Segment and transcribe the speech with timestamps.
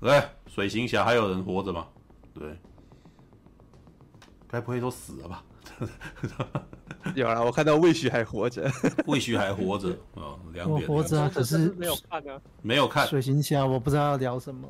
[0.00, 1.86] 哎，水行侠还有人活着吗？
[2.32, 2.56] 对，
[4.46, 5.44] 该不会都死了吧？
[7.14, 8.70] 有啊，我看到魏许还活着，
[9.06, 14.68] 魏许还活着啊，两点活着啊，可是没有看啊，没有看水行侠，我不知道要聊什么。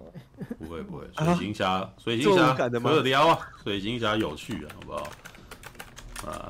[0.58, 6.30] 不会不会，水行侠，水行侠可以聊啊，水行侠有趣啊，好不好？
[6.30, 6.48] 啊，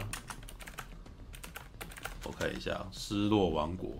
[2.24, 3.90] 我看一下，失落王国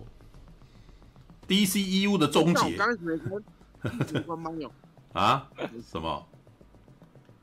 [1.47, 2.77] ，DCEU 的终结。
[4.25, 4.71] 关麦有
[5.13, 5.49] 啊？
[5.91, 6.25] 什么？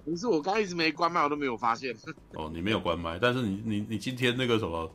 [0.04, 1.94] 不是我刚一直没关麦，我都没有发现。
[2.34, 4.88] 哦，你没有关麦，但是你你你今天那个什么，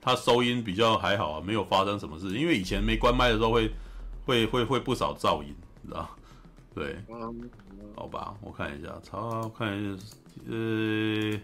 [0.00, 2.36] 它收音比较还好啊，没有发生什么事。
[2.38, 3.70] 因为以前没关麦的时候会
[4.24, 6.08] 会会会不少噪音，你知道？
[6.74, 6.96] 对，
[7.94, 10.04] 好吧，我看一下，查看一下，
[10.50, 11.40] 呃，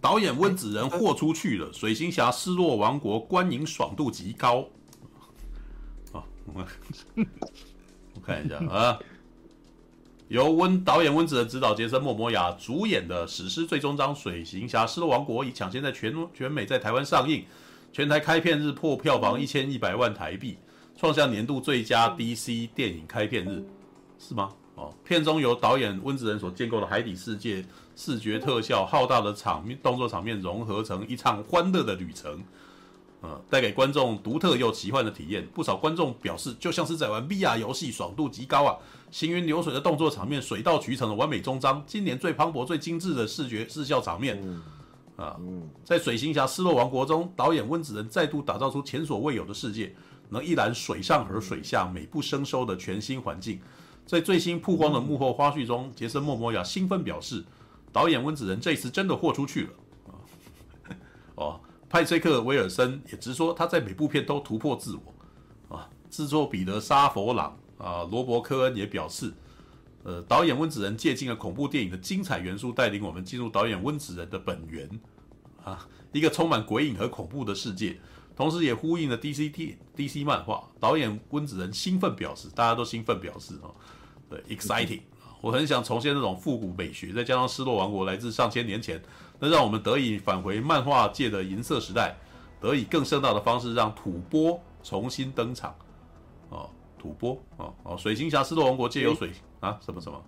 [0.00, 4.66] 导演温子仁豁出去了，《水行侠：失落王国》观影爽度极高。
[6.12, 6.66] 啊，我
[8.24, 8.98] 看一下啊。
[10.28, 17.44] 由温导演温子仁执导，杰森·莫摩亚主演的史诗最终章《水行侠：失落王国》已抢先在全全美在台湾上映，
[17.92, 20.56] 全台开片日破票房一千一百万台币，
[20.96, 23.62] 创下年度最佳 DC 电影开片日，
[24.18, 24.48] 是吗？
[24.74, 27.62] 哦，片中由导演温子仁所建构的海底世界，
[27.94, 32.42] 视觉特效、浩大的场面、动作场面融合成一场欢乐的旅程。
[33.22, 38.76] 呃，带给观众独特又奇幻的体验，不少观众表示就像是在玩 VR 游戏，爽度极高啊！
[39.12, 44.42] 行云流水的动作场面，水到渠成的完美终章，今年最磅礴、最精致的视觉视效场面，
[45.14, 45.36] 啊，
[45.84, 49.94] 在《水行侠：失落王国》中，导演温子仁再度打造出前所未有的世界，
[50.30, 53.60] 能一览水上和水下美不胜收的全新环境。
[54.04, 57.44] 在最新曝光的幕后花絮中，杰森·莫摩亚兴奋表示，
[57.92, 59.70] 导演温子仁这次真的豁出去了
[60.08, 60.10] 啊！
[61.36, 61.60] 哦。
[61.92, 65.76] 派崔克·威尔森也直说，他在每部片都突破自我。
[65.76, 69.30] 啊，制作彼得·沙佛朗啊，罗伯·科恩也表示，
[70.02, 74.88] 呃，导演温子仁借鉴了恐怖电影的精彩元素，带领我们进入导演温子仁的本源
[75.62, 78.00] 啊，一个充满鬼影和恐怖的世界，
[78.34, 80.66] 同时也呼应了 DC T DC 漫画。
[80.80, 83.68] 导演温子仁兴奋表示，大家都兴奋表示啊，
[84.30, 85.02] 对，exciting。
[85.42, 89.02] 我很想重现那种复古美学，再加上《失落王国》来自上千年前，
[89.42, 92.16] 能让我们得以返回漫画界的银色时代，
[92.60, 95.74] 得以更盛大的方式让吐蕃重新登场。
[96.48, 100.24] 哦，吐蕃，哦哦，水行侠：失落王国借由水啊，什么什么？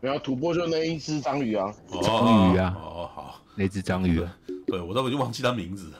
[0.00, 4.24] 没有吐蕃就那一只章鱼啊，章鱼啊，哦好，那只章鱼，
[4.68, 5.98] 对我都已经忘记他名字了。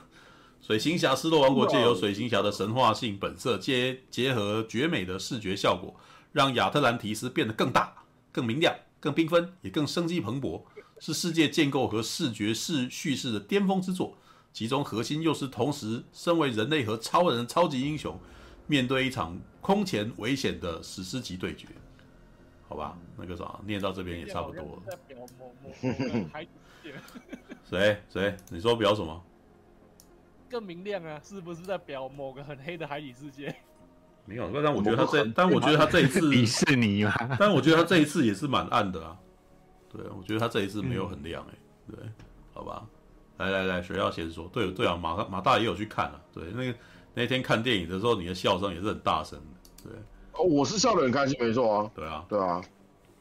[0.61, 5.93] 水行侠：失落王国借由水行侠的神话性本色，结结合绝美的视觉效果，
[6.31, 7.93] 让亚特兰提斯变得更大。
[8.31, 10.63] 更明亮、更缤纷，也更生机蓬勃，
[11.03, 14.17] 是世界建构和视觉式叙事的巅峰之作。
[14.53, 18.17] 其中核心又是同时身为人类和超人超级英雄，
[18.69, 21.67] 面对一场空前危险的史诗级对决。
[22.69, 24.83] 好吧，那个啥，念到这边也差不多了。
[27.69, 28.37] 谁谁？
[28.49, 29.21] 你说表什么？
[30.49, 33.53] 更明亮啊，是不是在表某个很黑的海底世界？
[34.25, 39.19] 没有，但我觉得他这，但我觉得他这一次迪士尼嘛，但我觉得他这一次也是蛮暗的啊。
[39.93, 41.95] 对，我觉得他这一次没有很亮哎、欸。
[41.97, 42.09] 对，
[42.55, 42.87] 好吧，
[43.39, 44.49] 来来来，谁要先说？
[44.53, 46.21] 对对啊，马马大也有去看了、啊。
[46.33, 46.79] 对，那个
[47.15, 49.91] 那天看电影的时候，你的笑声也是很大声的。
[49.91, 49.93] 对，
[50.33, 51.91] 哦，我是笑得很开心，没错啊。
[51.95, 52.63] 对啊，对啊，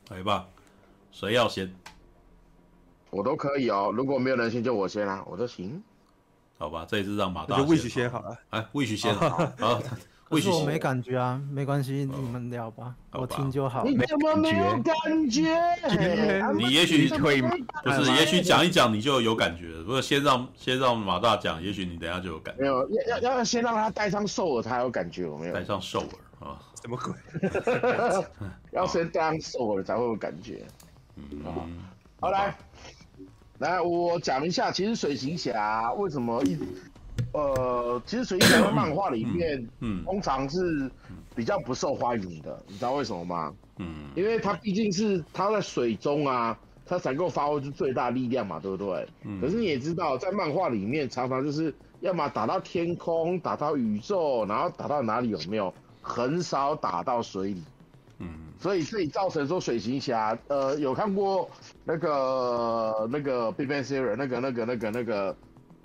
[0.10, 0.48] 来吧，
[1.12, 1.74] 谁要先？
[3.10, 5.84] 我都可以哦，如果没有人先，就我先啊，我都行。
[6.58, 7.68] 好吧，这一次让马大先。
[7.68, 8.38] 魏许先好了。
[8.52, 9.30] 哎，魏许先好。
[9.60, 9.82] 好。
[10.32, 13.84] 可是我没感觉啊，没关系，你们聊吧，我听就好。
[13.84, 15.58] 你怎么没有感觉？
[16.56, 19.68] 你也许会，不是，也许讲一讲你就有感觉。
[19.68, 22.62] 如果先让先让马大讲，也许你等下就有感觉。
[22.62, 25.24] 没有，要要要先让他戴上兽耳，他有感觉。
[25.24, 25.54] 有没有？
[25.54, 26.58] 戴上兽耳啊？
[26.82, 27.14] 什么鬼？
[28.72, 30.66] 要先戴上兽耳才会有感觉。
[31.18, 31.44] 嗯，
[32.22, 32.56] 好，来，
[33.60, 36.58] 来，我讲一下，其实水行侠为什么一。
[37.34, 40.92] 呃，其实水行侠的漫画里面，嗯，嗯通常是
[41.34, 43.54] 比较不受欢迎的，你知道为什么吗？
[43.78, 49.08] 嗯，因为它毕竟是它在水中啊，它才够发挥出最大力量嘛，对不对？
[49.24, 49.40] 嗯。
[49.40, 55.74] 可是你也知道，在漫画里面，常常就是要么打到天空，打到宇宙，然后打到哪里有没有？
[56.02, 57.64] 很少打到水里。
[58.20, 58.28] 嗯。
[58.60, 61.50] 所以这里造成说水行侠，呃，有看过
[61.86, 64.92] 那个那个 Big Bang Theory 那个那个那个那个。
[64.92, 65.36] 那个那个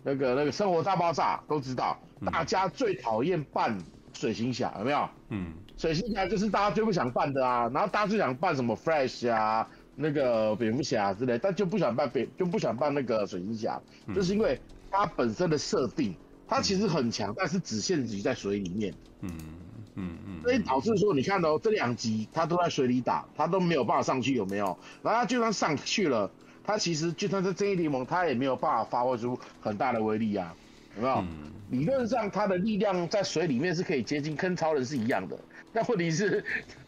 [0.06, 3.76] 那个那个生活大爆炸都知道，大家最讨厌扮
[4.12, 5.08] 水行侠，有没有？
[5.30, 14.60] 嗯，水行侠就是大家最不想扮的啊，然后大家最想扮什么 Flash 啊，那个蝙蝠侠之类，但就不想扮蝙，就不想扮那个水行侠，嗯、就是因为
[14.92, 16.14] 它本身的设定，
[16.46, 18.94] 它其实很强，但是只限于在水里面。
[19.22, 19.32] 嗯，
[19.96, 24.78] 嗯嗯，所以导致说，你看哦，这两集他都在水里打，他都没有办法上去，有没有？
[25.02, 26.30] 然后他就算上去了，
[26.66, 30.54] 他其实就算是正义联盟，他也没有办法发挥出很大的威力啊，
[30.96, 31.14] 有没有？
[31.18, 35.38] 嗯、理论上他的力量在水里面是可以接近跟超人是一样的，
[35.72, 36.44] 但问题是，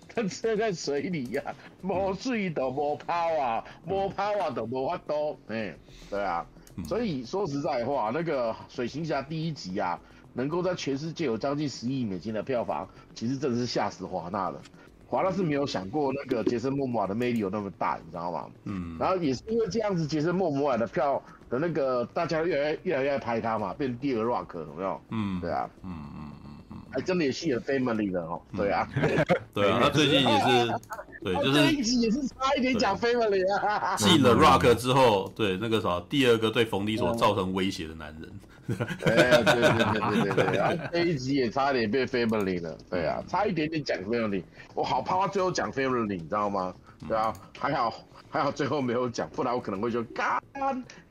[0.08, 5.74] 他站在水里呀、啊，没水都没泡啊，没泡啊都没法多，哎，
[6.10, 6.44] 对啊。
[6.86, 9.98] 所以说实在话，那个水行侠第一集啊，
[10.32, 14.62] 能够在全世界有将近十亿美金的票房，其实真的是吓死华纳了。
[15.10, 18.46] 华纳是没有想过那个杰森莫摩尔的魅力有那么大，你知道吗？
[18.64, 18.96] 嗯。
[19.00, 25.00] 然后也是因为这样子，杰森莫摩尔的票的那个大家越来越越来越爱拍他嘛，变成第二个 Rock 有没有？
[25.10, 28.42] 嗯，对啊，嗯嗯嗯嗯，还真的也吸引 Family 了哦。
[28.54, 28.86] 对啊，
[29.54, 30.74] 对啊，他最近也是。
[31.24, 33.96] 对，就是这一集也是差一点讲 family 啊。
[33.96, 38.30] 继了 Rock 之后，对那个啥，第二个对冯迪所造成威胁的男人。
[38.68, 42.76] 哎，对对对对对对，然后这一集也差点变 family 了。
[42.90, 44.42] 对啊，差一点点讲 family，
[44.74, 46.74] 我好怕他最后讲 family，你知道吗？
[47.08, 47.94] 对啊，还好
[48.28, 50.40] 还好最后没有讲，不然我可能会就干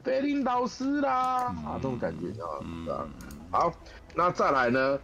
[0.04, 3.08] 贝林导师啦啊，这种感觉，知道吗？
[3.50, 3.74] 好，
[4.14, 5.00] 那再来呢？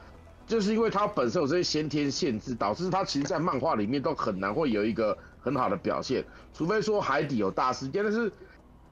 [0.46, 6.22] 就是因为他本身有这些先天限制，导致他其实，在漫画里面都很难会有一个很好的表现，
[6.54, 8.30] 除非说海底有大事件，但是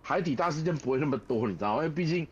[0.01, 1.83] 海底大事件不会那么多，你知道吗？
[1.83, 2.25] 因为毕竟，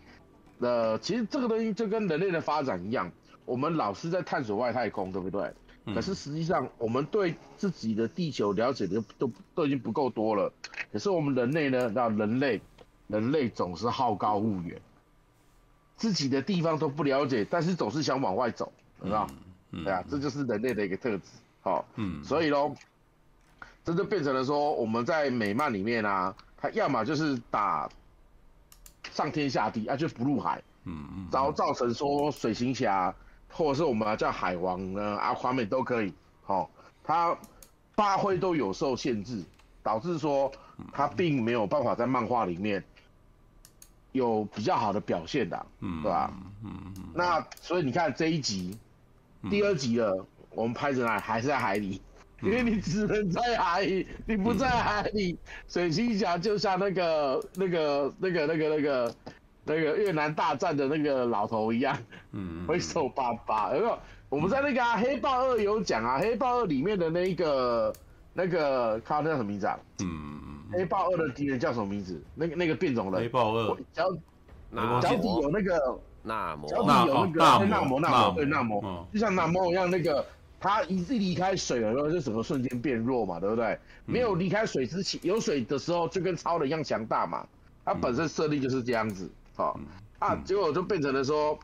[0.59, 3.11] 呃，其实这个东西就跟人类的发展一样，
[3.45, 5.53] 我们老是在探索外太空，对不对？
[5.85, 10.51] 嗯、可是实际上，我们对自己的地球了解的都都已经不够多了。
[10.91, 11.89] 可是我们人类呢？
[11.95, 12.61] 那人类，
[13.07, 14.79] 人类总是好高骛远，
[15.95, 18.71] 自己的地方都不了解，但是总是想往外走。
[19.01, 19.25] 知道、
[19.71, 19.85] 嗯？
[19.85, 21.23] 对啊，这就是人类的一个特质。
[21.61, 22.75] 好，嗯，所以喽，
[23.85, 27.89] 这就变成了说，我们在美漫里面啊，他要么就是打
[29.11, 33.13] 上天下地，啊，就不入海，嗯嗯，然后造成说水行侠，
[33.49, 36.13] 或者是我们叫海王呢，阿华美都可以，
[36.43, 36.69] 好，
[37.03, 37.37] 他
[37.95, 39.43] 发挥都有受限制，
[39.83, 40.51] 导致说
[40.91, 42.83] 他并没有办法在漫画里面
[44.11, 46.31] 有比较好的表现的，嗯，对吧？
[46.63, 48.77] 嗯嗯，那所以你看这一集。
[49.49, 52.01] 第二集了，我们拍着来还是在海里，
[52.41, 55.37] 因为你只能在海里，你不在海里，
[55.67, 59.15] 水星侠就像那个那个那个那个那个
[59.65, 61.97] 那个越南大战的那个老头一样，
[62.31, 63.73] 嗯，挥手巴巴。
[63.73, 63.99] 有没有？
[64.29, 67.93] 我们在那个、啊、黑豹二有讲啊，黑豹二里面的那个
[68.33, 69.79] 那个他叫什么名字啊？
[70.01, 72.21] 嗯，黑豹二的敌人叫什么名字？
[72.35, 73.21] 那个那个变种人。
[73.21, 74.09] 黑豹二脚
[75.01, 75.99] 脚底有那个。
[76.21, 80.23] 纳摩，脚底有那个纳摩，纳摩对纳摩，就像纳摩一样，那个
[80.59, 83.79] 他一离开水了，就整个瞬间变弱嘛，对不对？
[84.05, 87.47] 没有离开水之前，有水的时候就跟超人一样强大嘛。
[87.85, 89.79] 他本身设定就是这样子，好
[90.19, 91.57] 啊，结果就变成了说，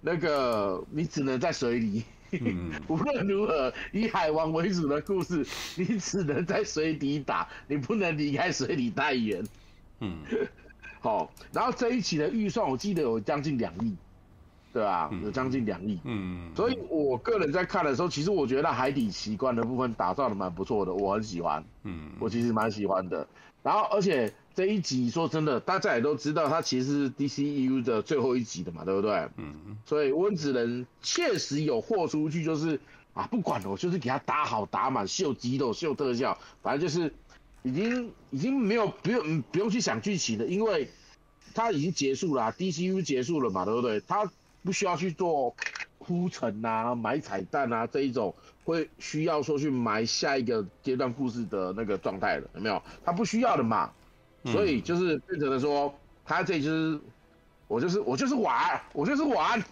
[0.00, 2.02] 那个你只能在水里，
[2.88, 5.46] 无论如何以海王为主的故事，
[5.76, 9.44] 你只能在水底打，你不能离开水里太远。
[10.00, 10.18] 嗯。
[11.00, 13.94] 好， 然后这一期的预算我记得有将近两亿，
[14.78, 15.10] 对吧？
[15.24, 23.26] 有将近两亿，嗯，所以我个人在看的时候，其实我觉得海底奇观的部分打造的蛮不错的，我很喜欢，嗯，我其实蛮喜欢的。
[23.62, 29.28] 然后，而且这一集说真的，大家也都知道，它其实是 DCEU 的最后一集的嘛，对不对？
[29.36, 32.80] 嗯，所以温子仁确实有豁出去，就是
[33.14, 37.12] 啊，不管了，我就是给他打好打满，秀肌肉、秀特效，反正就是。
[37.64, 40.88] 已经已经没有不用不用去想剧情了，因为
[41.52, 44.00] 它已经结束了啊，DCU 结束了嘛，对不对？
[44.06, 44.30] 他
[44.62, 45.54] 不需要去做
[45.98, 48.34] 铺陈啊、埋彩蛋啊这一种，
[48.64, 52.82] 会需要说去埋下一个阶段故事的那个状态了，有没有？
[53.04, 53.90] 他不需要的嘛，
[54.44, 57.00] 所以就是变成了说，他这就是
[57.66, 59.62] 我就是我就是玩，我就是玩，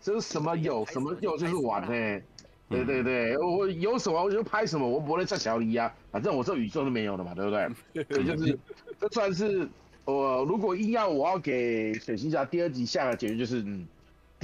[0.00, 2.22] 就是什么有什么有就是玩呢、欸。
[2.68, 7.68] 对对对，我有什么我就拍什么，我不会再小李啊，反正我这宇宙都没有了嘛，对不对？
[8.04, 8.58] 对，就是
[9.00, 9.68] 这算是
[10.04, 13.86] 我如果硬要我要给水星侠第二集下的结论就是，嗯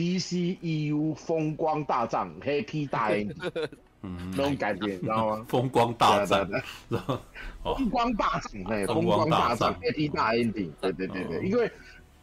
[0.02, 3.68] ，DCEU 风光大战，Happy 大 Ending，
[4.02, 5.44] 嗯，那种感觉你知道吗？
[5.49, 6.49] 风光大战，
[7.62, 11.71] 风光大战，哎，风光大战，Happy 大 Ending，对对对对，因为。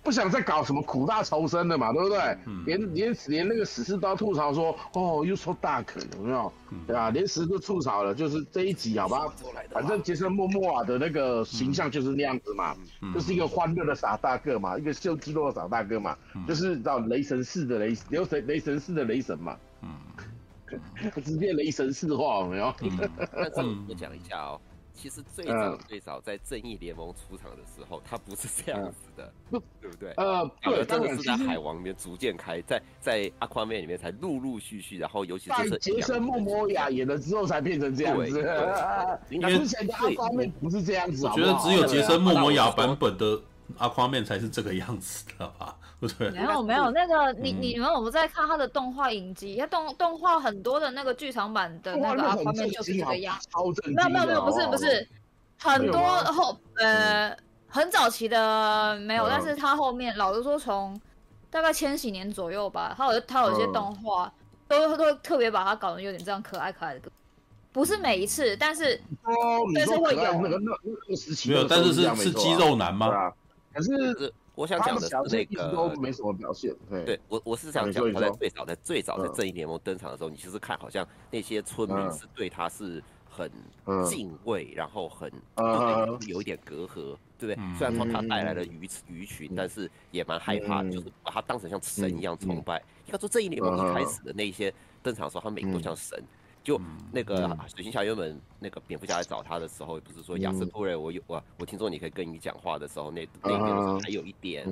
[0.01, 2.20] 不想再搞什么苦大仇深的嘛，对不对？
[2.46, 5.86] 嗯、连连连那个史诗都要吐槽说，哦，You so dark，
[6.18, 6.51] 有没有？
[6.72, 7.10] 嗯、对吧？
[7.10, 9.27] 连史诗都吐槽了，就是这一集，好吧？
[9.72, 19.91] 反正杰森·莫莫尔的那个形象就是那样子嘛，嗯、就是一个欢乐的傻大个嘛，一个秀肌肉的傻大个嘛，嗯、就是叫雷神式的雷，雷神雷神式的雷神嘛，嗯，
[21.24, 22.74] 直接雷神式化，有没有？
[22.82, 22.98] 嗯，
[23.36, 24.62] 那这里我讲一下哦。
[25.01, 30.12] 其实最早最早在正义联盟出场的时候，他不是这样子的，不，对不对？
[30.18, 38.39] 呃，对，真的是在海王里面逐渐开，在在阿宽面里面才陆陆续续，然后尤其是杰森·莫摩亚演了之后才变成这样子。
[39.29, 43.41] 因为 之前的阿宽面不是这样子，我觉得只有杰森·莫摩亚版本的
[43.77, 45.75] 阿夸面才是这个样子的吧。
[45.99, 53.49] 不对没有没有，那个你你们我们在看他的动画影集，他动动画很多的那个剧场版的那个阿夸面就是这个样子。
[53.91, 55.05] 没有没有没有，不是不是，
[55.57, 55.99] 很多
[56.31, 57.35] 后呃
[57.67, 60.97] 很早期的没有，但是他后面老实说，从
[61.49, 64.31] 大概千禧年左右吧，他有他有一些动画
[64.69, 67.11] 都都特别把他搞得有点这样可爱可爱的，
[67.73, 69.01] 不是每一次，但是
[69.75, 70.71] 但是会有那个那
[71.09, 73.33] 那时期没有，但是是是肌肉男吗？
[73.73, 74.33] 可是。
[74.55, 76.75] 我想讲的是那个都没什么表现。
[76.89, 83.49] 对我，我是想讲他在最早在最早在正义联盟登场的时候，你其实看好像那些村民是对他是很
[84.05, 85.31] 敬畏，然后很
[86.27, 87.55] 有一点隔阂，对不对？
[87.77, 92.83] 虽然说他带来了鱼鱼群，但是也蛮害怕，就是把他当成像神一样崇拜。
[93.05, 96.21] 应该说正义联盟一开始的那些登场的时候，他每个都像神。
[96.63, 96.79] 就
[97.11, 104.67] 那个水行侠原本那个蝙蝠侠来找他的时候，不是说亚瑟夫人，我有我我听说你可以跟你讲话的时候，那那边的时候还有一点，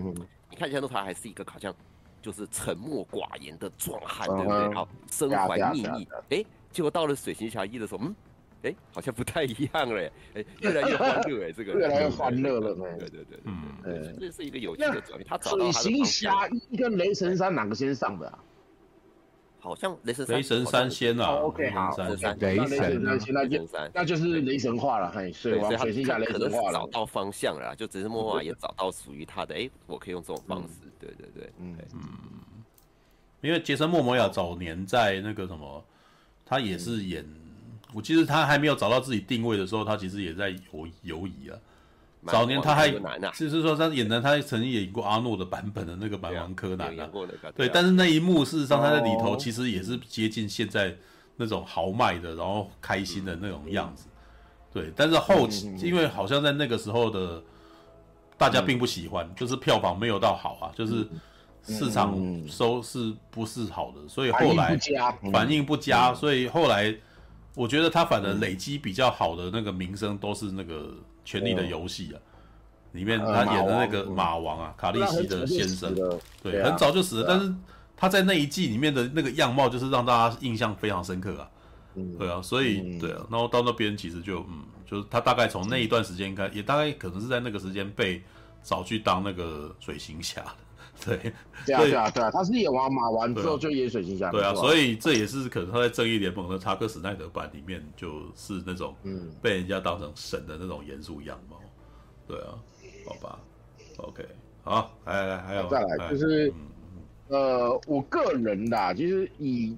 [0.50, 1.74] 你看起来都他还是一个好像
[2.22, 4.74] 就是沉默寡言的壮汉，对不对？
[4.76, 8.16] 好，身怀秘密，哎，结果到了水行侠一的时候，嗯，
[8.64, 15.26] 哎，好像不太一样了，哎，越来越欢乐，哎，这个 越来越欢乐了，对对对，嗯，这是一个有趣的转变。
[15.28, 18.40] 他水行侠一跟雷神三哪个先上的？
[19.68, 31.76] 好像雷神雷神三仙啊，OK 好，雷神雷神那现在就那就是雷神化了，嘿，所以水行侠雷神化了，找到方向了，就只是默默也 找到属于他的，哎，我可以用这种方式，对对对，嗯。
[31.94, 32.00] 嗯，
[33.42, 35.84] 因为杰森·莫摩亚早年在那个什么，
[36.46, 37.26] 他也是演，
[37.94, 41.60] 我记得他还没有找到自己定位的时候，他其实也在游游移啊。
[42.26, 47.08] 早年他还就是说他演的，他曾经演过阿诺的版本的那个《蛮王柯南》啊，
[47.56, 50.94] 对，但是那一幕事实上他在里头其实也是接近现在
[51.38, 54.08] 那种豪迈的，然后开心的那种样子，
[54.74, 54.92] 对。
[54.96, 57.42] 但是后期因为好像在那个时候的
[58.38, 61.08] 大家并不喜欢，就是票房没有到好啊，就是
[61.64, 64.78] 市场收视不是好的，所以后来
[65.32, 66.94] 反应不佳，所以后来
[67.56, 70.94] 我觉得他反而累积比较好的那个名声都是那个。
[71.28, 72.16] 权力的游戏啊，
[72.94, 75.94] 里面他演的那个马王啊，卡利西的先生，
[76.42, 77.54] 对，很早就死了，但是
[77.98, 81.52] 他在那一季里面的那个样貌，就是让大家印象非常深刻啊。
[82.18, 88.24] 对啊，所以对啊，然后到那边其实就嗯，就是他大概从那一段时间开，也大概可能是在那个时间被
[88.64, 90.67] 找去当那个水行侠的。
[91.06, 91.34] 对，
[91.66, 94.32] 对啊，对啊，对啊，他是演完马完之后就演水行侠。
[94.32, 101.60] 对啊，所以这也是可能他在正义联盟的查克史奈德版里面就是那种嗯被人家当成神的那种严肃样貌。
[102.28, 102.58] 对啊，
[103.06, 103.40] 好吧
[103.98, 104.26] ，OK，
[104.64, 106.52] 好，来来来，还有再来就是
[107.28, 109.78] 呃，我个人啦其实以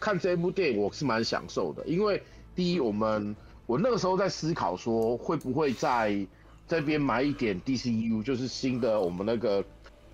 [0.00, 2.22] 看这部电影我是蛮享受的，因为
[2.54, 6.26] 第一，我们我那个时候在思考说会不会在
[6.66, 9.64] 这边买一点 DCU，就是新的我们那个。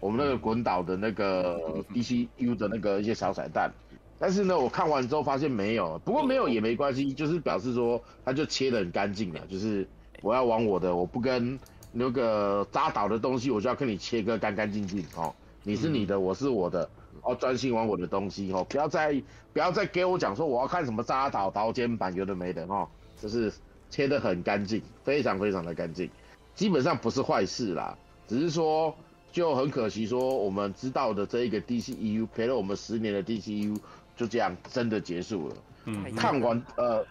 [0.00, 3.70] 我们那个滚岛的那个 DCU 的那个一些小彩蛋，
[4.18, 9.86] 但是呢，我看完之后发现没有，不过没有也没关系，就是表示说他就切的很干净了，就是
[10.22, 11.60] 我要玩我的，我不跟
[11.92, 16.88] 那个扎导的东西，我就要跟你切割干干净净哦，你是你的，我是我的，
[17.20, 22.88] 哦，专心玩我的东西哦，不要再不要再给我讲说我要看什么扎导刀尖版有的没的哦，
[23.20, 23.52] 就是
[23.90, 26.08] 切的很干净，非常非常的干净，
[26.54, 28.96] 基本上不是坏事啦，只是说。
[29.32, 33.78] 就很可惜，说我们知道的这一个 DCEU 陪了我们十年的 DCEU
[34.16, 35.56] 就这样真的结束了。
[35.86, 37.04] 嗯，看完呃，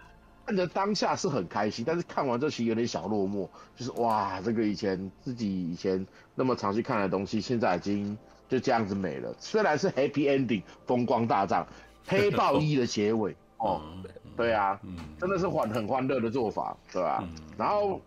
[0.45, 9.33] 看着当下是很开心，但是看完这其实有点小落寞，就是哇，这个以前自己以前那么常去看的东西，现在已经就这样子没了。
[9.39, 11.65] 虽然是 Happy Ending 风光大葬，
[12.05, 13.81] 黑豹一的结尾哦，
[14.37, 14.79] 对啊，
[15.19, 17.23] 真的是欢很欢乐的做法，对吧？
[17.57, 17.99] 然后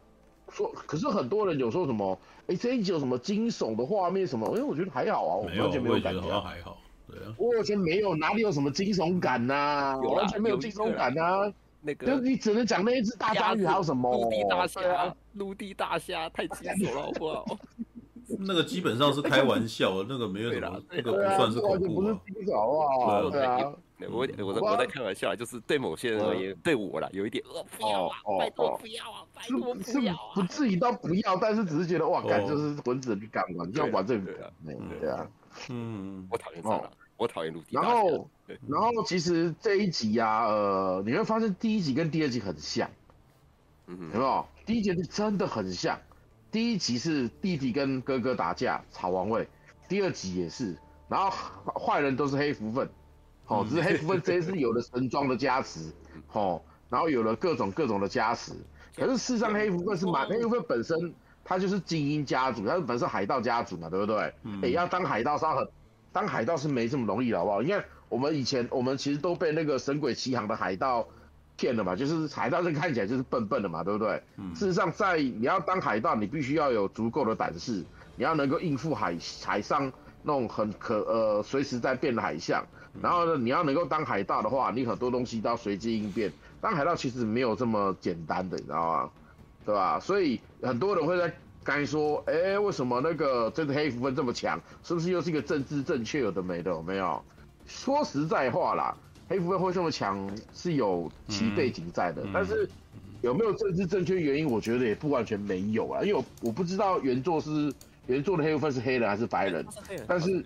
[0.53, 2.19] 说，可是很多人有说什么？
[2.47, 4.47] 哎，这一集有什么惊悚的画面什么？
[4.57, 6.77] 哎，我觉得还好啊，我完全没有感觉，好像还好，
[7.09, 9.99] 对啊，我完全没有，哪里有什么惊悚感呐？
[10.03, 11.53] 完全没有惊悚感啊！
[11.81, 14.13] 那个，就你只能讲那一只大章鱼还有什么？
[14.13, 17.45] 陆地大虾，陆地大虾太惊悚了，好不好？
[18.41, 22.01] 那个基本上是开玩笑，那个没有什么，那个不算是恐怖
[22.53, 23.31] 啊。
[23.31, 23.73] 对啊。
[24.11, 34.53] 我我我在开玩笑，就是对某些人而言，对我啦，有一点呃不要啊，拜托不要啊，拜托不要啊，不至于到不要，但是只是觉得哇，干就是蚊子你敢玩，要玩这个，
[35.01, 35.25] 对啊，
[35.71, 37.67] 嗯，我讨厌这个，我讨厌陆地。
[37.71, 38.29] 然后
[38.67, 42.91] 然后其实这一集啊，呃，你会发现第一集跟第二集很像，
[43.87, 44.45] 嗯有没有？
[44.67, 45.97] 第一集是真的很像，
[46.53, 49.49] 第一集是弟弟跟哥哥打架吵王位，
[49.89, 50.77] 第二集也是，
[51.09, 51.31] 然后
[51.81, 52.87] 坏人都是黑福分，
[53.47, 55.91] 哦，只是黑福分这一次有了神装的加持，
[56.33, 58.53] 哦，然后有了各种各种的加持，
[58.95, 64.19] 可是事实上黑福分是满，黑福分本身他就是精英家族，他是本身海盗家族嘛，对不对？
[64.19, 65.67] 哎、嗯，要当海盗是很，
[66.13, 67.63] 当海盗是没这么容易的，好不好？
[67.63, 71.09] 你看我们以前我们其实都被那个神鬼奇航的海盗。
[71.57, 74.23] 骗了嘛，就是海盗这看起来就是笨笨的嘛，对不对？
[74.37, 77.85] 嗯、事实上，在你要当海盗，你必须要有足够的胆识，
[78.17, 79.93] 你要能够应付海海上
[80.23, 82.65] 那种很可呃随时在变的海象。
[83.01, 86.31] 然后呢，你要能够当海盗的话，你很多东西都要随机应变。
[86.61, 89.11] 当海盗其实没有这么简单的，你知道吗？
[89.65, 89.99] 对吧？
[90.01, 91.33] 所以很多人会在
[91.65, 94.61] 刚才说，哎、欸，为什么那个这个黑福分这么强？
[94.83, 96.21] 是不是又是一个政治正确？
[96.21, 97.23] 有的没的，有没有？
[97.67, 98.95] 说实在话啦。
[99.33, 102.69] 黑蝠份会这么强是有其背景在的，嗯、但是
[103.23, 107.73] 有没有政治正确原因，我觉得也不完全没有啊，因为我我不知道原作是
[108.07, 110.45] 原作的黑蝠份是黑人还是白人，是但是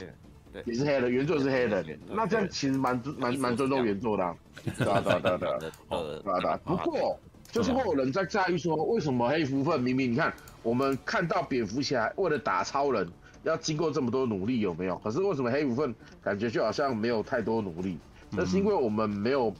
[0.64, 6.60] 也是黑人，原作是黑人，那这样其实蛮蛮蛮尊重原作的、 啊，对啊对啊对啊对啊，对啊对啊。
[6.64, 7.18] 不过
[7.50, 13.10] 就是会有人在在意说，为什么黑蝠份明明你看我们看到蝙蝠侠为了打超人
[13.42, 14.96] 要经过这么多努力有没有？
[14.98, 17.98] 可是为什么黑蝠份感觉就好像没有太多努力？
[18.36, 19.54] 那是因为我们没有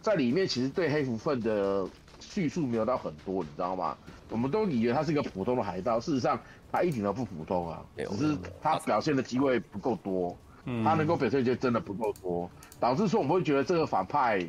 [0.00, 1.88] 在里面，其实对黑福分的
[2.20, 3.96] 叙述没有到很多，你知道吗？
[4.30, 10.34] 我们都以为他是一个普通的海盗，事实上他一点都不普通啊，只是他表现的机会不够多，
[10.84, 12.50] 他能够表现就真的不够多，
[12.80, 14.48] 导致说我们会觉得这个反派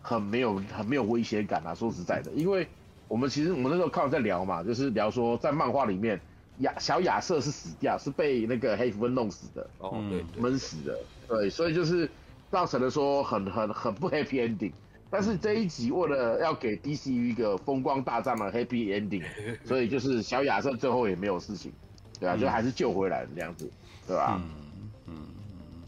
[0.00, 1.72] 很没有很没有威胁感啊。
[1.74, 2.66] 说实在的，因为
[3.06, 6.20] 我们其实我们那时候看我在聊嘛，就是聊说在漫画里面
[6.58, 12.10] 亚小亚瑟是死掉，是被那个黑蝠份弄死的，哦，对，闷死的，对，所以就是。
[12.52, 14.72] 造成了说很很很不 happy ending，
[15.08, 19.24] 但是这一集为了要给 DCU 一个风光大战的 happy ending，
[19.64, 21.72] 所以就是小亚瑟最后也没有事情，
[22.20, 23.70] 对啊，就还是救回来这样子，
[24.06, 24.38] 对吧？
[24.38, 25.14] 嗯嗯。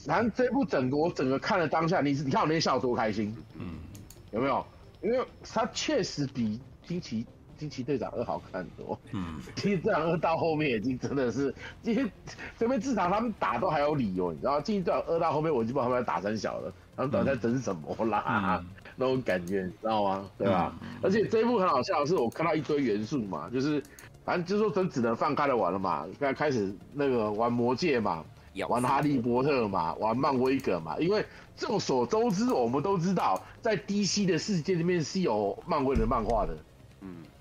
[0.07, 3.75] 然后这部整个我整个看了当下，你你看我那天笑多开心，嗯，
[4.33, 4.65] 有没有？
[5.03, 7.27] 因为他确实比惊奇。
[7.65, 12.11] 惊奇队长二好看很多，嗯，惊奇队长二到后面已经真的是，因为
[12.59, 20.29] 这边至少他们打都还有理由，你知道，惊奇队长二到后面我已经不知道他们要打三小了，他们到底在整什么啦，嗯、那种感觉，你知道吗？
[20.37, 20.75] 对吧？
[20.83, 23.83] 嗯、而且这一部很好笑的是，我看到一堆元素嘛，就是
[24.27, 28.23] 反正就是说真只能放开了玩了嘛，刚开始那个玩魔戒嘛，
[28.69, 31.25] 玩哈利波特嘛，玩漫威梗嘛，因为
[31.57, 36.57] 众所周知，我们都知道，在 DC 的世界里面是有漫威的漫画的。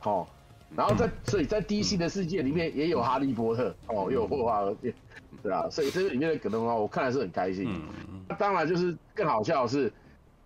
[0.04, 0.28] 哦，
[0.76, 4.76] 然后在所以在 DC 的世界里面也有哈利波特，哦，又有霍华德，
[5.42, 7.70] 对啊，所以这个里面的梗的话，我看来是很开心。
[8.28, 9.92] 那当然就是更好笑的是，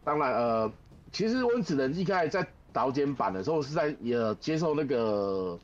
[0.03, 0.71] 当然呃，
[1.11, 5.57] 其实温子仁一开始在导剪版的时候是在呃接受那个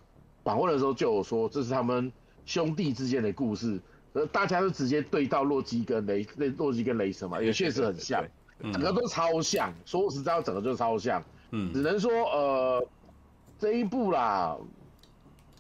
[0.44, 2.12] 访问的时候就有说，这是他们
[2.46, 3.80] 兄弟之间的故事，
[4.14, 8.24] 呃，大家都直接对到洛基跟雷，那洛基跟雷神嘛，也确实很像，
[8.72, 12.88] 整个都超像，说实在，整个就超像，嗯，只能说呃。
[13.60, 14.58] 这一部啦，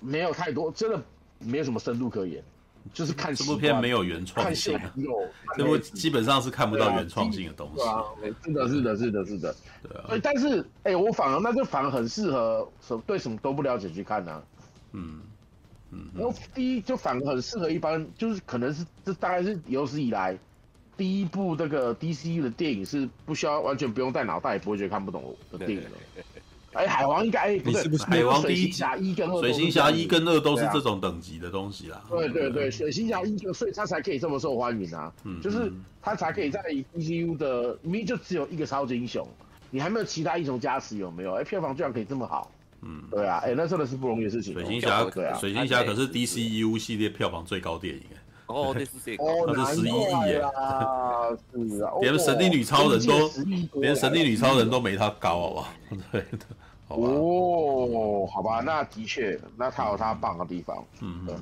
[0.01, 1.01] 没有太多，真的
[1.39, 2.43] 没有什么深度可言，
[2.93, 4.79] 就是看这部片没有原创性，
[5.55, 7.81] 这部基本上是看不到原创性的东西。
[7.83, 8.03] 啊，
[8.43, 9.55] 是的，是的，是的，是的。
[9.81, 10.19] 对啊。
[10.21, 14.43] 但是，哎、欸，我反而那就反而很适合什对什么都不了解去看呢、啊？
[14.91, 15.21] 嗯
[15.91, 16.07] 嗯。
[16.13, 20.37] 然后第一就反而很适合一般，就是可能是这大概是有史以来
[20.97, 25.97] 第一部这个 DCU 的电影是不需要完全不用带脑袋也不会觉得看不懂的电影了。
[26.73, 32.01] 哎，海王应该哎，不是不是海王第一集一跟二，水星侠一跟二都是这种等级的东西啦。
[32.09, 36.61] 对对对，水星侠一就所以他才可以这么受欢迎啊，嗯，就是他才可以在
[36.95, 39.27] ECU 的明明就只有一个超级英雄，
[39.69, 41.33] 你还没有其他英雄加持有没有？
[41.33, 44.53] 哎，票房居然可以这么好，嗯，对啊，哎，那真的是不容易的事情。
[44.53, 48.12] 水行侠对啊，水行侠可是 DCU 系列票房最高电影哎。
[48.47, 49.15] 哦，这是谁？
[49.17, 50.33] 哦，是十一亿耶！
[50.35, 53.29] 是啊， 连神力女超人都
[53.79, 55.67] 连神力女超人都没他高，好不好？
[56.11, 56.45] 对的，
[56.87, 57.07] 好吧。
[57.07, 60.85] 哦，好吧，那的确，那他有他棒的地方。
[61.01, 61.35] 嗯，对。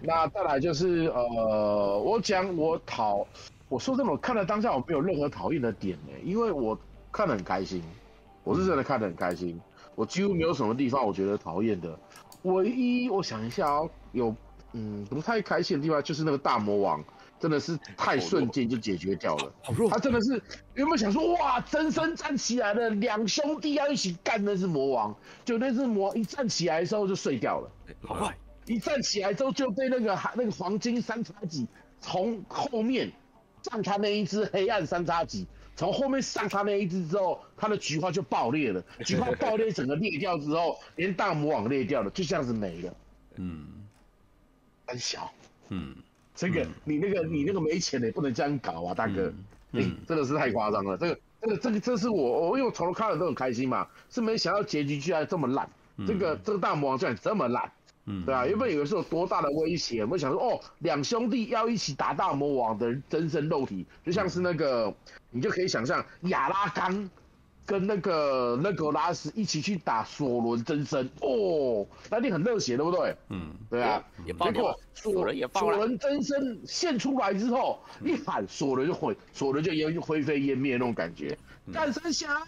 [0.00, 3.26] 那再来就是呃，我讲我讨，
[3.68, 6.78] 我说真的，我看了当下我没有任何讨厌的点呢，因为我
[7.10, 7.82] 看得很开心，
[8.44, 9.60] 我是真的看得很开心，
[9.94, 11.98] 我几乎没有什么地方我觉得讨厌的，
[12.42, 14.34] 唯一我想一下哦，有。
[14.72, 17.04] 嗯，不太开心的地方就是那个大魔王，
[17.38, 19.52] 真的是太瞬间就解决掉了。
[19.62, 20.42] 好弱，他真的是
[20.74, 27.70] 原本想说哇，真身站起来了，两兄弟要一起干那只魔王，就那只魔一站起来的时候就碎掉了。
[28.02, 31.66] 好快，一站起来之后就被那个那个黄金三叉戟
[32.00, 33.12] 从后面
[33.62, 42.94] 上他那一只黑暗三叉戟从后面上他那一只之后，他的菊花就爆裂了，菊花爆裂整个裂掉之后，连大魔王裂掉了，就这样子没了。
[43.36, 43.66] 嗯，
[44.92, 45.32] 很小。
[45.70, 45.96] 嗯，
[46.34, 49.32] 这个你那个你那个没钱的也不能这样搞啊，大哥，
[49.72, 50.98] 哎，真的是太夸张了。
[50.98, 55.68] 这个这个这个这是我我因为我从头看了都很开心嘛，是没想到结局居然这么烂。
[56.06, 57.72] 这个这个大魔王居然这么烂。
[58.04, 64.92] 嗯，对啊，原本以为是有多大的威胁，有没有想说哦，两兄弟要一起打大魔王的真身肉体，就像是那个，
[65.30, 67.08] 你就可以想象亚拉冈
[67.72, 73.16] 跟那个那个拉斯一起去打索伦真身哦，那你很热血，对不对？
[73.30, 74.04] 嗯，对啊。
[74.26, 81.34] 结果索伦索伦真身现出来之后，一喊索伦就毁，索伦就烟灰飞烟灭那种感觉，
[81.72, 82.46] 战神侠。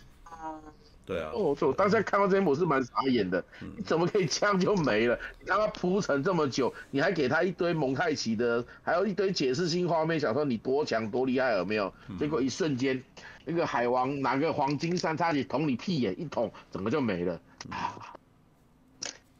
[1.07, 5.19] 对啊，哦，我当时看到这些我是蛮傻眼的，嗯、你怎么可以这样就没了？
[5.39, 11.93] 你让他铺陈这么久，你还给他一堆蒙太奇的，还有一堆解释性画面，想说你多强多厉害有没有？
[12.09, 13.03] 嗯、结果一瞬间，
[13.45, 17.41] 那个海王拿个黄金三叉戟捅你屁眼一捅，整个就没了。
[17.71, 17.97] 啊！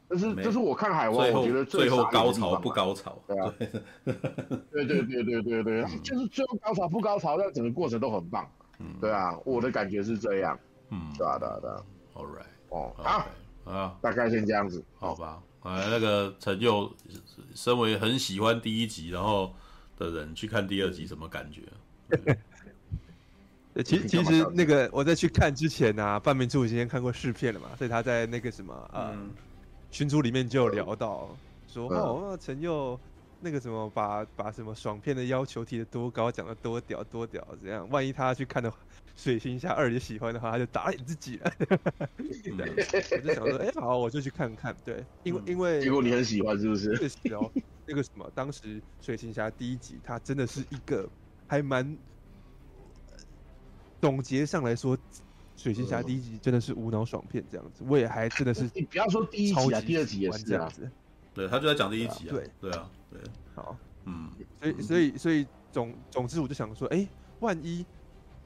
[0.07, 3.19] 这是这是我看海王，我觉得最后高潮不高潮？
[3.27, 3.53] 对啊，
[4.71, 8.47] 对对对对对对，就是最后高潮不高潮，但整个过程都很棒。
[8.77, 10.57] 嗯，对啊，我的感觉是这样。
[10.89, 13.25] 嗯，对啊，对啊，对啊，All right，哦，好
[13.65, 15.41] 啊，大概先这样子，好吧。
[15.63, 16.93] 哎，那个陈佑，
[17.55, 19.51] 身为很喜欢第一集然后
[19.97, 21.63] 的人，去看第二集什么感觉？
[23.83, 29.13] 其其实那个我在去看之前啊，范明珠已经看过试片了嘛，所以他在那个什么呃，
[29.91, 31.35] 群组里面就有聊到
[31.67, 32.99] 说，哦，陈佑
[33.41, 38.77] 那个什么把把什么爽片的要求提得多高，讲得多屌多屌，这样万一他去看的话。
[39.17, 41.49] 水行侠二也喜欢的话，他就打脸自己了。
[42.19, 44.75] 我就想说，哎、欸，好，我就去看看。
[44.83, 46.97] 对，因为因为结果你很喜欢，是不是？
[46.97, 47.49] 确实哦，
[47.85, 51.07] 那个什么，当时水行侠第一集，他真的是一个
[51.47, 51.97] 还蛮
[54.01, 54.97] 总结上来说，
[55.55, 57.83] 水行侠第一集真的是无脑爽片这样子。
[57.87, 60.89] 我也还真的是，你不要说第一集啊，第二集也是这样子。
[61.33, 62.31] 对，他就在讲第一集啊。
[62.31, 63.19] 对对啊，对。
[63.53, 64.29] 好，嗯，
[64.59, 67.07] 所以所以所以总总之，我就想说，哎、欸，
[67.39, 67.85] 万一。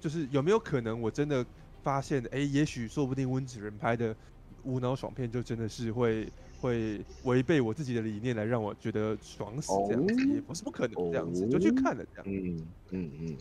[0.02, 1.46] 就是有没有可能我真的
[1.84, 4.16] 发现，哎、欸，也许说不定温子仁拍的
[4.64, 6.26] 无脑爽片就真的是会
[6.62, 12.24] 会违背我自己的理念来让我觉得爽死这样子，也不是不可能这样子，就去看了这样。
[12.26, 13.38] 嗯嗯嗯。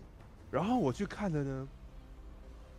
[0.51, 1.69] 然后我去看了呢，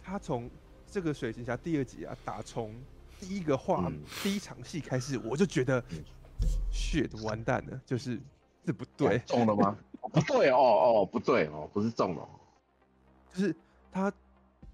[0.10, 0.50] 他从
[0.90, 2.74] 这个水行侠第二集啊，打从
[3.20, 5.84] 第一个画、嗯、第一场戏开始，我就觉得
[6.74, 8.20] ，shit 完蛋了，就是
[8.66, 9.78] 这不对，中了吗？
[10.12, 12.28] 不对哦哦，不对哦，不是中了，
[13.34, 13.56] 就是。
[13.92, 14.14] 他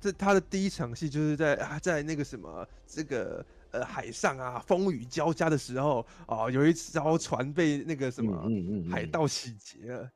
[0.02, 8.46] 这他的第一场戏就是在啊，在那个什么这个呃海上啊，风雨交加的时候啊，有一艘船被那个什么
[8.92, 10.04] 海盗洗劫了。
[10.04, 10.12] 嗯，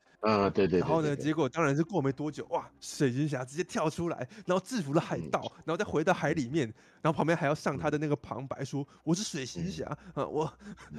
[0.53, 0.79] 对对。
[0.79, 6.67] 然后呢，结果当然是过没多久，哇，水行侠直接跳出来，然后制服了海盗，然后再回到海里面，
[7.01, 10.53] 然后旁边还要上他的那个旁白说：“我是水行侠啊，我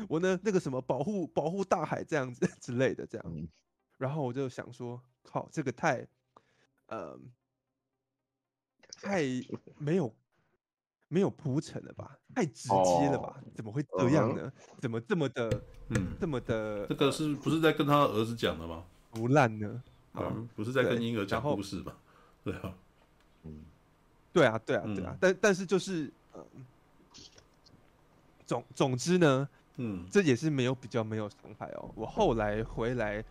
[0.09, 3.49] 我呢那个什么保护保护大海这样子之类的这样。”
[3.99, 6.07] 然后我就想说，靠，这个太，
[6.87, 7.19] 呃。
[9.03, 9.23] 太
[9.79, 10.15] 没有
[11.09, 13.41] 没有铺陈了吧，太直接了吧？
[13.55, 14.53] 怎么会这样呢？
[14.79, 15.49] 怎么这么的，
[15.89, 16.87] 嗯，这么的？
[16.87, 18.85] 这个是不是在跟他儿子讲的吗？
[19.11, 19.83] 不烂呢？
[20.13, 21.97] 啊，不是在跟婴儿讲故事吧？
[22.43, 22.75] 对啊，
[23.45, 23.65] 嗯，
[24.33, 25.17] 对啊，对啊，对啊。
[25.21, 26.43] 但但是就是，嗯，
[28.47, 31.91] 总总之呢，嗯，这也是没有比较没有伤害哦。
[31.95, 33.25] 我后来回来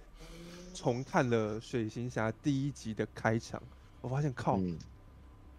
[0.74, 3.62] 重看了《水行侠》第一集的开场，
[4.02, 4.60] 我发现靠。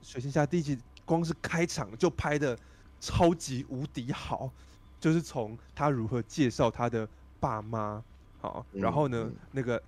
[0.03, 2.59] 水行侠第一集光是开场就拍的
[3.01, 4.51] 超级无敌好，
[4.99, 7.07] 就是从他如何介绍他的
[7.39, 8.03] 爸妈，
[8.41, 9.83] 好，然后呢，那个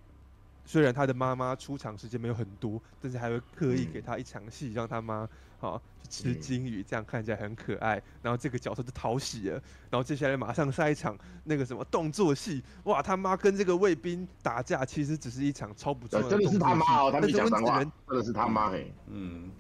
[0.64, 9.55] 虽然他的妈妈出场时间没有很多，但是还会刻意给他一场戏，让他妈好去吃金鱼，这样看起来很可爱，然后这个角色就讨喜了，
[9.90, 16.53] 然后接下来马上下一场那个什么动作戏，哇，他妈跟这个卫兵打架，其实只是一场超不重要的动作。
[16.53, 19.51] 戏，真的是他妈哦，他们讲脏话，真的是他妈哎，嗯。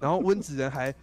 [0.00, 0.94] 然后温子仁还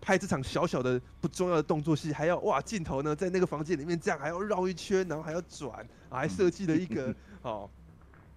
[0.00, 7.70] 拍这场小小的不重要的动作戏，还要哇镜头呢在那个房间里面这样还要绕一圈，然后还要转，还设计了一个 哦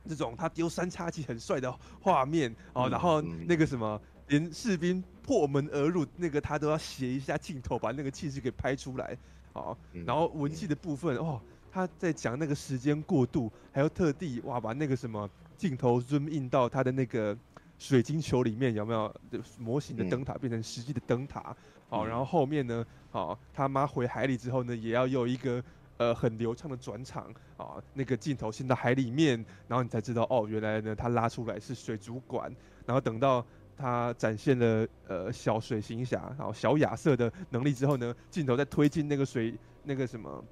[0.08, 9.17] 这种他丢三叉戟很帅的画面哦，然后那个什么连士兵破门而入那个他都要斜一下镜头把那个气势给拍出来
[9.54, 11.41] 哦，然后文戏的部分哦
[11.72, 17.38] 他在讲那个时间过渡，还要特地哇把那个什么镜头 zoom in 到他的那个。
[17.80, 19.15] 水晶球里面有没有
[19.60, 21.56] 模型的灯塔变成实际的灯塔？
[21.88, 22.84] 好、嗯哦，然后后面呢？
[23.12, 25.63] 好、哦，他妈回海里之后呢，也要有一个
[25.98, 27.26] 呃很流畅的转场
[27.58, 32.52] 啊、哦，那个镜头先到海里面，然后你才知道哦，原来呢他拉出来是水族馆，
[32.86, 40.44] 然后等到他展现了呃小水行侠，然后小亚瑟的能力之后呢，镜头再推进那个水那个什么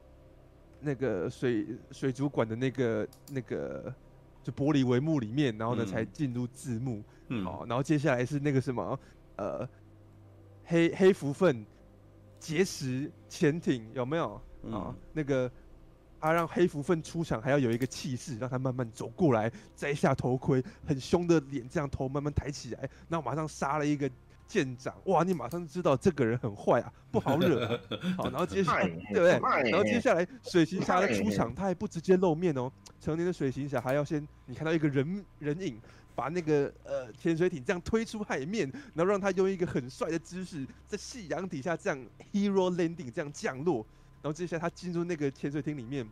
[0.79, 3.93] 那个水水族馆的那个那个
[4.43, 8.99] 就玻璃帷幕里面，然后呢、嗯、才进入字幕，嗯，好，然后接下来是那个什么
[9.37, 9.67] 呃
[10.65, 11.65] 黑黑蝠鲈
[12.39, 14.39] 劫持潜艇有没有
[14.71, 14.89] 啊？
[14.89, 15.51] 嗯、那个。
[16.17, 24.09] 他让黑蝠鲈出场，还要有一个气势，让他慢慢走过来，摘下头盔，很凶的脸，这样头慢慢抬起来，然后马上杀了一个
[24.47, 24.95] 舰长。
[25.05, 27.79] 哇，你马上就知道这个人很坏啊，不好惹啊。
[28.17, 29.69] 好，然后接下来，对不对？
[29.69, 32.71] 然后接下来水行侠的出场，他还不直接露面哦。
[32.99, 35.79] 成年的水行侠还要先，你看到一个人人影，
[36.15, 41.99] 把那个呃潜水艇这样推出海面，然后让他用一个很帅的姿势，在夕阳底下这样
[42.33, 43.85] hero landing 这样降落。
[44.25, 46.03] 然后接下来他进入那个潜水艇里面，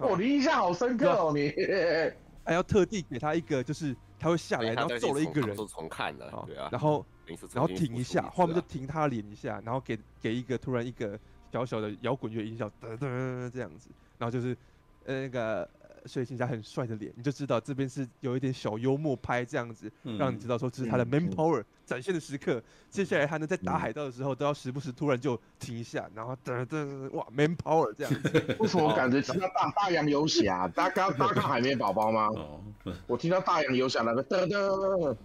[0.00, 1.54] 哦，你印象好深刻哦，你
[2.44, 7.06] 还要特地给他一个，就是他会下来，然后揍了一个人，重看了，对啊，然后
[7.54, 11.16] 然后停一下，画面就停他脸一下，然后给给一个突然一个
[11.52, 14.56] 小小的摇滚乐音效，噔噔这样子，然后就是
[15.04, 15.70] 呃那个。
[16.06, 22.54] 水行侠很帅的脸，你就知道这边是有一点小幽默拍这样子，嗯、让你知道说这是他的 man power 展现的时刻。
[22.54, 28.56] 嗯、接下来他呢在打海盗的时候，都要时不时突然就停一下，然后噔噔哇 man power 这样子。
[28.58, 30.68] 为什么我感觉听到大大洋游侠？
[30.68, 32.26] 大家大家看海绵宝宝吗？
[32.28, 32.60] 哦，
[33.06, 35.16] 我听到大洋游侠那个噔噔。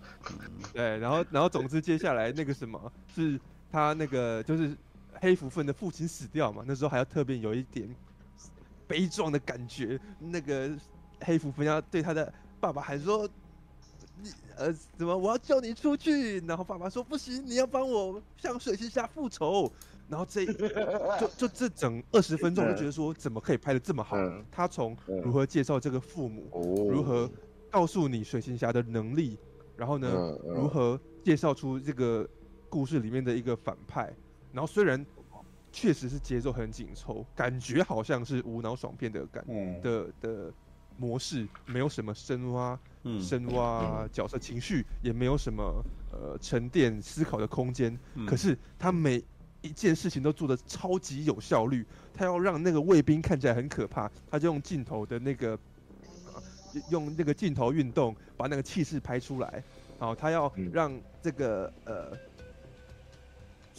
[0.73, 3.39] 对，然后然后总之接下来那个什么是
[3.71, 4.75] 他那个就是
[5.13, 6.63] 黑福分的父亲死掉嘛？
[6.65, 7.87] 那时候还要特别有一点。
[8.91, 10.69] 悲壮的感觉，那个
[11.21, 13.27] 黑蝠鲈要对他的爸爸喊说
[14.21, 19.71] ：“你呃，怎么我要叫你出去？”然后爸爸说：“不行，你要帮我向水行侠复仇。”
[20.09, 20.45] 然后这
[21.19, 24.17] 就就这整二十分钟就觉得说，怎么可以拍得这么好？
[24.51, 27.31] 他从如何介绍这个父母，如何
[27.69, 29.37] 告诉你水行侠的能力，
[29.77, 32.27] 然后呢，如何介绍出这个
[32.67, 34.13] 故事里面的一个反派，
[34.51, 35.05] 然后虽然。
[35.71, 40.53] 确实是节奏很紧凑，感觉好像是无脑爽片的感、嗯、的的
[40.97, 47.97] 模式，没有什么深挖、嗯、深挖角色情绪，也没有什么呃沉淀思考的空间。
[48.15, 49.23] 嗯、可是他每
[49.61, 55.57] 一件事情都做得超级有效率，他要让那个卫兵看起来很可怕，他就用镜头的那个、
[56.33, 56.41] 呃、
[56.89, 59.63] 用那个镜头运动把那个气势拍出来，
[59.97, 62.17] 然后他要让这个呃。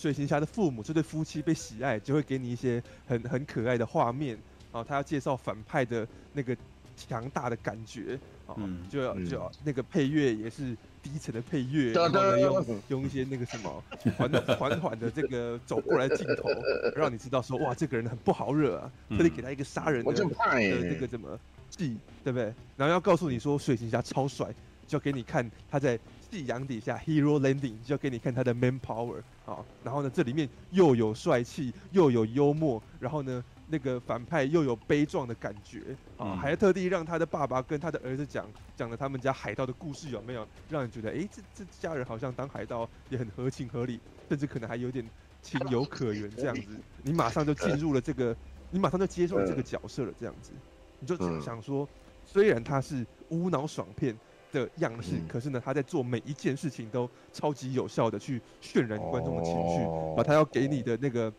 [0.03, 4.37] 水行侠的父母这对夫妻被喜爱，就会给你一些很很可爱的画面。
[4.73, 6.57] 然后他要介绍反派的那个
[6.97, 8.57] 强大的感觉，啊，
[8.91, 13.85] 就要就要那个配乐也是低沉的配乐，然后呢用用一些那个什么
[14.17, 16.49] 缓缓缓的这个走过来镜头，
[16.97, 21.39] 让你知道说哇这个人很不好惹啊，特地给他一个杀人的的这个怎么
[21.71, 22.53] 戏，对不对？
[22.77, 24.53] 然后要告诉你说水行侠超帅，
[24.89, 25.97] 就要给你看他在。
[26.33, 40.49] 夕阳底下，Hero Landing 就要给你看他的 Man Power 啊，然后呢，这里面又有帅气，又有幽默，然后呢，那个反派又有悲壮的感觉啊，还特地让他的爸爸跟他的儿子讲讲了他们家海盗的故事，有没有？
[40.71, 45.07] 让人觉得，哎，这这家人好像当海盗也很合情合理，甚至可能还有点
[45.43, 46.69] 情有可原这样子，
[47.03, 48.35] 你马上就进入了这个，
[48.71, 50.51] 你马上就接受了这个角色了这样子，
[50.99, 51.87] 你就想说，
[52.25, 54.17] 虽然他是无脑爽片。
[54.53, 59.85] 的样式，可是呢，他在做每一件事情都超级有效的去渲染观众的情绪，
[60.17, 61.33] 把他要给你的那个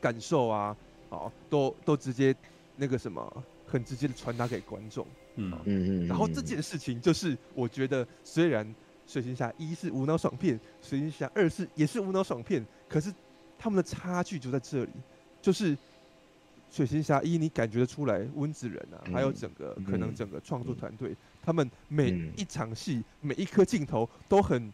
[0.00, 0.76] 感受啊，
[1.10, 2.34] 好，都都直接
[2.76, 5.06] 那个什么，很直接的传达给观众。
[5.36, 6.06] 嗯嗯嗯。
[6.08, 8.74] 然后这件事情就是，我觉得虽然
[9.06, 13.12] 水行侠一是无脑爽片，水行侠二是也是无脑爽片，可是
[13.58, 14.90] 他们的差距就在这里，
[15.42, 15.76] 就是。
[16.70, 24.72] 水行侠一，你感觉得出来，温子仁啊，还有整个可能整个创作团队，他们每一场戏，每一颗镜头都很，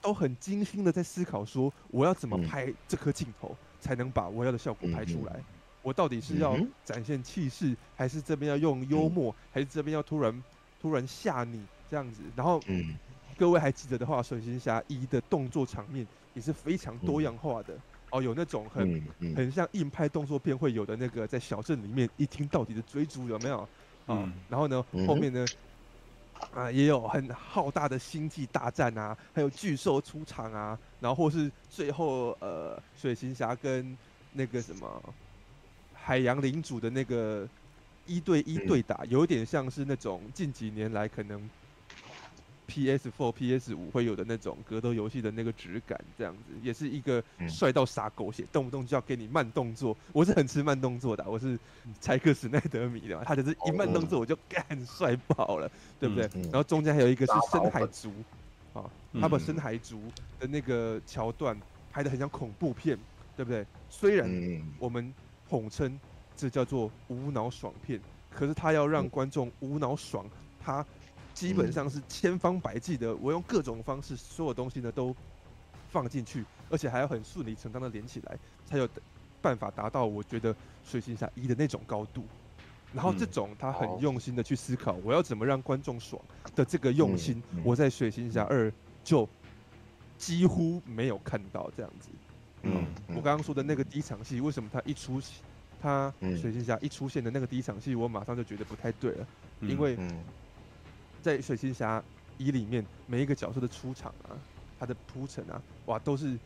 [0.00, 5.42] 都很精心的在思考说，我要怎么拍这颗镜头，才能把我要的效果拍出来？
[5.82, 10.42] 我到底是要展现气势，还是这边要用幽默，还是这边要突然
[10.80, 12.22] 突然吓你这样子？
[12.34, 12.60] 然后，
[13.38, 17.74] 各位还记得的话，水行侠一的动作场面也是非常多样化的。
[18.10, 23.58] 哦，有那种很、嗯嗯、很像硬派动作片会有的那个，在小镇里面一听到底的追逐有没有？
[24.06, 25.46] 啊、嗯，然后呢，后面呢，
[26.52, 33.96] 啊，也有很浩大的星际大战啊，还有巨兽出场啊，然后或是最后呃，水行侠跟
[34.32, 35.14] 那个什么
[35.92, 37.48] 海洋领主的那个
[38.06, 41.48] 一对一对打，嗯、有点像是那种近几年来可能。
[42.70, 49.96] PS4、PS5 会有的那种格斗游戏的那个质感，这样子也是一个帅到傻狗血，动不动就要给你慢动作。
[50.12, 51.58] 我是很吃慢动作的，我是
[52.00, 56.30] 柴克史奈德迷的嘛，他就是一慢动作我就干帅爆了，对不对？
[56.44, 58.12] 然后中间还有一个是深海族，
[58.72, 58.88] 啊，
[59.20, 60.00] 他把深海族
[60.38, 62.96] 的那个桥段拍的很像恐怖片，
[63.36, 63.66] 对不对？
[63.88, 64.30] 虽然
[64.78, 65.12] 我们
[65.48, 65.98] 统称
[66.36, 70.24] 这叫做无脑爽片，可是他要让观众无脑爽，
[70.62, 70.86] 他
[71.34, 75.14] 基本上是千方百计的，我用各种方式，所有东西呢都
[75.90, 78.88] 放进去，而且还要很顺理成章的连起来，才有
[79.40, 82.24] 办法达到我觉得水行侠一的那种高度。
[82.92, 86.20] 然后这种他很用心的去思考，我要怎么让观众爽
[86.56, 88.72] 的这个用心，我在水行侠二
[89.04, 89.28] 就
[90.18, 92.08] 几乎没有看到这样子。
[92.62, 95.34] 嗯，我刚刚说的那个第一场戏，为什么他一出戏，
[95.80, 99.26] 他水行侠一出现的那个第一场戏，我马上就觉得不太对了，
[99.60, 99.96] 因为
[101.22, 102.02] 在水行侠
[102.38, 104.34] 一里面每一个角色的出场啊，
[104.78, 106.38] 他的铺陈啊，哇，都是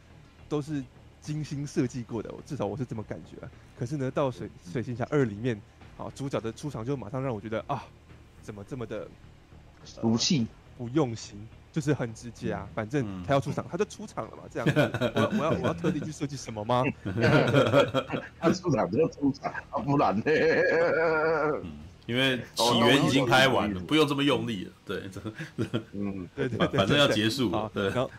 [0.49, 0.83] 都是
[1.21, 3.51] 精心设计过的，至少我是这么感觉啊。
[3.79, 5.61] 可是呢，到水水行侠二里面。
[5.97, 7.85] 好，主角的出场就马上让我觉得啊，
[8.43, 9.07] 怎么这么的
[9.85, 10.45] 俗气、
[10.77, 11.39] 不用心，
[11.71, 12.69] 就是很直接啊。
[12.75, 14.43] 反正他要出场，他就出场了嘛。
[14.51, 16.83] 这样子， 我我要我要特地去设计什么吗？
[18.41, 20.25] 他出场就出场，啊，不然呢？
[22.07, 24.73] 因为起源已经拍完了，不用这么用力了。
[24.85, 25.03] 对，
[25.93, 27.51] 嗯，对对对，反正要结束。
[27.73, 28.11] 对，然后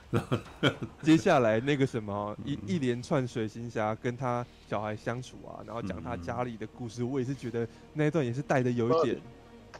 [1.04, 9.21] 接下来那个什么一一连串水行侠跟他小孩相处啊，然后讲他家里的故事，我也是觉得那一段也是带的有一点，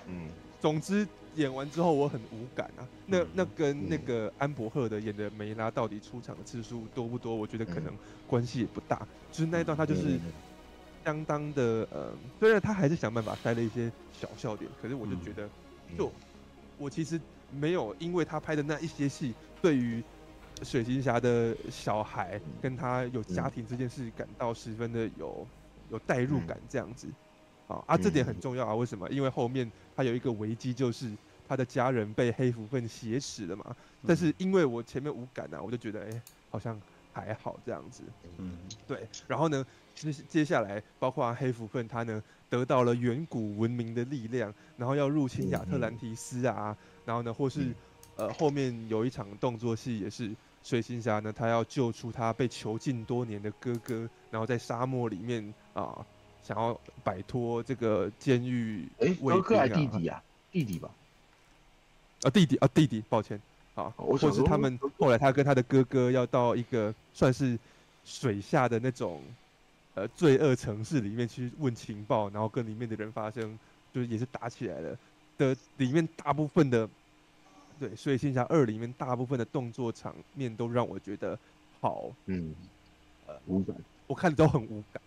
[0.08, 0.28] 嗯，
[0.62, 2.86] 总之演完之后我很无感啊。
[3.08, 7.36] 那那跟那个安伯赫的演的梅拉到底出场的次数多不多？
[7.36, 7.92] 我觉得可能
[8.28, 9.00] 关系也不大。
[9.32, 10.20] 就是那一段他就是。
[11.06, 15.48] 相当的呃，虽然他还是想办法塞了一些小笑点，可是我就觉得，
[15.96, 16.12] 就
[16.80, 20.04] 我其实没有因为他拍的那一些戏，对于
[20.64, 25.46] 水行侠的小孩跟他有家庭这件事感到十分的有
[25.92, 27.08] 有代入感这样子，
[27.68, 28.74] 啊啊，这点很重要啊！
[28.74, 29.08] 为什么？
[29.10, 31.12] 因为后面他有一个危机，就是
[31.48, 33.76] 他的家人被黑蝠份挟持了嘛。
[34.08, 36.82] 但是因为我前面无感啊，我就觉得哎、欸，好像
[37.14, 38.02] 还好这样子。
[38.38, 39.08] 嗯，对。
[39.28, 39.64] 然后呢？
[39.96, 47.74] 接接下来，包括黑福分他呢得到了远古文明的力量，然后要入侵亚特兰提斯啊，然后呢，或是
[48.18, 50.30] 呃后面有一场动作戏也是
[50.64, 56.06] 水行侠呢，他要救出他被囚禁多年的哥哥，然后在沙漠里面啊，
[56.44, 58.88] 想要摆脱这个监狱。
[59.00, 60.22] 哎，哥哥还弟弟啊？
[60.52, 60.92] 弟弟吧？
[62.24, 63.42] 啊弟弟啊弟弟，抱歉
[63.76, 67.58] 啊，或是他们后来他跟他的哥哥要到一个算是
[68.04, 69.22] 水下的那种。
[69.96, 73.58] 呃，罪恶城市里面去问情报，然后跟里面的人发生，
[73.94, 74.98] 就是也是打起来了
[75.38, 75.56] 的。
[75.78, 76.86] 里面大部分的，
[77.80, 81.40] 对，所以《水行侠二》里面大部分的动作场面都让我觉得
[81.80, 82.54] 好，嗯，
[83.26, 83.74] 呃，无感，
[84.06, 85.02] 我看的都很无感。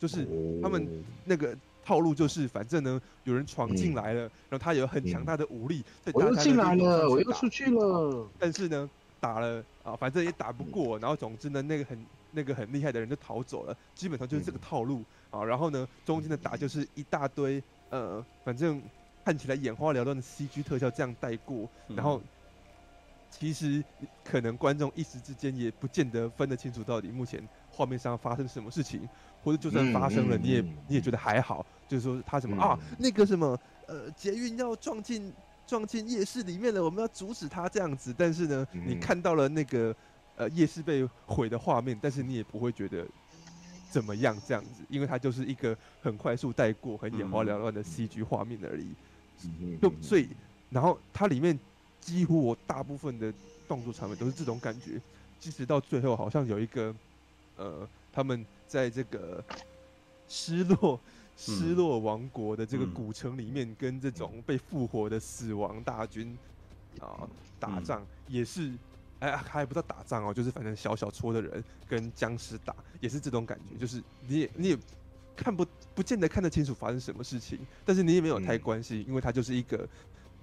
[0.00, 0.26] 就是
[0.60, 12.04] 他们那个套路，就是反正呢，有人闯进来了，嗯、然后他有很强大的武力，我又进来了，我又出去了，但是呢，打了啊，反正也打不过，然后总之呢，那个很。
[12.32, 15.44] 那个很厉害的人就逃走了，基本上就是这个套路、嗯、啊。
[15.44, 18.82] 然后呢，中间的打就是一大堆呃，反正
[19.24, 21.68] 看起来眼花缭乱的 CG 特效这样带过。
[21.88, 22.20] 嗯、然后
[23.30, 23.84] 其实
[24.24, 29.06] 可能观众一时之间也不见得分得清楚到底目前画面上发生什么事情，
[29.44, 31.64] 或者就算发生了，你也、嗯、你也觉得还好。
[31.86, 35.30] 就是说他什么、嗯、啊，那个什么呃，捷运要撞进
[35.66, 38.14] 撞进夜市里面了，我们要阻止他这样子。
[38.16, 39.94] 但是呢，嗯、你看到了那个。
[40.34, 43.06] 呃，夜市被毁的画面，但是你也不会觉得
[43.90, 48.86] 怎么样这样子，因为它就是一个很快速带过、很眼花缭乱的 CG 画面而已。
[49.80, 50.28] 就所以，
[50.70, 51.58] 然后它里面
[52.00, 53.32] 几乎我大部分的
[53.68, 55.00] 动作场面都是这种感觉，
[55.38, 56.94] 即使到最后好像有一个
[57.56, 59.44] 呃，他们在这个
[60.28, 60.98] 失落
[61.36, 66.36] 失落王国的这个古城里面，跟这种被复活的死亡大军
[67.00, 67.28] 啊
[67.60, 68.72] 打仗，也是。
[69.22, 74.78] 哎，还不知道打仗哦，就是反正小小撮的人跟僵尸打，也是这种感觉，就是你也你也
[75.36, 79.88] 看不不见得看得清楚发生什么事情，但是你也没有太关心，嗯、因为它就是一个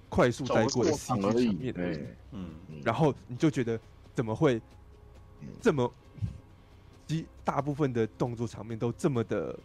[0.08, 1.98] 快速带过的戏剧场面而已。
[2.32, 3.78] 嗯，然后你就觉得
[4.14, 4.58] 怎么会
[5.60, 5.92] 这么，
[7.06, 9.58] 其大部分的动作场面都这么的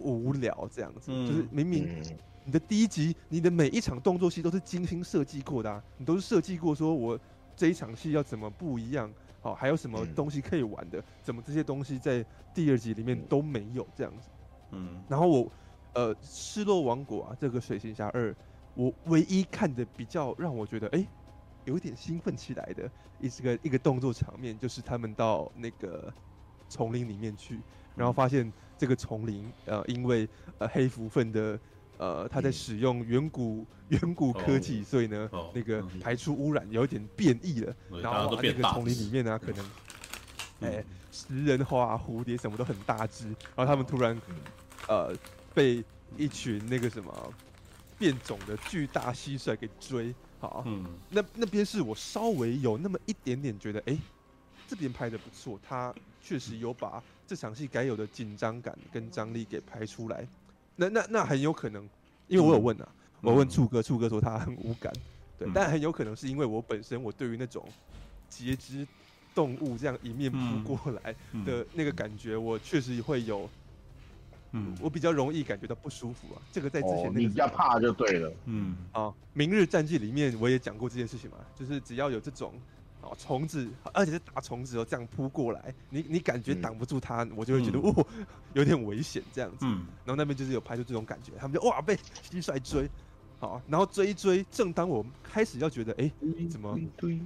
[0.00, 2.04] 无聊，这样子，嗯、就是明明
[2.44, 7.18] 你的第一集，你的每一场动作戏都是精心设计过的啊，你都是设计过说我。
[7.58, 9.12] 这一场戏要怎么不一样？
[9.40, 11.02] 好，还有什么东西可以玩的？
[11.22, 14.28] 怎么这些东西在第二集里面都没有这样子？
[14.70, 15.52] 嗯，然后我，
[15.94, 18.34] 呃，失落王国啊，这个水行侠二，
[18.74, 21.04] 我唯一看的比较让我觉得哎，
[21.64, 26.12] 有一点兴奋起来的一个一个动作场面，就是他们到那个
[26.68, 27.60] 丛林里面去，
[27.96, 30.28] 然后发现这个丛林呃，因为
[30.58, 31.58] 呃黑蝠份的
[31.98, 39.70] 呃，他在使用远古 远古科技，所以呢，那个排出污染有一点变异了，然后那个丛林里面呢，可能，
[40.60, 44.20] 哎，食人花、蝴蝶什么都很大只，然后他们突然，
[44.88, 45.12] 呃，
[45.54, 45.82] 被
[46.16, 47.34] 一群那个什么
[47.98, 53.98] 变种的巨大蟋蟀给追，好，嗯，那那边是我稍微有那么一点点觉得，哎，
[54.68, 55.92] 这边拍的不错，他
[56.22, 60.28] 确实有把这场戏该有的紧张感跟张力给拍出来。
[60.80, 61.82] 那那那很有可能，
[62.28, 62.88] 因为我有问啊，
[63.22, 64.92] 嗯、我问柱哥，柱哥说他很无感，
[65.36, 67.68] 对，嗯、但很有可能是因为我本身我对于那种
[68.28, 68.86] 节肢
[69.34, 71.12] 动物这样一面扑过来
[71.44, 73.50] 的那个感觉，我确实会有，
[74.52, 76.40] 嗯，我比较容易感觉到不舒服啊。
[76.52, 79.00] 这个在之前那个、哦、你比较怕就对了，嗯啊，
[79.32, 82.54] 《明日战记》里面我也讲过这件事情嘛，就是只要有这种。
[83.08, 88.06] 哦，虫子，而且是大虫子哦，这样扑过来，你你感觉挡不住它，嗯、我就会觉得哦，
[88.52, 89.58] 有点危险这样子。
[89.62, 91.96] 嗯、然后那边就是有拍出这种感觉，他们就哇被
[92.30, 92.88] 蟋蟀追，
[93.38, 96.10] 好，然后追一追，正当我开始要觉得哎，
[96.50, 96.78] 怎么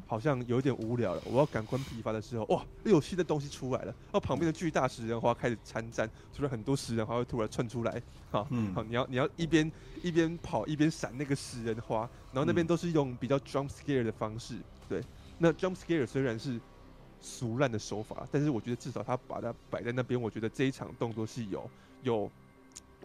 [0.07, 3.87] 好像有点无聊了，我要感官疲乏的时候，哇，又有新的东西出来了。
[3.87, 9.71] 然后旁边的巨大食人花开始参战，除了很多食人花会突然窜出来，好，嗯、好，你要你要一边
[10.03, 12.01] 一边跑一边闪那个食人花，
[12.33, 14.57] 然后那边都是用比较 jump scare 的方式，
[14.89, 15.03] 对。
[15.43, 16.61] 那 jump scare 虽然是
[17.21, 21.69] 俗烂的手法，但是我觉得至少他把它摆在那边，我觉得这一场动作是有
[22.03, 22.31] 有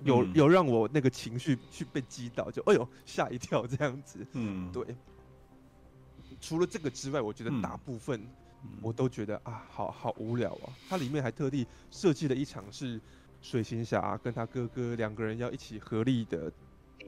[0.04, 4.24] 有有让我那个情绪去被击倒，就哎呦吓一跳这样子。
[4.34, 4.96] 嗯，对。
[6.40, 8.22] 除了这个之外，我觉得大部分
[8.84, 10.70] 我都觉得啊，好好无聊啊。
[10.88, 13.02] 它里面还特地设计了一场是
[13.42, 16.52] 水行侠跟他哥哥两个人要一起合力的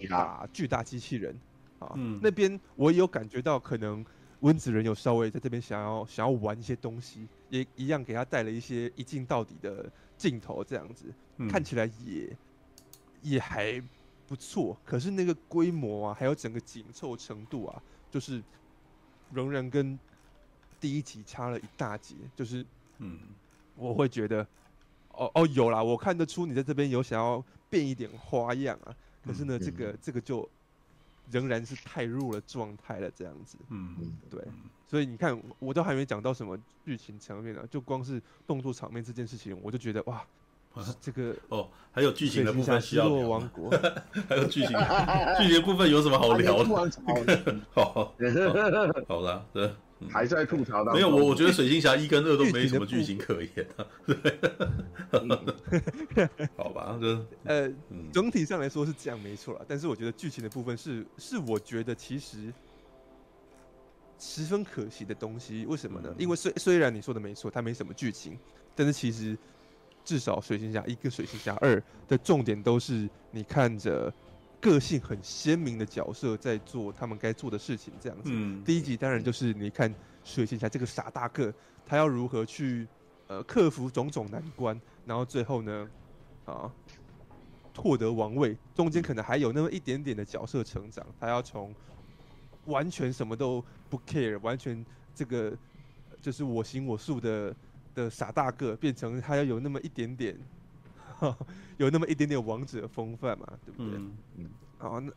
[0.09, 1.39] 打巨大机器人
[1.77, 1.91] 啊。
[1.95, 4.03] 嗯，那边我也有感觉到可能。
[4.41, 11.05] 温子仁有稍微在这边想要想要玩一些东西，也一样给他带了一些一镜到底的镜头，这样子、
[11.37, 12.37] 嗯、看起来也
[13.21, 13.83] 也还
[14.27, 14.77] 不错。
[14.85, 18.41] 可是那个规模啊，还有整个紧凑程度啊，就是
[19.33, 19.99] 仍然跟
[20.79, 22.15] 第一集差了一大截。
[22.35, 22.65] 就是
[22.99, 23.19] 嗯，
[23.75, 24.47] 我会觉得
[25.11, 28.95] 哦哦有啦，我看得出你在这边有想要变一点花样啊。
[29.25, 30.49] 可是呢，嗯、这个这个就。
[31.31, 33.57] 仍然是太弱的状态了，这样子。
[33.69, 33.95] 嗯，
[34.29, 34.41] 对。
[34.87, 40.25] 所以你看，我都还没讲到什么剧情层面呢，就光是动作场面这件事情，我就觉得哇，
[40.99, 43.39] 这个哦，还有剧情的部分需要聊。
[44.27, 44.69] 还有剧情，
[45.37, 46.65] 剧情的部分有什么好聊的？
[47.71, 48.13] 好，
[49.07, 49.71] 好了，对。
[50.07, 50.93] 还在吐槽当中。
[50.93, 53.85] 没有我，我觉得水星侠一跟二都没什么剧情可言啊。
[54.05, 54.15] 对，
[56.55, 57.69] 好吧，就呃，
[58.13, 59.61] 总体上来说是这样没错啦。
[59.67, 62.53] 但是我觉得剧情的部分是是我觉得其实
[64.17, 65.65] 十分可惜的东西。
[65.65, 66.13] 为什么呢？
[66.17, 68.37] 因为虽虽然你说的没错，它没什么剧情，
[68.75, 69.37] 但是其实
[70.05, 74.13] 至少水星侠一跟水星侠二的重点都是你看着。
[74.61, 78.29] 个性很鲜明的角色在做他们该做的事情，这样子。
[78.31, 79.93] 嗯、第一集当然就是你看
[80.23, 81.53] 水行侠这个傻大个，
[81.85, 82.87] 他要如何去
[83.27, 85.89] 呃克服种种难关，然后最后呢
[86.45, 86.69] 啊
[87.75, 91.73] 获得王位，中间可能还有那么一点点的角色成长，他要从
[92.65, 94.85] 完全什么都不 care，完全
[95.15, 95.53] 这个
[96.21, 97.55] 就是我行我素的
[97.95, 100.37] 的傻大个，变成他要有那么一点点。
[101.77, 103.97] 有那么一点点王者风范嘛，对不对？
[103.97, 105.11] 嗯，嗯好，那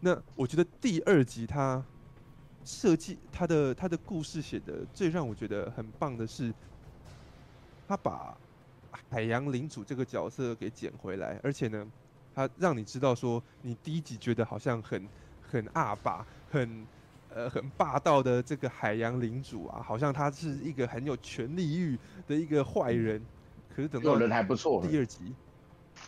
[0.00, 1.82] 那我觉得第二集他
[2.64, 6.52] 设计他的他的故事写的最让我觉得很棒的是，
[7.88, 8.36] 他把
[9.08, 11.86] 海洋领主这个角色给捡回来，而且呢，
[12.34, 15.08] 他让你知道说，你第一集觉得好像很
[15.50, 16.86] 很阿爸，很
[17.34, 23.20] 呃很霸道的这个海洋领主啊，好像他是一个很有权力欲的一个坏人。
[23.70, 25.32] 嗯可是等到人还不错，第二集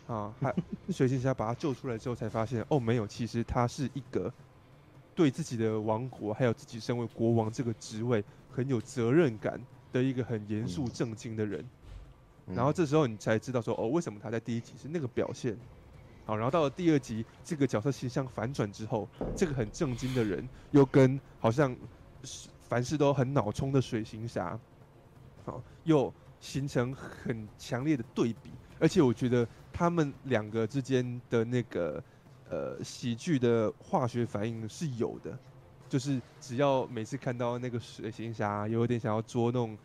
[0.08, 0.52] 啊，还
[0.90, 4.32] 水行侠把他救出来之后，才发现哦，没有，其实他是一个
[5.14, 9.60] 对自己的王国，还有自己身为国王这个职位很有责任感
[9.92, 11.64] 的一个很严肃正经的人。
[12.46, 15.56] 然后这时候你才知道说哦，为什么他在第一集是那个表现？
[16.26, 21.74] 好，然后到了第二集，这个角色形象反转之后，这个很正经的人又跟好像
[22.68, 24.58] 凡事都很脑冲的水行侠，
[25.44, 26.12] 好又。
[26.42, 32.02] 形成很强烈的对比，而且我觉得他们两个之间的那个
[32.50, 35.38] 呃喜剧的化学反应是有的，
[35.88, 39.78] 就是只要每次看到那个水行侠有点想要捉弄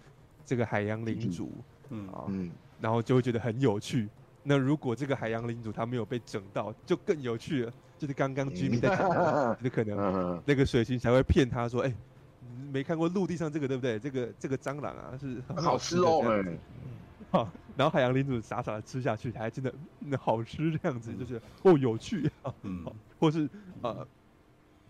[0.44, 1.52] 这个海洋领主，
[1.90, 2.52] 嗯啊，嗯，
[2.82, 4.10] 然后就会觉得很有趣。
[4.42, 7.72] 那如果这个海洋领主他没有被整到，就更有趣了。
[8.00, 11.94] 就是刚刚居民在讲的， 就可能那个水星才会骗他说，哎。
[12.72, 13.98] 没看过陆地上这个对不对？
[14.00, 16.58] 这个这个蟑螂啊是很好吃哦，哎，
[17.32, 22.86] 好，然后海洋领主傻傻的吃下去，还真的那好吃这样子，就是哦有趣啊，嗯，
[23.20, 23.50] 或是
[23.82, 24.08] 呃，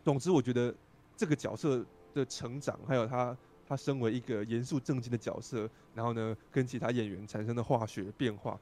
[0.04, 0.74] 总之我觉得
[1.16, 3.36] 这个角色的成长，还有他
[3.68, 8.60] 他身为一个严肃正经的角色，然后呢跟其他演员产生的化学变化、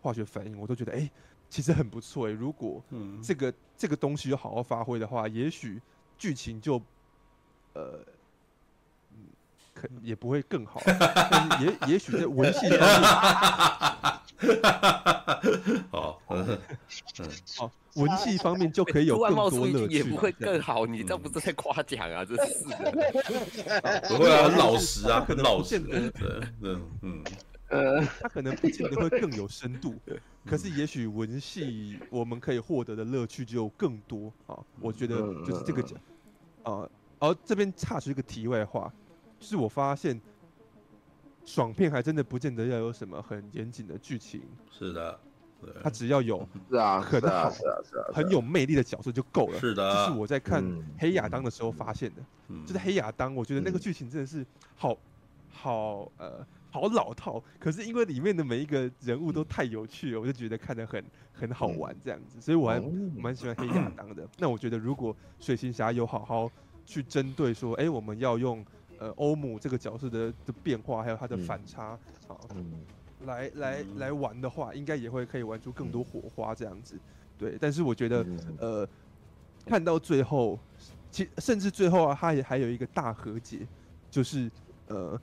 [0.00, 1.10] 化学反应，我都觉得哎、欸，
[1.48, 2.30] 其实很不错哎。
[2.30, 2.82] 如果
[3.22, 5.80] 这个、嗯、这个东西有好好发挥的话，也许
[6.16, 6.80] 剧情就
[7.74, 8.04] 呃。
[9.80, 12.78] 可也不会更好，但是也也许在文戏方
[14.42, 14.60] 面，
[15.90, 16.58] 好，嗯
[17.56, 20.84] 好， 文戏方面就可以有更多乐趣，也不会更好。
[20.84, 22.22] 你这不是在夸奖啊？
[22.26, 22.64] 这是
[24.08, 25.78] 不会啊，很老实啊，很老实。
[26.60, 27.24] 嗯嗯
[27.70, 29.94] 呃，他可能不见得会更有深度，
[30.44, 34.58] 可是也许文戏我们可以获得的乐趣就更多啊。
[34.80, 35.98] 我觉得就是这个讲
[36.64, 36.86] 啊，
[37.18, 38.92] 而这边插出一个题外话。
[39.40, 40.20] 就是我发现，
[41.46, 44.42] 爽片还真的不见得要有什么很严谨的剧情。
[44.70, 45.18] 是的，
[45.82, 49.58] 他只要有是啊，很好，是啊，是啊，很有魅力的角色就够了。
[49.58, 50.62] 是的，这是我在看
[50.98, 52.22] 《黑亚当》的时候发现的。
[52.66, 54.44] 就是《黑亚当》，我觉得那个剧情真的是
[54.76, 54.94] 好
[55.48, 62.78] 好呃好老套，可是因为里面的每一个人物都太有趣了，我就觉得看得很很好玩这样子，所以我还
[63.16, 64.28] 蛮喜欢《黑亚当》的。
[64.38, 66.50] 那我觉得如果水行侠有好好
[66.84, 68.62] 去针对说，哎，我们要用。
[69.00, 71.98] 呃，欧姆这个角色的的变化，还有他的反差，
[72.28, 72.36] 啊，
[73.24, 77.00] 来来来玩的话，应该也会可以玩出更多火花这样子。
[77.38, 78.26] 对，但是我觉得，
[78.58, 78.86] 呃，
[79.64, 80.58] 看到最后，
[81.10, 83.66] 其甚至最后啊，他也还有一个大和解，
[84.10, 84.50] 就是
[84.88, 85.18] 呃，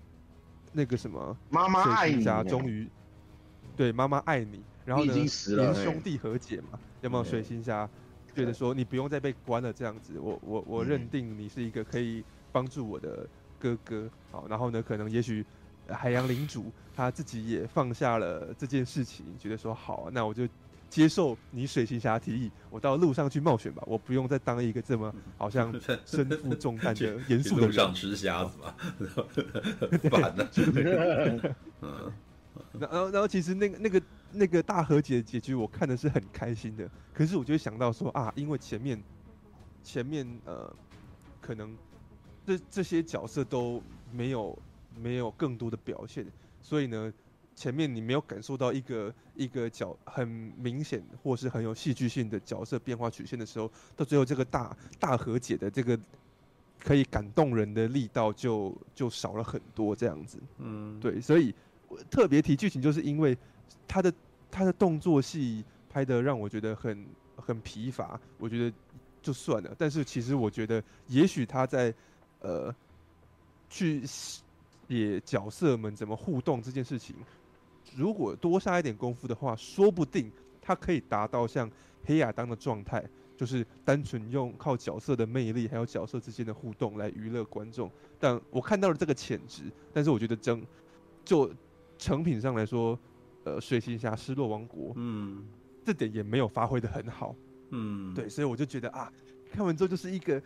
[0.71, 2.89] 那个什么，妈妈爱你，终于，
[3.75, 5.13] 对，妈妈爱你，然后呢，
[5.55, 7.23] 连兄弟和解嘛，有没有？
[7.23, 7.87] 水星侠
[8.33, 13.29] 觉得说，你不用再被关了这样子，我我我认定你是一个可以帮助我的。
[13.59, 15.45] 哥哥，好，然后呢，可能也许
[15.89, 20.47] 海洋领主他自己也放下了这件事情，觉得说好，那我就
[20.89, 25.73] 接受你水行侠提议，我到路上去冒险吧，我不用再当一个这么 好像
[26.05, 28.75] 身负重担的严肃的上吃虾子嘛，
[30.09, 30.47] 烦的。
[31.81, 32.13] 嗯，
[32.79, 34.01] 然后然后其实那个那个
[34.31, 39.01] 那个大和解的结局，我看的是很开心的，可是我就会想到说啊，因为前面
[39.83, 40.73] 前面呃
[41.41, 41.77] 可能。
[42.47, 44.57] 这这些角色都没有
[44.95, 46.25] 没有更多的表现，
[46.61, 47.13] 所以呢，
[47.53, 50.25] 前面你没有感受到一个一个角很
[50.57, 55.99] 明显或是很有戏剧性的角色变化曲线的时候，到最后这个大大和解的这个
[56.79, 60.39] 可以感动人的力道就就少了很多这样子。
[60.59, 61.53] 嗯，对，所以
[61.89, 63.37] 我特别提剧情，就是因为
[63.85, 64.13] 他的
[64.49, 68.75] 他的动作戏拍的让我觉得很很疲乏，我觉得
[69.21, 69.75] 就算了。
[69.77, 71.93] 但是其实我觉得，也许他在
[72.39, 72.73] 呃，
[73.69, 77.15] 去写角色们怎么互动这件事情，
[77.95, 80.31] 如果多下一点功夫的话，说不定
[80.61, 81.69] 他可以达到像
[82.05, 83.03] 黑亚当的状态，
[83.35, 87.91] 就是单纯用靠角色的魅力，还有角色之间的互动来娱乐观众。
[88.19, 90.61] 但我看到了这个潜质，但是我觉得真
[91.25, 91.51] 就
[91.97, 92.97] 成品上来说，
[93.43, 95.45] 呃，水行侠失落王国，嗯，
[95.83, 97.35] 这点也没有发挥的很好，
[97.71, 99.11] 嗯，对，所以我就觉得啊，
[99.51, 100.41] 看完之后就是一个。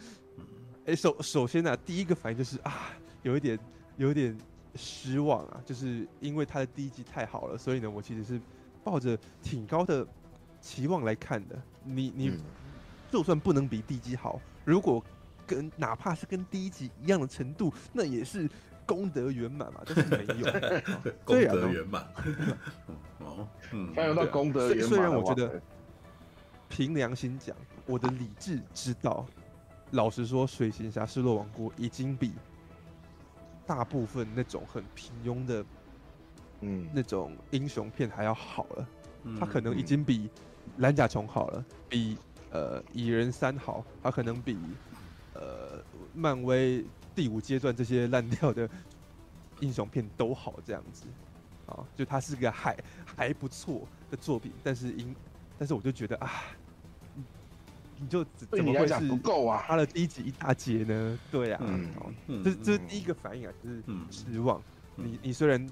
[0.86, 2.90] 哎，首首先呢、啊，第一个反应就是啊，
[3.22, 3.58] 有一点，
[3.98, 4.36] 有一点
[4.76, 8.42] 失望啊，就是因为他的第一集太好了，所以呢，我其实是
[8.84, 10.06] 抱着挺高的
[10.60, 11.62] 期望来看的。
[11.84, 12.32] 你你，
[13.12, 15.04] 就算不能比第一集好，如果
[15.46, 18.50] 跟哪怕是跟第一集一样的程度，那也是
[18.84, 20.46] 功德圆满嘛，但是没有，
[21.24, 22.08] 功德圆满。
[23.20, 24.88] 哦，嗯，还有到功德圆满。
[24.90, 25.62] 虽然我觉得，
[26.68, 27.56] 凭良心讲，
[27.86, 29.28] 我的理智知道。
[29.92, 32.34] 老实说，《水行侠：失落王国》已经比
[33.66, 35.66] 大部分那种很平庸的，
[36.62, 38.88] 嗯，那种英雄片还要好了。
[39.40, 40.28] 它可能已经比
[40.78, 42.18] 《蓝甲虫》好了，比
[42.52, 44.58] 呃《蚁人三》好，它可能比
[45.34, 45.84] 呃
[46.14, 48.70] 漫威第五阶段这些烂掉的
[49.60, 50.56] 英雄片都好。
[50.66, 51.06] 这样子，
[51.66, 55.14] 啊，就它是个还还不错的作品，但是因，
[55.60, 56.32] 但是我就觉得啊。
[58.02, 59.64] 你就怎么会是不够啊？
[59.68, 61.20] 他的第一集一大截呢？
[61.32, 64.60] 对啊，嗯，这这是第一个反应啊，就是失望。
[64.96, 65.70] 你你虽然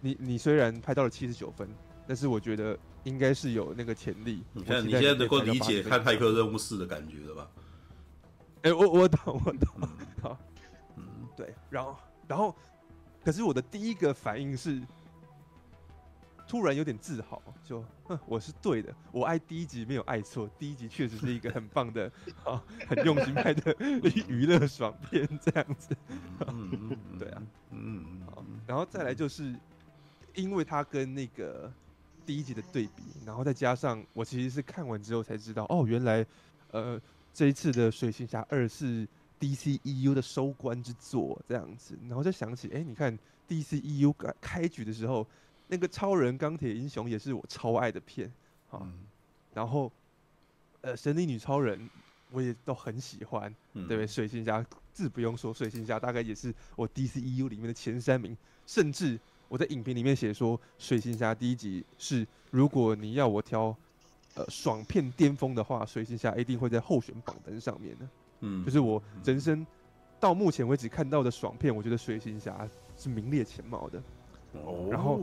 [0.00, 1.68] 你你虽然拍到了七十九分，
[2.08, 4.42] 但是我觉得应该是有那个潜力。
[4.52, 7.50] 你看你现在能够理解看《骇客任务四》的感觉了吧？
[8.62, 9.88] 哎，我我懂我懂。
[10.20, 10.36] 好，
[10.96, 11.04] 嗯，
[11.36, 11.96] 对，然后
[12.26, 12.52] 然后，
[13.24, 14.82] 可是我的第一个反应是。
[16.48, 22.10] 突然有点自豪，就哼，我是对的，我爱第一集没有爱错，第一集确实是一个很棒的，
[22.42, 23.76] 啊，很用心拍的
[24.26, 25.94] 娱乐爽片这样子，
[27.18, 29.54] 对啊，嗯，好，然后再来就是
[30.34, 31.70] 因为它跟那个
[32.24, 36.24] 第一集的对比，然后再加上我其实是看完之后才知道，哦，原来
[36.70, 36.98] 呃
[37.34, 39.06] 这一次的水行侠二是
[39.38, 45.26] DCEU 的收官之作这样子，然后就想起，哎，你看 DCEU 开开局的时候，
[45.68, 48.26] 那个超人钢铁英雄也是我超爱的片
[48.70, 48.92] 啊，嗯、
[49.54, 49.92] 然后
[50.80, 51.88] 呃神力女超人
[52.32, 54.06] 我也都很喜欢，嗯、对不对？
[54.06, 59.18] 水行侠自不用说，水行侠大概也是我 DCEU 里面的前三名，甚至。
[59.50, 63.74] 我在影评里面写说，《水行侠》第一集是，如果你要我挑，
[64.34, 68.06] 呃，爽片巅峰的话，《水行侠》一定会在候选榜单上面的。
[68.40, 69.66] 嗯，就是我人生
[70.20, 72.58] 到目前为止看到的爽片，我觉得《水行侠》
[73.02, 74.02] 是名列前茅的。
[74.52, 74.88] 哦。
[74.90, 75.20] 然后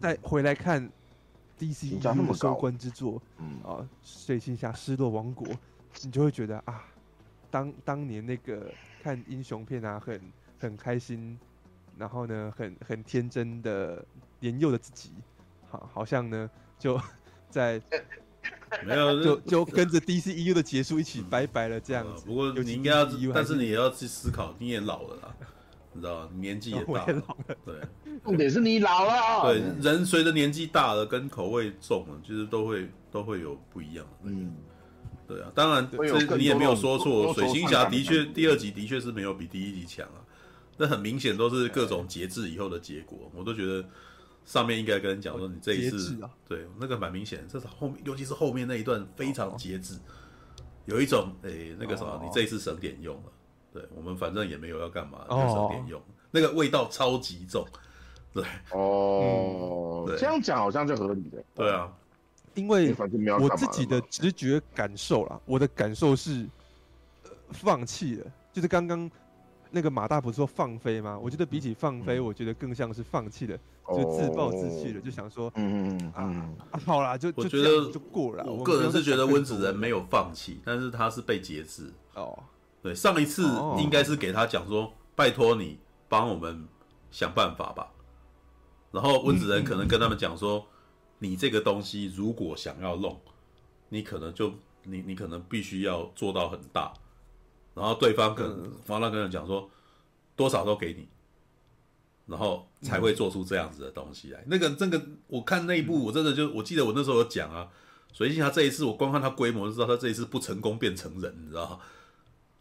[0.00, 0.90] 再回来看
[1.58, 5.46] DC 的收官之作，嗯啊，《水行侠：失落王国》，
[6.02, 6.84] 你就会觉得啊，
[7.50, 10.20] 当当年那个看英雄片啊，很
[10.58, 11.38] 很开心。
[11.98, 14.02] 然后呢，很很天真的
[14.40, 15.10] 年幼的自己，
[15.68, 16.98] 好，好像呢就
[17.50, 17.80] 在
[18.82, 22.24] 没有就就跟着 DCEU 的结束一起拜拜了这样子。
[22.24, 23.04] 不过你应该要，
[23.34, 25.36] 但是你也要去思考，你也老了啦，
[25.92, 27.22] 你知道年纪也大了。
[27.64, 27.74] 对，
[28.24, 29.52] 重点是你老了。
[29.52, 34.06] 对，人随着年纪大了，跟口味重了，其实都会都会有不一样。
[34.22, 34.54] 嗯，
[35.28, 40.24] 对啊，当然这你也没有说错，水星侠的确第二集的确是没有比第一集强啊。
[40.78, 43.84] 那很明显都是各种节制以后的结果，我都觉得
[44.44, 46.18] 上面应该跟人讲说，你这一次
[46.48, 49.98] 对那个蛮明显，这是后面尤其是后面那一段非常节制，
[50.86, 53.32] 有一种诶那个什么，你这一次省点用了，
[53.72, 57.66] 对我们反正也没有要干嘛，就省点用，那个味道超级重，
[58.32, 61.92] 对哦，这样讲好像就合理的，对啊，
[62.54, 62.94] 因为
[63.40, 66.46] 我自己的直觉感受啦，我的感受是
[67.50, 69.10] 放弃了，就是刚刚。
[69.74, 71.18] 那个马大不是说放飞吗？
[71.18, 73.56] 我觉得比起放飞，我觉得更像是放弃了，
[73.88, 78.44] 就自暴自弃了，就想说，嗯嗯嗯啊，好啦，就我觉得就过了。
[78.44, 81.90] 我个人是觉得温子仁没有放弃，但是他是被节制。
[82.12, 82.38] 哦，
[82.82, 83.42] 对，上一次
[83.78, 85.78] 应该是给他讲说，拜托你
[86.08, 86.66] 帮我们
[87.10, 87.92] 想办法吧。
[88.90, 90.66] 然后温子仁可能跟他们讲说，
[91.20, 93.20] 你这个东西如果想要弄，
[93.88, 94.52] 你可能就
[94.82, 96.92] 你你可能必须要做到很大。
[97.74, 99.70] 然后对方可能方大跟人讲说，
[100.36, 101.08] 多少都给你，
[102.26, 104.44] 然后才会做出这样子的东西来。
[104.46, 107.68] 那个那个，我看那一部，我真的就我记得我那时候有讲啊，
[108.12, 111.78] 所以他这一次我光看他规模就知道他这一次不成功变成人，你知道吗？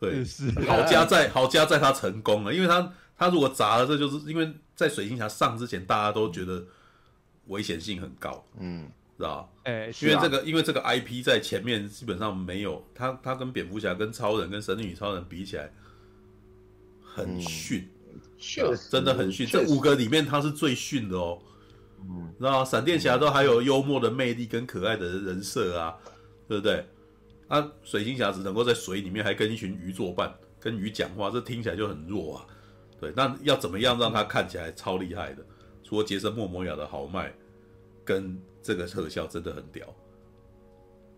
[0.02, 6.66] 对，是 好加在好加在他成功了，因为他他如果砸了，这就是因为在水晶侠上之前，大家都觉得
[7.48, 8.92] 危险性很高，嗯。
[9.18, 15.72] 知道哎，因为这个，啊、因为这个 IP 在前面基本上没有，他他跟蝙蝠侠、跟超人、跟神力女超人比起来，
[17.04, 17.88] 很逊，
[18.40, 19.46] 确、嗯、实真的很逊。
[19.46, 21.38] 这五个里面他是最逊的哦，
[22.00, 25.96] 嗯，知道闪电侠都还有幽默的魅力跟可爱的人设啊，
[26.48, 26.84] 对不对？
[27.52, 32.48] 啊，水行侠只能够在水里面还跟一群鱼作伴，跟鱼讲话，这听起来就很弱啊。
[33.00, 35.46] 对，那要怎么样让他看起来超厉害的？
[35.84, 37.32] 除了杰森·莫摩亚的豪迈
[38.04, 38.42] 跟。
[38.64, 39.88] 这个特效真的很屌，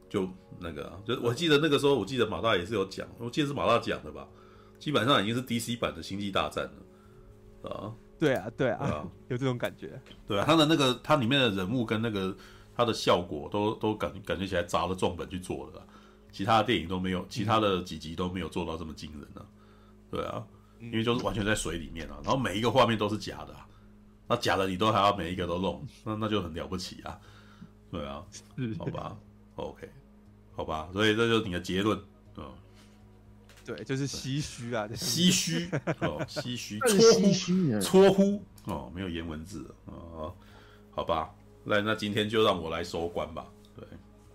[0.07, 0.25] 就
[0.57, 4.25] 那个、啊，就我记得那个时候，我记得马大也是有讲，我记得是马大讲的吧，
[4.79, 12.34] 基本上已经是 DC 版的星际大战了，啊，对啊，对啊，对啊有这种感觉，对啊，他的那个他里面的人物跟那个
[12.73, 15.86] 他的效果都都感感觉起来砸了重本去做的，
[16.34, 19.45] 其他的电影都没有，其他的几集都没有做到这么惊人啊，
[20.11, 20.43] 对啊，
[20.81, 23.65] 因为就是完全在水里面啊，然后每一个画面都是假的、啊，
[24.27, 27.17] 那假的你都还要每一个都弄，那那就很了不起啊。
[27.91, 28.25] 对啊，
[28.79, 29.15] 好吧
[29.55, 29.88] ，OK，
[30.55, 32.01] 好吧，所以这就是你的结论，
[32.38, 32.51] 嗯，
[33.63, 35.69] 对，就是唏嘘啊，唏嘘
[35.99, 40.34] 哦，唏嘘， 搓呼，搓呼哦，没有颜文字哦，
[40.89, 41.29] 好吧，
[41.63, 43.86] 那那今天就让我来收官吧，对，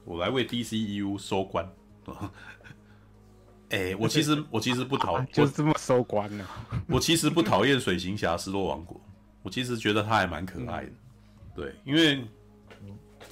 [0.05, 1.69] 我来为 DCEU 收官，
[3.71, 6.47] 哎，我其实我其实不讨，就这么收官了，
[6.89, 9.01] 我其实不讨厌水行侠失落王国，
[9.43, 10.93] 我其实觉得他还蛮可爱的，
[11.55, 12.25] 对，因为。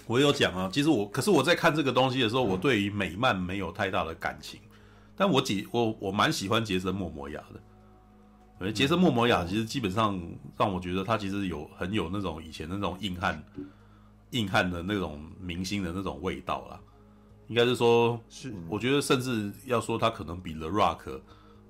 [0.09, 4.61] 我有讲啊，其实我可是我在看这个东西的时候，我对于美漫没有太大的感情，
[5.17, 7.61] 但我几我我蛮喜欢杰森·莫摩亚的。
[8.61, 10.21] 而杰森·莫摩亚其实基本上
[10.57, 13.43] 让我觉得他其实有很有那种以前那种硬汉
[14.31, 16.81] 硬汉的那种明星的那种味道啦。
[17.49, 21.21] 应该是说，是我觉得甚至要说他可能比 The Rock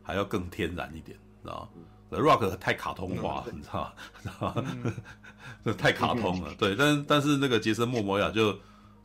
[0.03, 3.93] 还要更天然一点，知道吗？The Rock 太卡通化，你知道
[4.41, 4.64] 吗？
[5.64, 8.57] 这太卡通了，对，但但是那个杰森·莫摩亚就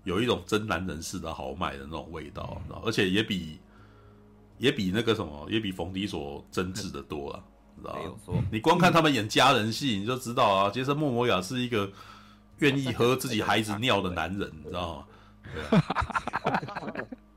[0.03, 3.59] 有一种真男人似的豪迈的那种味道，而且也比
[4.57, 7.43] 也比那个什么，也比冯迪所真挚的多了，
[7.80, 7.93] 知道
[8.34, 8.43] 吗？
[8.51, 11.91] 你光看他们演家人戏，你就知道啊，杰森·莫摩亚是一个
[12.59, 15.05] 愿意喝自己孩子尿的男人，你知道吗？
[15.53, 15.85] 对啊，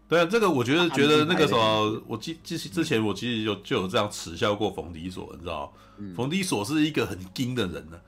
[0.08, 6.14] 对啊，这个我觉得觉得那个什么，我记记之前我其实有就有这样耻笑过冯迪索，你知道吗？
[6.14, 7.98] 冯迪索是一个很精的人呢，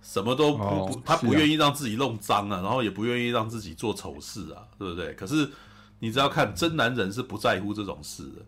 [0.00, 5.12] 什么都不不，他不愿意让自己弄脏啊，然后也不愿意让自己做丑事啊，对不对？
[5.14, 5.50] 可是
[5.98, 8.46] 你只要看真男人是不在乎这种事的，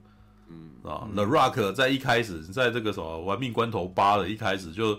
[0.51, 4.99] 嗯啊，The Rock 在一开始在这个什么玩命关头八的一开始就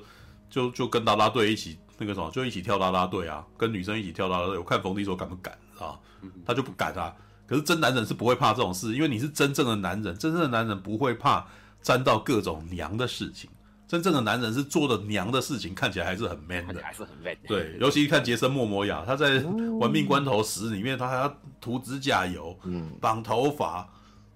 [0.49, 1.77] 就就跟啦啦队一起。
[1.97, 4.57] 那个什么，就一起跳啦啦队啊，跟女生一起跳啦啦队。
[4.57, 5.99] 我看冯迪索敢不敢啊？
[6.45, 7.13] 他就不敢啊。
[7.47, 11.45] 可是真男人是不会怕这种事，因为你是真正的男人，真正的男人不会怕
[11.81, 13.49] 沾到各种娘的事情。
[13.87, 17.37] 真正的男人是做的娘的事情，看起来还是很 man 的，还是很 man。
[17.47, 19.39] 对，尤其看杰森·莫摩亚，他在
[19.77, 23.87] 《玩命关头十》里面，他还要涂指甲油，嗯，绑头发，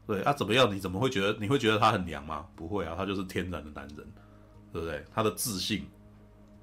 [0.06, 0.72] 对啊，怎么样？
[0.72, 1.36] 你怎么会觉得？
[1.40, 2.46] 你会觉得他很娘吗？
[2.56, 3.98] 不会啊，他就是天然的男人，
[4.72, 5.04] 对不对？
[5.12, 5.84] 他的自信。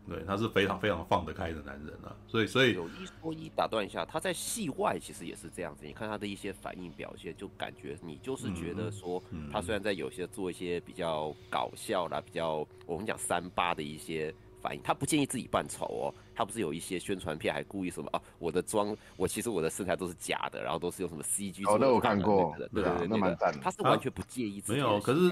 [0.08, 5.84] 对，他是非常非常放得开的男人啊，所以所以有一说一，打断一下，他在戏外其实也是这样子。
[5.84, 14.34] 你看他的一些反应表现，就感觉你就是觉得说，他虽然在有些做一些比较搞笑啦，比较我们讲三八的一些。
[14.62, 16.14] 反应，他不建议自己扮丑哦。
[16.36, 18.20] 他不是有一些宣传片，还故意什么啊？
[18.38, 21.62] 我的妆，我其实我的身材都是假的，然后都是用什么 CG。
[21.66, 23.58] 哦，那我看过，对对对，那蛮赞。
[23.58, 24.78] 他是完全不介意自己。
[24.78, 25.30] 没有，可是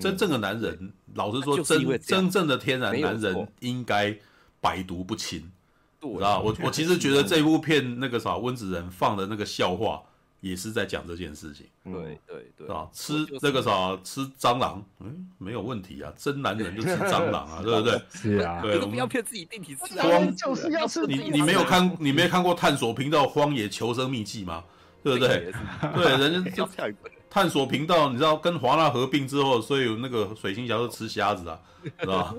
[0.00, 4.16] 真正的男人，老实说，真真正的天然男人应该
[4.60, 5.50] 百毒不侵。
[5.98, 10.00] 对，知道我我其实觉得这部片那个啥温子仁放的那个笑话。
[10.40, 18.00] 也是在讲这件事情，对对对啊，吃这个啥吃蟑螂，嗯，没有问题啊，真男人就吃蟑螂啊，对不对？
[18.14, 21.04] 是啊，对，不要骗自己定体吃啊，就是要吃。
[21.06, 24.62] 你你没有看你没有看过探索频道《荒野求生秘籍》吗？
[25.02, 25.52] 对不对？
[25.94, 26.68] 对，人家就
[27.30, 31.58] 探索频道，你知道跟华纳合并之后，所以有那个水星侠是吃虾子啊，
[32.00, 32.34] 是吧？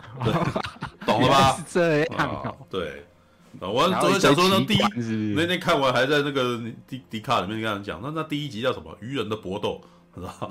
[1.06, 1.52] 懂了吧？
[1.60, 3.06] 是这样，对。
[3.60, 3.68] 啊！
[3.68, 8.96] 我昨天想说，那第一那天看完还在那个迪迪卡里面跟他讲，那那第一集叫什么？
[9.02, 9.82] 鱼人的搏斗，
[10.16, 10.50] 是吧？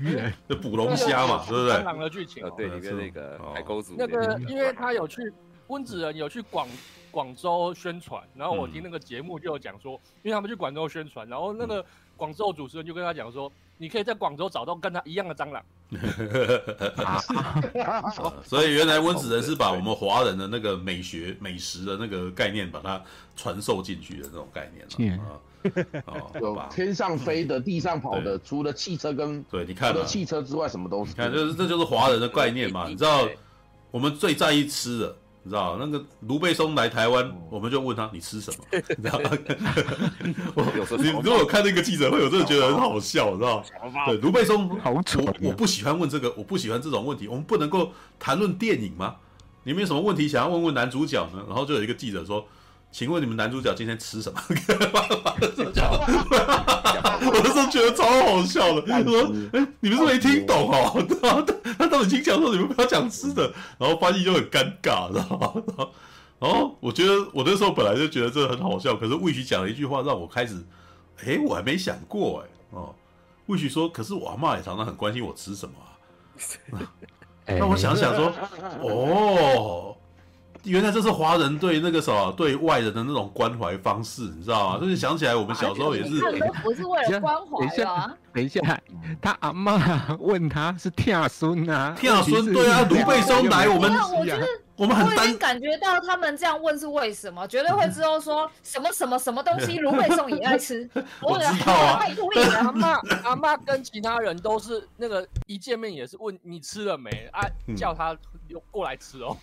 [0.00, 1.76] 鱼人 就捕龙虾嘛，对不对？
[1.76, 5.32] 蟑螂的剧情，对，里面那个海沟组，那个因为他有去
[5.68, 6.68] 温子仁有去广
[7.10, 11.84] 广州宣传，然后我听那个节目就有讲说，因为他们去广州宣传，然后那个
[12.16, 13.50] 广州主持人就跟他讲说。
[13.78, 15.64] 你可以在广州找到跟他一样的蟑螂，
[18.44, 23.00] 所以原来温子仁是把我们华人的那个美学美食的那个概念，把它
[23.36, 25.40] 传授进去的那种概念了啊。
[26.40, 31.14] 有天上飞的、地上跑的，除了汽车跟对，你看，除了汽车之外，什么都是。
[31.14, 32.86] 看，就是这就是华人的概念嘛。
[32.88, 33.28] 你知道，
[33.90, 35.16] 我们最在意吃的。
[35.48, 38.58] 你知道那个卢贝松来台湾，我们就问他，你吃什么？
[38.70, 39.30] 你知道 吗？
[40.98, 43.60] 你如果看那个记者会，我真的觉得很好笑，你知道
[43.94, 44.04] 吗？
[44.04, 45.02] 对，卢贝松，我
[45.40, 47.26] 我不喜欢问这个，我不喜欢这种问题。
[47.26, 49.16] 我们不能够谈论电影吗？
[49.62, 51.42] 你们有什么问题想要问问男主角呢？
[51.48, 52.46] 然后就有一个记者说。
[52.90, 54.40] 请问你们男主角今天吃什么？
[57.20, 58.82] 我那时候觉得超好笑的。
[58.82, 59.22] 他说
[59.52, 65.88] ：“哎、欸，你们是没听懂哦。”然 后他他已经讲说：“你们不要讲吃的。”然后翻译就很尴尬，知道吗？
[66.40, 70.54] 然后我觉得我那时候本来就觉得这很好笑，可是魏许讲了一句话让我开始，
[71.20, 72.94] 哎、欸，我还没想过哎哦。
[73.46, 75.98] 魏许说：“可是我阿嬷也常常很关心我吃什么啊。
[77.46, 78.32] ”那我想想说
[78.82, 79.96] ：“哦。”
[80.64, 84.80] 原来这是华人对那个什么对外人的那种关怀方式，你知道吗？
[84.80, 86.20] 就是想起来我们小时候也是，
[86.62, 88.14] 不是为了关怀啊。
[88.34, 88.60] 等一下，
[89.20, 94.46] 他阿妈问他是跳孙啊，跳孙对啊，卢贝松来我们，我觉得
[94.76, 100.88] 我们很单感觉到他们这样问是为什么，绝对会知道说什么什么什么东西 卢贝松也爱吃。
[101.20, 102.00] 我知道啊，
[102.62, 107.42] 阿妈阿妈跟其他人都是那个一见面也是问你吃了没啊，
[107.76, 108.16] 叫他
[108.70, 109.36] 过来吃哦。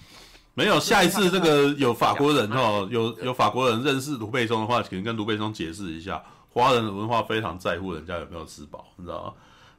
[0.56, 9.34] 没有，下一次这个有法国人哦，有有法国人认识卢贝松的话，可能跟卢贝松解释一下，华人的文化非常在乎人家有没有吃饱，你知道吗？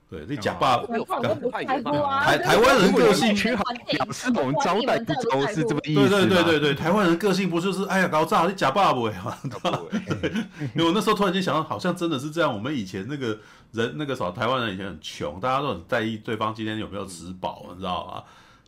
[0.08, 6.08] 对，你假爸，台台湾人个性，表示我们招待不周是这么意思。
[6.08, 9.08] 对对对对对，台湾人个性不就是哎呀搞炸，你假爸不？
[9.08, 10.30] 对，
[10.76, 12.54] 因为我那时候突然间想到，好像真的是这样。
[12.54, 13.36] 我们以前那个
[13.72, 18.22] 人那个时候，台湾人以前很穷，大家都很在意对方今天有没有吃饱，你知道吗？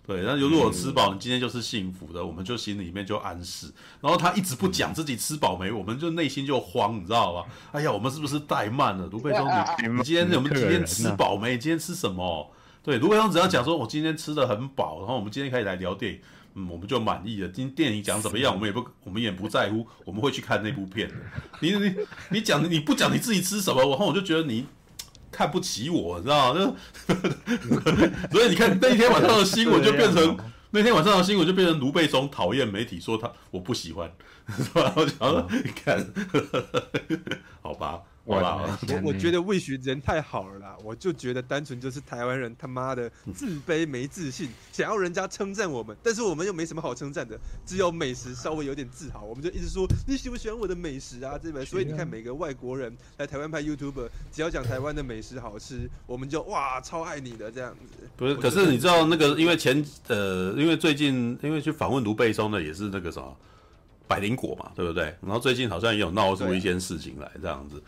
[0.08, 3.66] 对，那如果吃饱，你今天就是幸福的，我们就心里面就安适。
[4.00, 7.44] 然后他一直不讲自己吃饱没，我们就内心就慌，你知道吧？
[7.72, 9.06] 哎呀，我们是不是怠慢了？
[9.08, 9.46] 卢贝松，
[9.82, 11.52] 你你今天我们今天吃饱没？
[11.52, 12.50] 你今天吃什么？
[12.82, 16.20] 对，卢贝松只要讲说，我今天吃的很饱，然后我们今天可以来聊电影，
[16.54, 17.48] 嗯，我们就满意了。
[17.50, 21.10] 今天电影讲怎么样，我们也不我们也不在乎，我们会去看那部片。
[21.60, 21.94] 你你
[22.30, 24.64] 你讲你不讲你自己吃什么，然后我就觉得你。
[25.30, 26.74] 看不起我，你知道吗？
[27.08, 27.14] 就
[28.32, 30.36] 所以你看那一天晚上的新闻就变成
[30.70, 34.10] 那天晚上的新闻就变成卢贝松讨厌媒体，说他我不喜欢，
[34.56, 34.92] 是吧？
[34.96, 36.06] 我想说，你看，
[37.62, 38.00] 好吧。
[38.28, 51.38] 我我我觉得魏巡人太好了啦，我就觉得单纯就是台湾人他妈的自卑没自信，想要人家称赞我们，但是我们又没什么好称赞的，只有美食稍微有点自豪，我们就一直说你喜不喜欢我的美食啊？
[51.42, 58.08] 这边，所以你看每个外国人来台湾拍 YouTuber，只要讲台湾的美食好吃，我们就哇超爱你的这样子。
[58.14, 63.34] 不是，可是你知道那个，因为前呃，因为最近因为去访问卢贝松的也是那个什么
[64.06, 65.04] 百灵果嘛，对不对？
[65.22, 67.82] 然后最近好像也有闹出一件事情来这样子。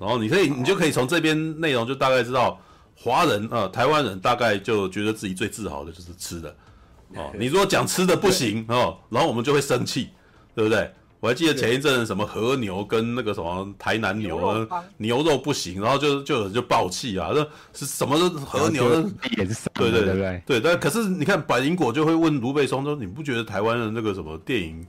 [0.00, 2.58] 然后你可以，你就可以从这边内容就大概知道，
[2.96, 6.56] 华人啊、呃，台湾人大概就觉得自己最自豪的就是吃的，
[7.14, 10.08] 哦，你如果讲吃的不行哦，然后我们就会生气，
[10.54, 10.90] 对不对？
[11.20, 19.70] 我还记得前一阵什么和牛跟那个什么台南牛牛肉，牛肉不行，然后就就有人就爆气啊，那是什么和牛的颜色？
[19.74, 24.86] 对对对对对，但可是你看百灵果就会问卢贝松说，你不觉得台湾的那个什么电影？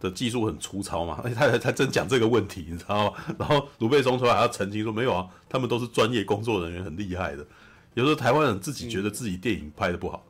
[0.00, 1.20] 的技术很粗糙嘛？
[1.24, 3.24] 而且，他他真讲这个问题，你知道吗？
[3.38, 7.46] 然后卢贝松出来还要澄清说没有啊，他们都是专业工作人员，很厉害的。
[7.94, 10.24] 有时候台湾人自己觉得自己电影拍的不好，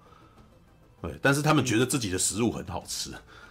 [1.01, 3.11] 对，但是他们觉得自己的食物很好吃，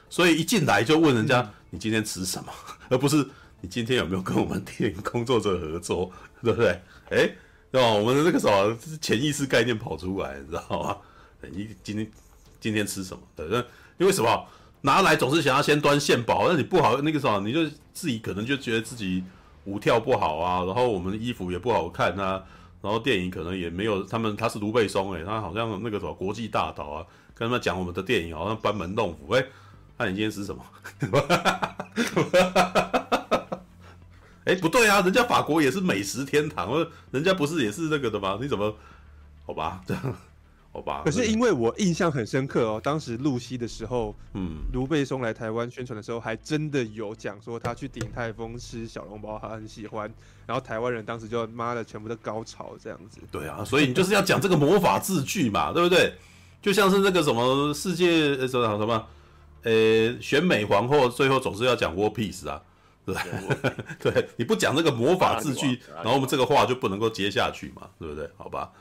[0.09, 2.51] 所以一进来就问人家你今天吃什么，
[2.89, 3.27] 而不是
[3.61, 6.11] 你今天有没有跟我们电影工作者合作，
[6.43, 6.79] 对不对？
[7.09, 7.35] 哎，
[7.71, 7.91] 对吧？
[7.91, 10.97] 我们的那个什么潜意识概念跑出来，你知道吗？
[11.51, 12.11] 你今天
[12.59, 13.23] 今天吃什么？
[13.35, 13.57] 对，那
[13.97, 14.45] 因为什么？
[14.85, 19.23] 拿来总是想要先端献宝，那你不好那个什么，你就自己可能就觉得自己
[19.63, 22.43] 舞跳不好啊，然后我们的衣服也不好看啊，
[22.81, 29.47] 然后电影可能也没有他们，他是卢贝松诶，他好像那个什么国际大导啊，跟他们讲我们的电影好像班门弄斧诶，
[29.97, 30.61] 那你今天吃什么？
[34.43, 38.37] 哎，不对啊，人家法国也是美食天堂，人家不是也是那个的吗？
[38.41, 38.75] 你怎么？
[39.45, 40.03] 好吧，这样。
[40.73, 50.11] 好吧，可是因为我印象很深刻哦，当时露西的时候，嗯，卢贝松来台湾宣传的时候，还真的有讲说他去鼎泰丰吃小笼包，他很喜欢，
[50.47, 53.19] 然后台湾人当时就妈的全部都高潮这样子。
[53.31, 56.11] 对啊，所以你就是要讲这个魔法字句嘛，对不对？
[56.59, 59.07] 就像是那个什么世界呃什么什么，
[59.61, 62.59] 呃，选美皇后最后总是要讲 War Peace 啊，
[63.05, 63.13] 对
[64.11, 68.27] 对，你不讲这个魔法字句，然后我们这个话就不能够接下去嘛，对不对？
[68.37, 68.71] 好吧。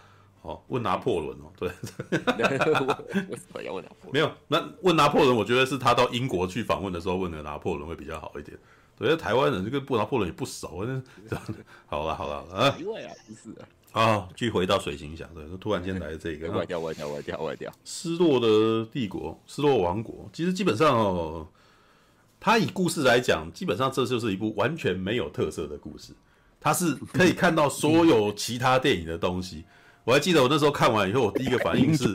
[0.43, 1.69] 哦，问拿破仑哦，对，
[3.31, 4.13] 为什么要问拿破仑？
[4.13, 8.59] 没有，那问拿破仑，我觉得是他到英国去访问的时候问的拿破仑会比较好一点。
[8.99, 10.85] 对，台湾人就跟拿破仑也不熟，
[11.29, 11.45] 这样
[11.87, 12.77] 好了好了啊。
[12.79, 13.67] 因为啊，不是啊。
[13.93, 20.29] 啊，继续回到水行侠，对，突然间来这个，外掉外掉外掉外掉，失落的帝国，失落王国。
[20.33, 21.47] 其实基本上哦，
[22.41, 26.13] 他以故事来讲，基本上这就是一部完全没有特色的故事。
[26.59, 29.65] 他是可以看到所有其他电影的东西。
[30.05, 32.13] 我还记得我那时候看完以后，我第一个反应是，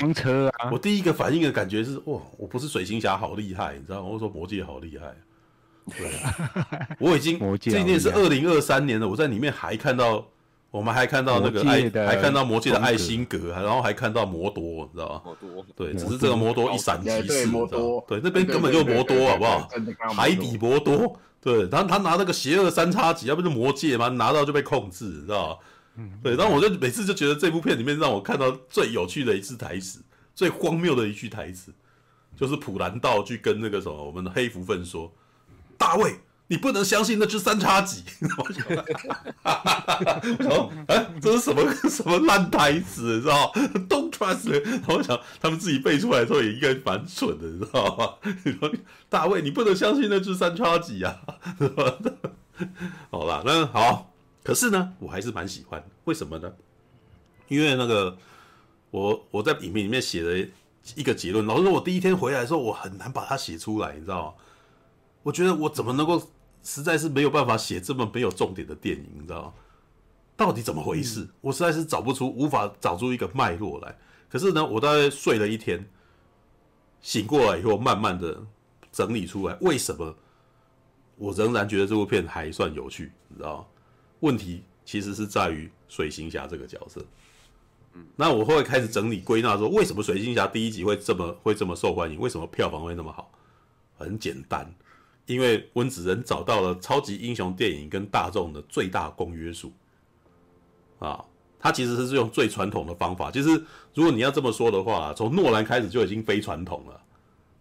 [0.71, 4.09] 我第一个反应的感觉是，哇，我不是水行侠好厉害，你知道吗？
[4.11, 5.15] 我说魔戒好厉害，
[5.97, 10.25] 对啊， 我已经，这一年是二零二三年了，我在里面还看到，
[10.69, 15.21] 我们还看到那个爱，还看到魔戒的艾辛格，然后还看到魔多，你知道吗？
[15.23, 19.69] 魔多，对，只是这个魔多一闪即逝，你知道对，那边根本就魔多，好不好？
[20.13, 25.55] 海底魔多，对，然后他拿那个邪恶三叉戟，要不是魔戒嘛，拿到就被控制，你知道吗？
[25.97, 29.99] 嗯，对，然后我就每次就觉得这部片里面让我看到最有趣的一次台词，
[30.35, 31.73] 最荒谬的一句台词，
[32.35, 35.11] 就是普兰道去跟那个什么我们的黑福分说
[35.75, 38.03] ：“大卫，你不能相信那只三叉戟。”
[38.37, 38.63] 我想，
[40.85, 44.59] 哎，这是什么什么烂台词，你知道吗？Don't trust me。
[44.59, 48.31] 然后我想他们自己背出来的时候也应该蛮蠢的，你知道吗？
[48.45, 48.71] 你说
[49.09, 51.21] 大卫，你不能相信那只三叉戟啊？
[53.09, 54.13] 好啦，那好。
[54.47, 56.49] 可是呢，我还是蛮喜欢，为什么呢？
[57.49, 58.17] 因为那个
[58.91, 60.47] 我我在影片里面写了
[60.95, 64.33] 一个结论，老实说，我第一天回来的时候，我很难把它写出来，你知道吗？
[65.23, 66.29] 我觉得我怎么能够，
[66.63, 69.53] 实在是没有办法写这么没有重点的电影，你知道吗？
[70.37, 71.27] 到底怎么回事？
[71.41, 73.93] 我实在是找不出，无法找出一个脉络来。
[74.29, 75.85] 可是呢，我大概睡了一天，
[77.01, 78.41] 醒过来以后，慢慢的
[78.93, 80.15] 整理出来，为什么
[81.17, 83.65] 我仍然觉得这部片还算有趣，你知道吗？
[84.20, 87.05] 问题其实是在于水行侠这个角色，
[87.93, 92.20] 嗯，那我会开始整理归纳说，为什么水行侠第一集会这么会这么受欢迎？
[92.20, 93.32] 为什么票房会那么好？
[93.97, 94.72] 很简单，
[95.26, 99.72] 因为温子仁找到了超级英雄电影跟大众的最大公约数，
[100.99, 101.24] 啊，
[101.59, 103.32] 他其实是用最传统的方法。
[103.32, 103.49] 其实
[103.93, 107.01] 如果你要这么说的话，从诺兰开始就已经非传统了，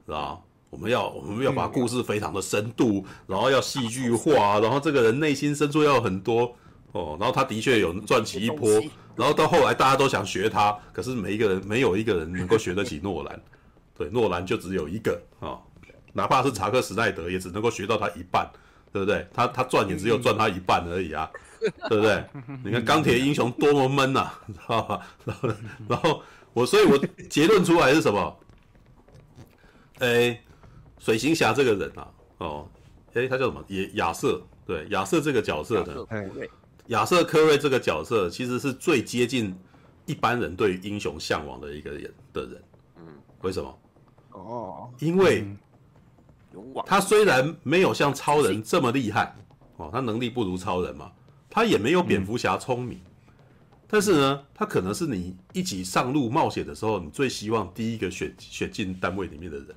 [0.05, 0.41] 是吧？
[0.77, 6.55] 我们要我们要把故事非常的深度，然后要戏剧化，然后这个人内心深处要有很多
[6.93, 8.69] 哦，然后他的确有赚起一波，
[9.17, 13.41] 然后到后来大家都想学他，可是每一个人没有一个人能够学得起诺兰，
[13.97, 15.63] 对，诺兰就只有一个啊、哦，
[16.13, 18.47] 哪怕是查克·史奈德也只能够学到他一半，
[18.93, 19.27] 对不对？
[19.33, 21.31] 他他赚也只有赚他一半而已啊，
[21.89, 22.23] 对不对？
[22.63, 25.01] 你看钢铁英雄多么闷呐、啊，知道吧？
[25.25, 25.49] 然后
[25.89, 26.23] 然后
[26.53, 26.99] 我所以我
[27.31, 28.37] 结论出来是什么？
[29.99, 30.39] 哎，
[31.07, 32.69] 水行侠这个人啊，哦，
[33.15, 33.65] 哎，他叫什么？
[33.69, 36.05] 也亚瑟，对，亚瑟这个角色的，
[36.89, 39.57] 亚瑟科瑞这个角色其实是最接近
[40.05, 42.63] 一般人对英雄向往的一个人的人。
[42.97, 43.03] 嗯，
[43.43, 43.79] 为什么？
[44.33, 45.47] 哦，因为
[46.85, 49.33] 他虽然没有像超人这么厉害，
[49.77, 51.13] 哦，他能力不如超人嘛，
[51.49, 53.01] 他也没有蝙蝠侠聪明，
[53.87, 59.69] 但是呢，他可能是你一起上路冒险的时候，你最希望第一个选选进单位里面的人，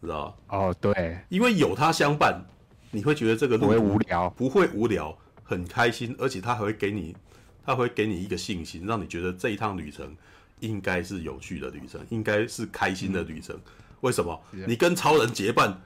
[0.00, 2.44] 知道哦，对，因为有他相伴，
[2.90, 5.16] 你会觉得这个路不会无聊，不会无聊。
[5.42, 7.16] 很开心，而且他还会给你，
[7.64, 10.14] 他会给你一个信心，让你觉得这一趟旅程
[10.60, 13.56] 应该是有趣的旅程，应该是开心的旅程。
[13.56, 13.72] 嗯、
[14.02, 14.38] 为什么？
[14.66, 15.80] 你跟超人结伴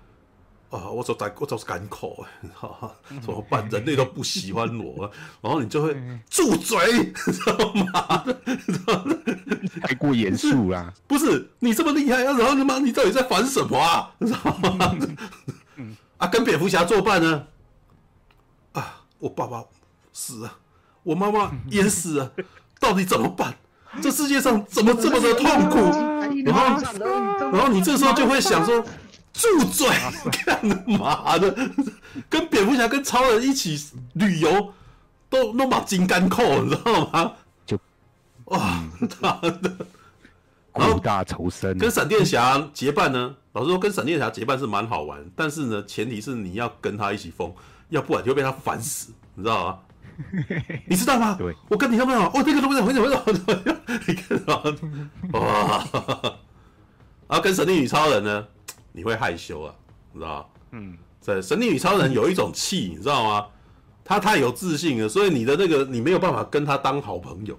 [0.72, 0.90] 啊？
[0.90, 2.24] 我走在，我走是赶口，
[3.22, 3.68] 怎么办？
[3.68, 5.10] 人类都不喜欢我，
[5.40, 5.94] 然后你就会
[6.28, 8.24] 住嘴，知道吗？
[9.82, 10.92] 太过严肃啦！
[11.06, 12.32] 不是你这么厉害啊？
[12.36, 14.10] 然后他妈你到底在烦什么啊？
[14.20, 14.96] 知道吗？
[16.18, 17.46] 啊，跟蝙蝠侠作伴呢？
[18.72, 19.62] 啊我爸爸
[20.12, 20.58] 死了，
[21.02, 22.32] 我妈妈也死了，
[22.80, 23.54] 到底怎么办？
[24.00, 25.76] 这世界上怎么这么的痛苦？
[26.46, 26.80] 然后，
[27.52, 28.82] 然后你这时候就会想说：
[29.32, 29.88] 住嘴！
[30.44, 30.64] 干
[30.98, 31.54] 嘛的？
[32.28, 33.78] 跟蝙蝠侠、跟超人一起
[34.14, 34.72] 旅游，
[35.30, 37.32] 都弄把金刚扣，你知道吗？
[37.66, 37.78] 就
[38.46, 38.82] 哇，
[39.20, 39.76] 他的
[40.72, 41.76] 苦大仇深。
[41.78, 43.34] 跟闪电侠结伴呢？
[43.52, 47.52] 老实说，跟闪电侠结伴是蛮好玩，但是呢，前提是你要跟他一起疯。
[47.88, 49.78] 要不然就会被他烦死，你知道吗？
[50.86, 51.34] 你知道吗？
[51.38, 52.22] 对，我跟你说没有？
[52.22, 53.22] 哦，这个东西回走回走，
[54.06, 54.62] 你看到
[55.38, 55.84] 哇！
[57.28, 58.46] 然后跟神力女超人呢，
[58.92, 59.74] 你会害羞啊，
[60.12, 60.46] 你知道吗？
[60.72, 63.46] 嗯，在神力女超人有一种气，你知道吗？
[64.04, 67.58] 他太有自信了，所以你的那个你没有办法跟他当好朋友。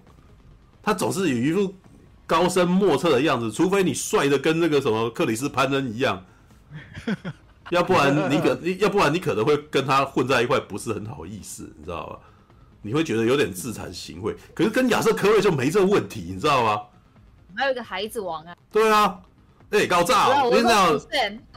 [0.82, 1.74] 他总是有一副
[2.28, 6.26] 高深莫测的样子，除非你帅的跟那个什么克里斯潘恩一样。
[7.72, 12.20] 要不然你可，要不然你可能会跟他混在一块，不是很好意思，你知道吧？
[12.82, 14.36] 你会觉得有点自惭形秽。
[14.54, 16.82] 可是跟亚瑟科瑞就没这个问题，你知道吗？
[17.56, 18.54] 还有一个孩子王啊。
[18.70, 19.18] 对啊，
[19.74, 20.44] 哎、欸，高炸！
[20.46, 20.94] 我跟你讲，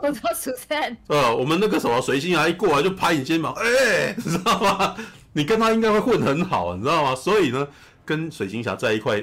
[0.00, 0.96] 我说出现。
[1.08, 4.96] 呃，我们那个什么随心啊，一过来就拍你肩膀，哎、欸， 你知道吗？
[5.34, 7.14] 你跟他应该会混很好，你知道吗？
[7.14, 7.68] 所以呢，
[8.06, 9.22] 跟水行侠在一块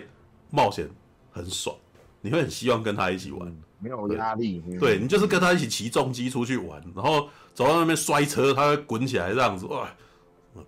[0.51, 0.87] 冒险
[1.31, 1.75] 很爽，
[2.21, 3.51] 你会很希望跟他一起玩。
[3.79, 9.89] 没有压力，对，对你就是跟他一起骑重机出去玩，然后走到那边摔车，他会滚起来这样子，哇，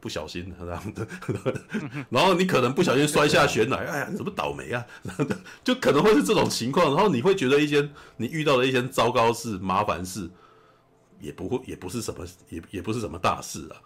[0.02, 1.08] 不小心这样的，
[2.10, 4.86] 然后你可能不小心摔下悬崖，哎呀，你怎么倒霉啊？
[5.64, 10.30] 就可能会是这种情况，然后你会觉得一些你遇到的一些糟糕事、麻烦事，
[11.20, 13.78] 也不会，也不是什么，也也不是什么大事啊，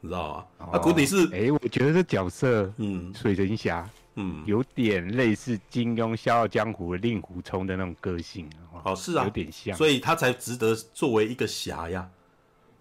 [0.00, 0.66] 你知道吗？
[0.66, 3.88] 哦、啊，古你是，哎、欸，我觉得这角色，嗯，水神侠。
[4.20, 8.50] 嗯，有点类似金庸《笑傲江湖》的令狐冲的那种个性，
[8.82, 12.10] 哦，是啊，有点像，所以他才值得作为一个侠呀，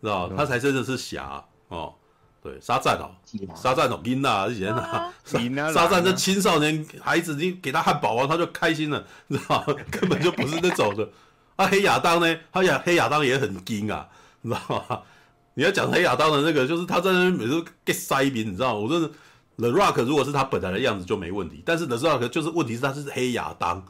[0.01, 1.93] 知道、嗯、他才真的是侠哦。
[2.41, 3.09] 对，沙赞哦，
[3.55, 5.11] 沙赞哦，琳娜以前啊，
[5.73, 11.07] 沙赞这青少年孩子，你给他汉堡王，他就开心了，知道 根本就不是那种的。
[11.55, 12.37] 啊，黑亚当呢？
[12.51, 14.07] 他亚黑亚当也很惊啊，
[14.41, 15.01] 你知道吗？
[15.55, 18.79] 你要讲黑亚当的那个，就是他在那边每次给塞兵，你知道吗？
[18.79, 19.09] 我真的。
[19.59, 23.83] The Rock 如果是他本来的样子就没问题，但是 The Rock 就是问题是他是黑亚当，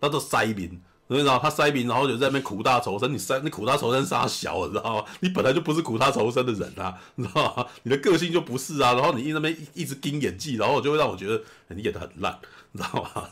[0.00, 0.80] 他都塞兵，
[1.16, 5.04] 你知道他塞兵，然后就在那边苦大仇深，你塞你苦大仇深杀小，你知道吗？
[5.20, 7.66] 你本来就不是苦大仇深的人啊，你知道吗？
[7.82, 12.38] 你的个性就不是啊，然后你一那边一直盯演技，然后就会让我觉得你演的很烂，
[12.72, 13.28] 你知道吗？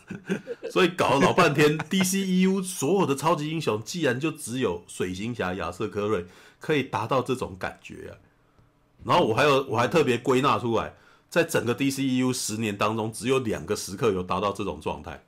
[0.71, 6.27] 所以搞了老半天，DCEU 所有的超级英雄，既然就只有水行侠亚瑟科瑞
[6.59, 8.13] 可以达到这种感觉啊，
[9.05, 10.95] 然后我还有我还特别归纳出来。
[11.31, 15.23] 在整个 DCEU 十年当中，只有两个时刻有达到这种状态。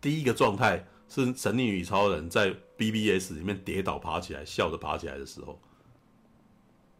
[0.00, 5.58] 第一个状态是神力女超人在 BBS 里面跌倒爬起来，笑着爬起来的时候，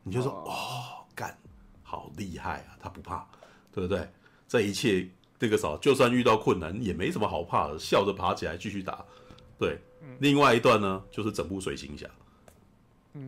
[0.03, 1.37] 你就说：“哦，干，
[1.83, 2.77] 好厉害啊！
[2.81, 3.27] 他不怕，
[3.73, 4.09] 对不对？
[4.49, 9.05] 这一切这个时候，就算遇到困难也没什么好怕的，笑着爬起来继续打。”
[9.59, 9.79] 对，
[10.21, 12.09] 另外一段呢，就是整部水行侠，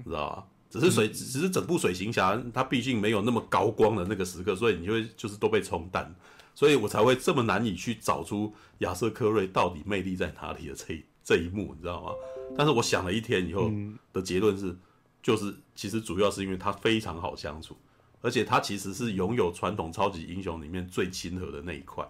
[0.04, 0.46] 知道吧？
[0.70, 6.14] 只是水，只是整部水行侠，它毕竟没有那么高光的那个时刻，所以你就会就是都被冲淡，
[6.60, 12.12] 所以我才会这么难以去找出亚瑟科瑞到底魅力在哪里的这一这一幕，你知道吗？
[12.54, 13.72] 但是我想了一天以后
[14.12, 14.76] 的结论是，
[15.22, 17.74] 就是其实主要是因为他非常好相处，
[18.20, 22.06] 而且他其实是拥有传统超级英雄里面最亲和的那一块，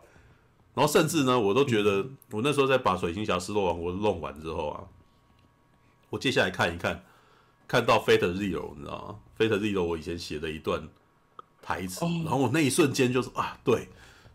[0.74, 4.82] 然后甚至呢，我都觉得我那时候在把水行侠失落王国弄完之后啊，
[6.08, 7.04] 我接下来看一看，
[7.68, 10.88] 看到 Fate Zero，你知道吗？Fate Zero 我以前写的一段
[11.62, 13.88] 台词，然后我那一瞬间就是啊，对，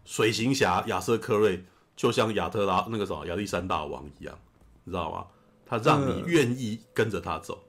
[0.06, 4.38] 水行侠亚瑟克瑞就像亚特拉那个什么亚历山大王一样，
[4.84, 5.26] 你知道吗？
[5.66, 7.60] 他让你愿意跟着他走。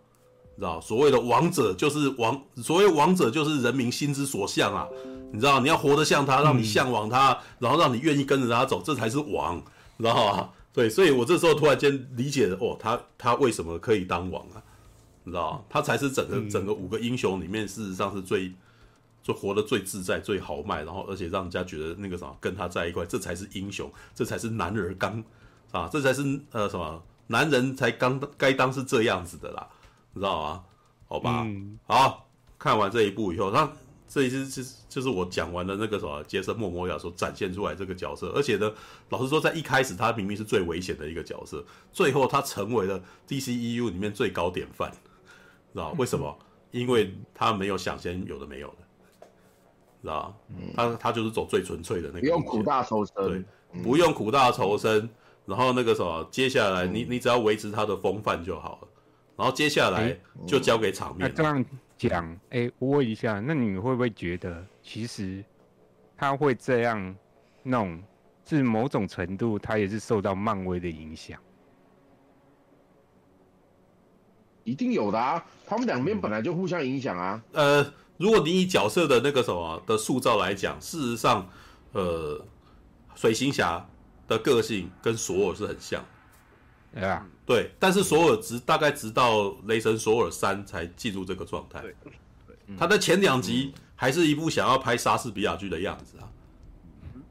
[0.54, 4.88] 你知道，所谓的王者就是王，所谓王者就是人民心之所向啊！
[5.30, 9.56] 你知道，你要活得像他，让你向往他，嗯、然后让你愿意跟着他走，这才是王，
[9.98, 10.50] 你知道吗？
[10.72, 14.62] 对，所以我这时候突然间理解了，哦，他他为什么可以当王啊？
[15.24, 18.50] 你知道，他才是整个整个五个英雄里面，事实上是最
[19.26, 25.24] 最活得最自在、最豪迈，然后而且让人家觉得那个什么跟他在一块，这才是英雄，这才是男儿刚
[25.72, 26.22] 啊，这才是
[26.52, 29.68] 呃什么男人才刚该当是这样子的啦。
[30.12, 30.64] 你知道吗？
[31.08, 33.68] 好吧，嗯、好，看完这一部以后，那
[34.06, 38.72] 这一次是就是我讲完了那个什么杰森·莫摩亚所展现出来这个角色，而且呢，
[39.08, 44.92] 老实说，在一开始他明明是最危险的一个角色，最后他成为了 DCEU 里面最高典范，
[45.72, 46.38] 知道为什么？
[46.72, 48.76] 因为他没有想先有的没有的，
[50.06, 50.32] 知道
[50.76, 55.08] 他他就是走最纯粹的那个，不用苦大仇深，对，不用苦大仇深，
[55.44, 58.88] 然后那个什么，接下来你你只要维持他的风范就好了。
[59.36, 61.28] 然后接下来就交给场面。
[61.28, 61.64] 那这样
[61.98, 65.44] 讲，哎，我问一下，那你会不会觉得，其实
[66.16, 67.14] 他会这样
[67.62, 68.00] 弄，
[68.44, 71.38] 是某种程度他也是受到漫威的影响？
[74.64, 77.44] 一定有的啊，他们两边本来就互相影响啊。
[77.52, 77.84] 呃，
[78.18, 81.48] 如果你以角色的那个什么的塑造来讲，事实上，
[81.92, 82.40] 呃，
[83.14, 83.86] 水行侠
[84.26, 86.02] 的个性跟索尔是很像。
[86.94, 91.80] 对啊，对，但是索尔直大概直到雷神索尔三才进入这个状态。
[91.82, 91.94] 对，
[92.78, 96.24] 他的前两集还是一部想要拍莎士比亚剧的样子啊，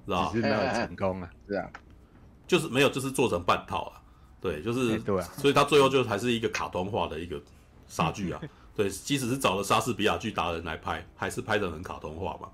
[0.06, 1.70] 知道只是没有成功啊， 是啊，
[2.46, 4.02] 就是没有，就是做成半套啊。
[4.40, 7.42] 对，就是对啊，所以他最后就还是一个卡通化的一个
[7.88, 8.40] 莎剧啊。
[8.76, 12.50] 对，即使是找了莎士比亚剧达人来拍，还是拍的很卡通化嘛。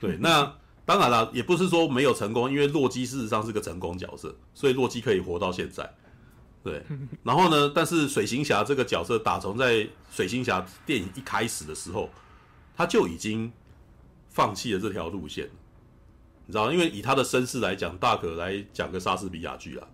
[0.00, 0.52] 对，那
[0.84, 5.94] 当然了，也不是说没有成功，因为洛基事实上是个成功角色，所以洛基可以活到现在。
[6.64, 6.82] 对，
[7.22, 7.72] 然后呢？
[7.74, 12.10] 但是水行侠这个角色，打从在水行侠电影一开始的时候，
[12.76, 13.52] 他就已经
[14.28, 15.48] 放弃了这条路线，
[16.46, 16.72] 你知道？
[16.72, 19.86] 因为以他的身世来讲，大可来讲个莎士比亚剧啊，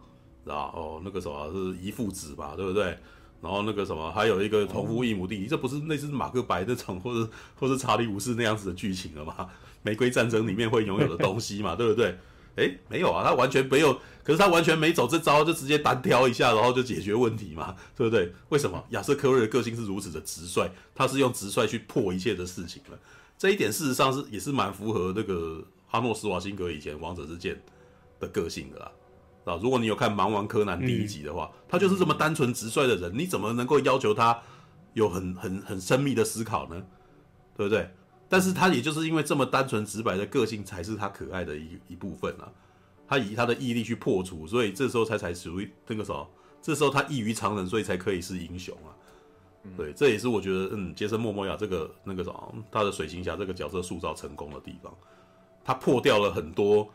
[0.44, 0.72] 知道？
[0.76, 2.98] 哦，那个什么是遗父子吧，对不对？
[3.40, 9.48] 然后那个什么，还有一个同父异母弟，这不是类似马克白那种，或者 或是查理五世那样子的剧情了吗？
[9.82, 12.18] 玫瑰战争里面会拥有的东西嘛，对不对？
[12.56, 18.32] 哎，没有啊，他完全没有，可是他完全没走这招，就直接单挑一下，然后就解决问题嘛，对不对？
[18.48, 20.68] 为什么亚瑟科瑞的个性是如此的直率？
[20.92, 22.98] 他是用直率去破一切的事情了。
[23.38, 25.62] 这一点事实上是也是蛮符合那个
[25.92, 27.62] 阿诺斯瓦辛格以前王者之剑
[28.18, 28.90] 的个性的啦。
[29.48, 34.38] 啊，如果你有看《盲王柯南》第一集的话，嗯、他就是这么单纯直率的人，你怎么能够要求他
[34.94, 36.82] 有很很很深密的思考呢？
[37.56, 37.90] 对不对？
[38.28, 42.52] 但是他也就是因为这么单纯直白的个性，才是他可爱的一一部分啊。
[43.08, 46.28] 他以他的毅力去破除，所以这时候才才属于那个什么，
[46.60, 48.92] 这时候他异于常人，所以才可以是英雄啊。
[49.76, 54.94] 对，这也是我觉得，嗯，杰森·莫莫亚这个那个什么，他的水行侠这个角色塑造成功的地方，
[55.64, 56.88] 他破掉了很多，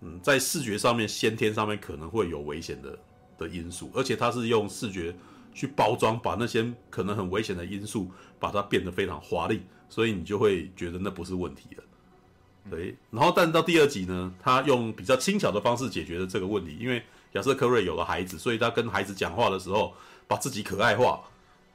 [0.00, 2.98] 嗯，在视觉上面、先天上面可能会有危险的
[3.38, 5.14] 的因素，而且他是用视觉
[5.52, 9.62] 去包装，把那些可能很危险的因素，把它变得非常华丽。
[9.90, 11.84] 所以你就会觉得那不是问题了，
[12.70, 12.94] 对。
[13.10, 16.76] 然后，但到第二集呢，他用比较轻巧的方式解决了这个问题。
[16.78, 17.02] 因为
[17.32, 19.94] 亚瑟·科瑞有了孩子，所以他跟孩子讲话的时候，
[20.26, 21.22] 把自己可爱化。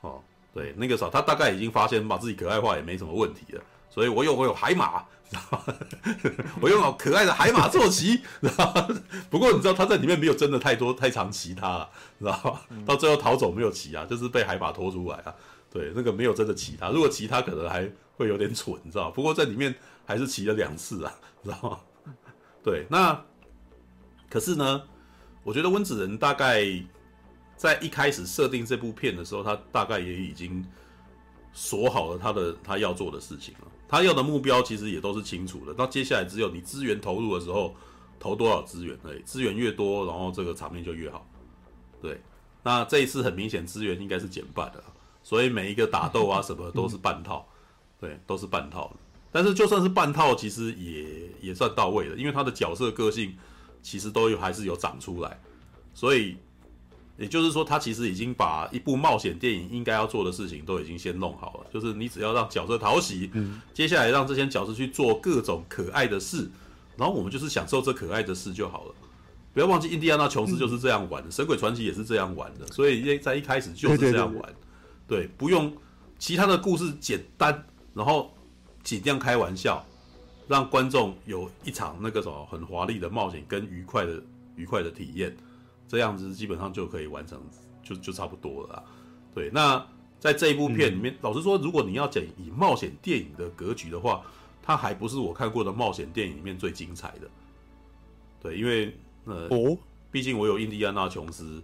[0.01, 0.21] 哦，
[0.53, 3.63] 对，那个时候他大概已经发现把自己可爱化也没什么问题了。
[3.89, 5.03] 所以我又会有海马，
[6.61, 8.87] 我用好可爱的海马坐骑，知道吗？
[9.29, 11.89] 不过你知道他在里面没有真的太多太常骑他了，
[12.19, 12.31] 知道
[12.69, 12.83] 吗？
[12.85, 15.33] 到最后逃走没有骑啊，就是被海马拖出来啊。
[15.71, 17.89] 对，那个没有真的骑他，如果骑他可能还。
[18.15, 19.09] 会有点蠢，你知道？
[19.09, 19.73] 不过在里面
[20.05, 21.11] 还是骑了两次啊，
[21.43, 21.79] 知道吗？
[22.63, 23.19] 对，那
[24.29, 24.83] 可是呢，
[25.43, 26.63] 我觉得温子仁大概
[27.57, 30.63] 在一开始设定这部片的时候，他大概也已经
[31.53, 33.67] 锁好了他的他要做的事情了。
[33.93, 35.75] 他要的目标其实也都是清楚的。
[35.77, 37.75] 那接下来只有你资源投入的时候，
[38.19, 38.97] 投多少资源？
[39.03, 41.29] 对，资源越多，然后这个场面就越好。
[42.01, 42.19] 对，
[42.63, 44.83] 那这一次很明显资源应该是减半的，
[45.21, 47.47] 所以每一个打斗啊什么都是半套。
[47.99, 48.91] 对，都是半套，
[49.31, 53.37] 但是就算是半套，其实也也算到位的，因为他的角色个性
[53.83, 55.39] 其实都有还是有长出来，
[55.93, 56.35] 所以
[57.17, 66.49] 也就是说，他其实已经把一部冒险电影应该要做的事情都已经先弄好了，就是你只要让角色讨喜，嗯，接下来让这些角色去做各种可爱的事，
[66.97, 68.95] 然后我们就是享受这可爱的事就好了。
[69.53, 74.41] 不要忘记，印第安纳琼斯就是这样玩的，嗯，神鬼传奇也是这样玩的，所以在一开始就是这样玩。
[75.05, 75.71] 对，对，对，对，对，不用
[76.17, 77.63] 其他的故事简单，
[77.93, 78.33] 然后
[78.81, 79.85] 尽量开玩笑，
[80.47, 84.19] 让观众有一场那个什么很华丽的冒险跟愉快的
[84.55, 85.37] 愉快的体验，
[85.93, 87.39] 这样子基本上就可以完成，
[87.83, 88.83] 就就差不多了。
[89.35, 89.85] 对，那
[90.19, 94.25] 在这一部片里面，嗯，老实说，如果你要讲以冒险电影的格局的话，
[94.61, 97.29] 它还不是我看过的冒险电影里面最精彩的。
[98.41, 98.97] 对，因为。
[99.25, 99.77] 呃，哦，
[100.11, 101.57] 毕竟我有《印第安纳琼斯》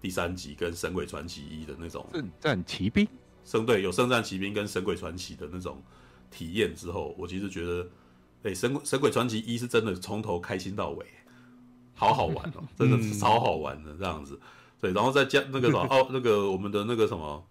[0.00, 3.06] 第三集跟《神鬼传奇一》的那种圣战骑兵，
[3.44, 5.80] 圣对有圣战骑兵跟神鬼传奇的那种
[6.32, 7.88] 体验之后，我其实觉得，
[8.42, 11.06] 哎、欸，神神鬼传奇一是真的从头开心到尾，
[11.96, 14.38] 好好玩哦，真的是超好玩的这样子。
[14.80, 17.44] 对，然后再加那个什么 哦，那个我们的那个什么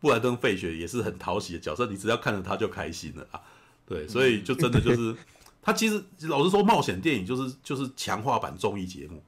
[0.00, 3.42] 布莱登费雪也是很讨喜的角色，你只要看着他就开心了啊。
[3.86, 5.14] 对，所以就真的就是。
[5.66, 9.22] 他其实老实说，冒险电影就是就是强化版综艺节目，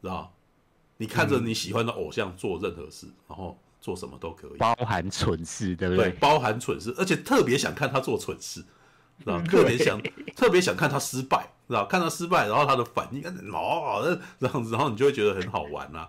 [0.00, 0.32] 知道？
[0.96, 6.10] 你看着你喜欢的偶像做任何事，嗯、然后做什么都可以，包含蠢事，对不对？
[6.10, 8.64] 对，包含蠢事，而且特别想看他做蠢事，
[9.24, 9.40] 知道？
[9.42, 10.00] 特别想
[10.36, 11.86] 特别想看他失败，知道？
[11.86, 13.22] 看他失败，然后他的反应，
[13.52, 16.08] 哦，这样子，然后你就会觉得很好玩啊。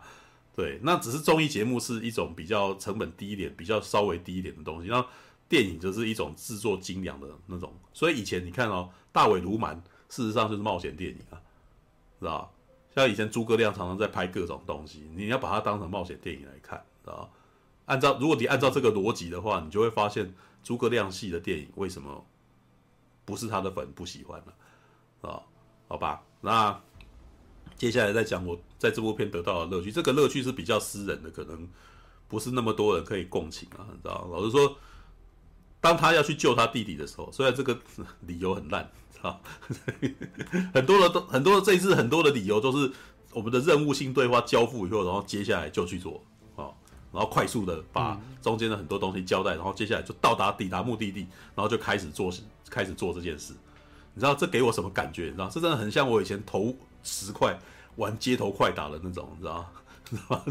[0.55, 5.07] 对，那只是综艺节目是一种比较成本低一点、比较稍微低一点的东西，然后
[5.47, 7.73] 电影就是一种制作精良的那种。
[7.93, 8.89] 所以以前你看哦。
[9.13, 9.75] 大尾鲈鳗
[10.09, 11.37] 事实上就是冒险电影啊，
[12.19, 12.51] 知道？
[12.95, 17.31] 像以前诸葛亮常常在拍各种东西，你要把它当成冒险电影来看，知道？
[17.85, 20.33] 按照如果你按照这个逻辑的话，你就会发现
[20.63, 22.25] 诸葛亮系的电影为什么
[23.25, 25.29] 不是他的粉不喜欢了？
[25.29, 25.41] 啊，
[25.87, 26.79] 好吧，那
[27.75, 31.67] 接下来再讲我在这部片得到的乐趣，这个乐趣是比较私人的，可能
[32.27, 34.27] 不是那么多人可以共情啊，你知道？
[34.31, 34.77] 老实说，
[35.79, 37.77] 当他要去救他弟弟的时候，虽然这个
[38.21, 38.89] 理由很烂。
[39.21, 39.39] 啊，
[40.75, 42.91] 很多的都很多的这一次很多的理由都是
[43.31, 46.21] 我们的任务性对话交付以后，然后接下来就去做
[46.57, 46.67] 啊，
[47.13, 51.21] 然后快速的把中间的很多东西交代，然后接下来就到达抵达目的地，
[51.55, 52.29] 然后就开始做
[52.73, 53.53] 开始做这件事。
[54.15, 55.25] 你知道这给我什么感觉？
[55.25, 57.55] 你知道这真的很像我以前投十块
[57.97, 59.65] 玩街头快打的那种，你知道
[60.27, 60.41] 吗？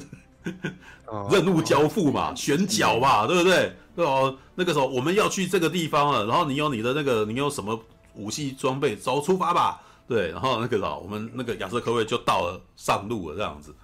[1.30, 3.74] 任务交付嘛，选角嘛，对不对？
[3.96, 7.78] 对哦，那个时候我们要去这个地方了，然后你有你的那个，你有什么？
[8.14, 9.80] 武器装备，走出发吧！
[10.06, 13.74] 对，然后那个啥，我们那个亚瑟科威就到了上路了这样子。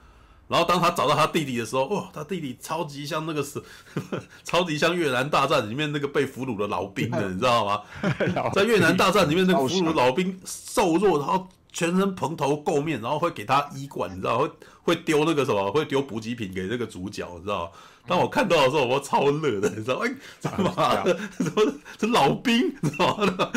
[0.49, 3.63] 然后当他找到他弟弟的时候，哇，他弟弟超级像那个是，
[4.43, 7.83] 超级像越南大战里面那个被俘虏的老兵的，你知道吗？
[8.55, 14.51] 在越南大战里面那个俘虏老兵瘦弱，然后全身蓬头垢面，然后会给他医管，你知道会
[14.83, 17.71] 会丢那个什么，会丢补给品给那个主角，你知道吗？
[18.09, 20.07] 当我看到的时候，我超乐的，你知道吗？
[20.07, 23.51] 哎，他妈的，什么这老兵，你知道吗？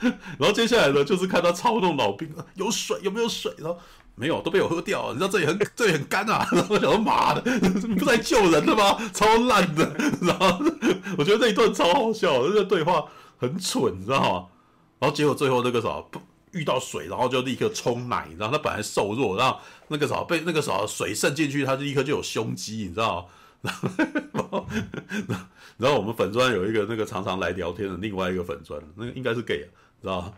[0.38, 3.52] 然后接下来呢，就是看他操弄老兵，有水有没有水？
[3.58, 3.78] 然后
[4.20, 5.12] 没有，都被我喝掉了。
[5.14, 6.46] 你知道这里很 这里很干啊。
[6.52, 8.98] 然 后我想说妈的，你不是来救人的吗？
[9.14, 9.90] 超烂的，
[10.20, 10.62] 然后
[11.16, 13.04] 我觉得那一段超好笑，那个对话
[13.38, 14.46] 很蠢，你知道吗？
[14.98, 16.02] 然后结果最后那个啥，
[16.52, 23.22] 遇到水，然后就立刻冲奶，你知道他本来瘦弱，然后那个啥被那个啥水渗进去，他就立刻就有胸肌，你知道
[23.62, 23.72] 吗？
[24.32, 24.66] 然后，
[25.78, 29.68] 然后我们粉砖有一个那个常常来聊天的另外一个粉砖，那个应该是 gay，
[30.02, 30.32] 知道吗？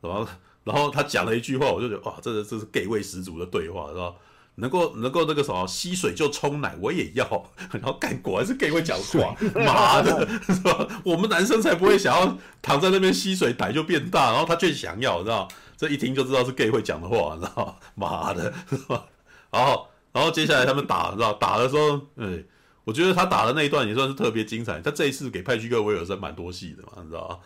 [0.00, 0.26] 然后，
[0.68, 4.12] 然后他讲了一句话，我就觉得哇，这个这是 gay 味十足的对话，是吧？
[4.56, 7.24] 能够能够那个什么吸水就冲奶，我也要。
[7.72, 10.86] 然后干果然是 gay 会讲话，妈的，是吧？
[11.04, 15.48] 我们男生才不会想要躺在那边吸水，奶就变大，然后他却想要，知道？
[15.76, 19.06] 这一听就知道是 gay 会讲的话，知道 妈的，是吧？
[19.50, 21.32] 然后，然后接下来他们打，知道？
[21.32, 22.44] 打的时候，哎。
[22.84, 24.80] 我觉得他打的那一段也算是特别精彩。
[24.80, 27.38] 他这一次给派屈克威尔森蛮多戏的嘛，你知道？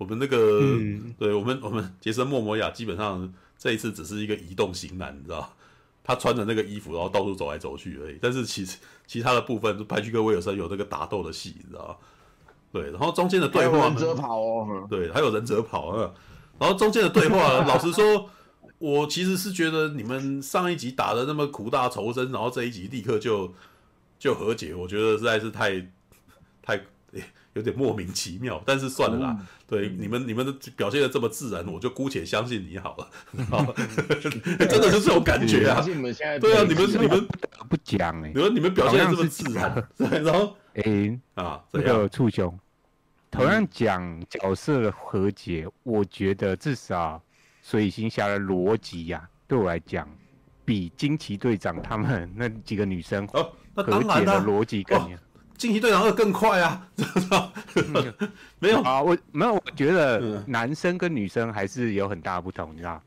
[0.00, 5.52] 我们那个，嗯、对我们 我们杰森莫摩亚基本上这一次只是一个移动型男，你知道
[6.02, 8.18] 他穿着那个衣服，然后到处走来走去而已。
[8.18, 12.00] 但是其实其他的部分，就派屈克威尔森有那个打斗的戏，你知道？
[12.72, 16.10] 对，然后中间的对话，忍者跑哦，对，还有忍者跑啊。
[16.58, 18.30] 然后中间的对话， 老实说，
[18.78, 23.52] 我其实是觉得你们上一集打的那么苦大仇深，然后这一集立刻就。
[24.20, 25.80] 就和解，我觉得实在是太
[26.60, 26.78] 太
[27.54, 29.36] 有点莫名其妙，但是算了啦。
[29.38, 33.10] 嗯、对你们，你们的表现的这么自然，我就姑且相信你好了。
[34.68, 35.80] 真的是这种感觉啊！
[36.40, 37.26] 对啊，你们你们
[37.68, 39.88] 不讲哎、欸，你们你们表现的这么自然，
[40.24, 42.58] 然后哎、欸、啊，这个畜兄
[43.30, 47.22] 同样讲角色的和解，我觉得至少
[47.62, 50.08] 水行侠的逻辑呀，对我来讲，
[50.64, 53.26] 比惊奇队长他们那几个女生。
[53.32, 55.16] 哦那当然了，逻辑概念，
[55.60, 56.88] 惊奇队长二更快啊，
[58.58, 63.02] 没有啊，我没有，我觉得男生跟女生还是有很大不同，你知道？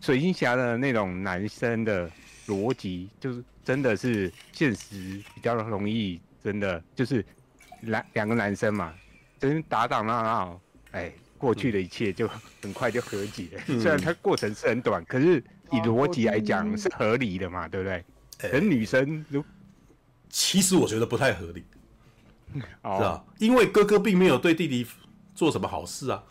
[0.00, 2.10] 水星侠的那种男生的
[2.48, 7.24] 逻辑，就是真的是现实比较容易，真的就是
[7.82, 8.92] 两两个男生嘛，
[9.38, 10.60] 真打打闹闹，
[10.90, 12.28] 哎，过去的一切就
[12.60, 13.50] 很快就和解。
[13.68, 18.04] 嗯、虽然它过程是很短，可是以逻辑来讲是合理的嘛，对不对？
[18.52, 19.44] 而女生如
[20.28, 21.62] 其实我觉得不太合理，
[22.82, 23.22] 哦、是啊？
[23.38, 24.86] 因为哥哥并没有对弟弟
[25.34, 26.22] 做什么好事啊。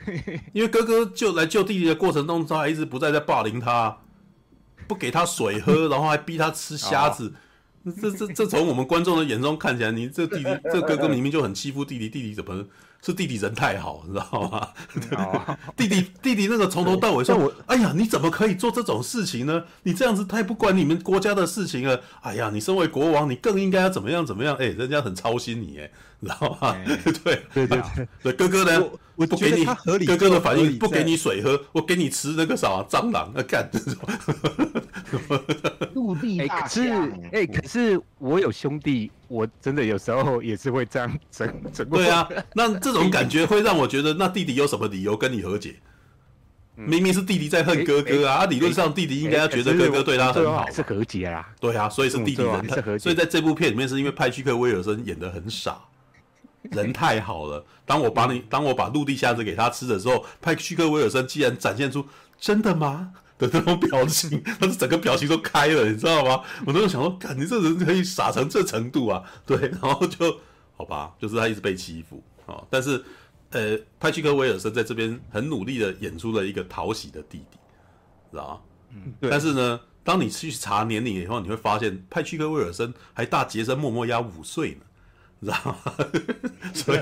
[0.54, 3.98] 因为哥哥救来救弟弟的过程中，他还一直不再在霸凌他，
[4.88, 7.34] 不给他水喝，然后还逼他吃虾子。
[8.00, 12.64] 这这这从我们观众的眼中看起来，你这弟弟这哥哥明明就很欺负弟弟，弟弟怎么
[13.02, 14.68] 是弟弟人太好，你知道吗？
[15.16, 19.64] 哦、 弟弟弟弟那个从头到尾说我，哎呀，你怎么可以做这种事情呢？
[19.84, 22.00] 你这样子太不管你们国家的事情了。
[22.20, 24.54] 哎呀，你身为国王，你更应该要怎么样怎么样？
[24.56, 25.90] 哎，人家很操心你，哎，
[26.26, 26.76] 知道吗？
[27.24, 27.82] 对对对
[28.22, 28.86] 对，哥哥呢？
[29.16, 29.66] 我不给你
[30.06, 33.96] 哥哥的反应，不给你水喝，我给你吃那个啥蟑螂，那干这种。
[35.92, 36.90] 陆地大是。
[37.30, 41.86] 哎，可是我有兄弟，我真的有时候也是会这样整 整。
[41.90, 45.76] 对啊，那这种感觉会让我觉得，那弟弟有什么理由跟你和解？
[46.76, 48.46] 明明是弟弟在恨哥哥啊！
[48.46, 51.46] 理论上弟弟应该要觉得哥哥对他很好，是和解啦。
[51.60, 55.78] 对啊，所以是弟弟人太，所以在这部片里面是因为派屈克威尔森演的很傻。
[56.62, 57.64] 人太好了。
[57.86, 62.06] 当我把你，当我把陆地虾子给他吃的时候，派屈克威尔森竟然展现出
[62.38, 66.42] 真的吗的那种表情，他是整个表情都开了，你知道吗？
[66.66, 69.24] 我都想说，感觉这人可以傻成这程度啊？
[69.46, 70.38] 对，然后就
[70.76, 72.62] 好吧，就是他一直被欺负啊。
[72.68, 73.02] 但是，
[73.50, 77.58] 呃，派屈克威尔森在这边很努力的演出了一个讨喜的弟弟，
[78.30, 78.60] 知道吗？
[78.90, 79.30] 嗯，对。
[79.30, 84.80] 但是呢，当你去查年龄以后，你会发现派屈克威尔森还大杰森·莫莫亚五岁呢。
[85.40, 85.76] 你知道吗？
[86.74, 87.00] 所以，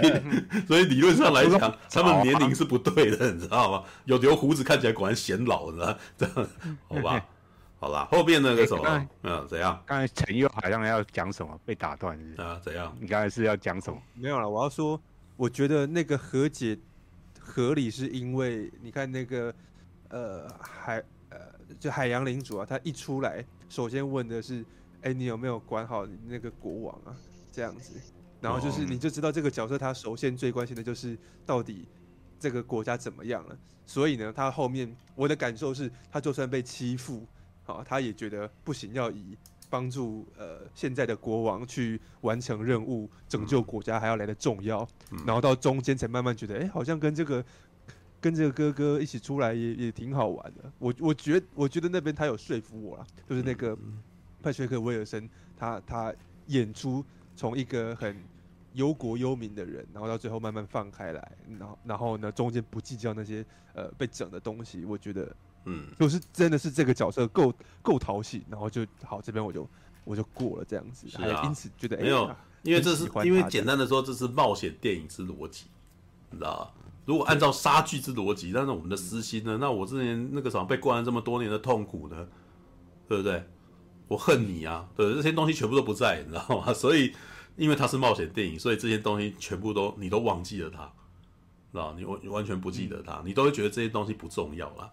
[0.67, 3.85] 所以理论上来讲，他们年龄是不对的，你知道吗？
[4.05, 5.99] 有留胡子看起来果然显老，你知道？
[6.17, 6.49] 这样，
[6.89, 7.27] 好吧，
[7.81, 9.83] 好啦，后面那个什么，嗯，怎样？
[9.85, 12.61] 刚才陈佑好像要讲什么，被打断啊？
[12.65, 12.97] 怎样？
[13.01, 14.01] 你刚才是要讲什么？
[14.15, 15.01] 没有了，我要说，
[15.37, 16.79] 我觉得那个和解
[17.41, 19.53] 合理，是因为你看那个
[20.11, 21.39] 呃海呃
[21.81, 24.65] 就海洋领主啊，他一出来，首先问的是，
[25.03, 27.11] 哎，你有没有管好你那个国王啊？
[27.51, 28.01] 这样子。
[28.41, 31.85] 然后就是，你就知道这个角色他首先最关心的就是到底
[32.39, 33.59] 这个国家怎么样了。
[33.85, 37.27] 所以呢，他后面我的感受是，他就算被欺负，
[37.65, 39.37] 好，他也觉得不行，要以
[39.71, 44.87] 帮助呃现在的国王去完成任务、拯救国家还要来的重要。
[45.27, 47.45] 然后到中间才慢慢觉得，哎，好像跟这个
[48.21, 50.71] 跟这个哥哥一起出来也也挺好玩的。
[50.79, 53.77] 我我觉我觉得那边他有说服我了，就是那个
[54.43, 56.15] 派崔克威尔森，他他
[56.47, 57.05] 演出。
[57.39, 58.21] 从一个很
[58.73, 69.69] 忧国忧民的人，然后到最后慢慢放开来，然后然后呢，中间不计较那些呃被整的东西，我觉得，嗯，就是真的是这个角色够够讨喜，然后就好，这边我就
[70.03, 75.67] 我就过了这样子，是啊，因此觉得没有，欸、因为这是因为简单的说，这是冒险电影之逻辑，
[76.31, 76.75] 你知道吧？
[77.07, 79.57] 如果按照杀剧之逻辑，但是我们的私心呢？
[79.61, 82.29] 那我之前那个什么被关了这么多年的痛苦呢？
[83.07, 83.43] 对不对？
[84.09, 84.89] 我恨你啊！
[84.97, 86.73] 对，这些东西全部都不在，你知道吗？
[86.75, 87.13] 所以，
[87.57, 90.91] 因为它是冒险电影，所以这些东西全部都你都忘记了它，
[91.71, 94.91] 知道你完完全不记得它，你都会觉得这些东西不重要了，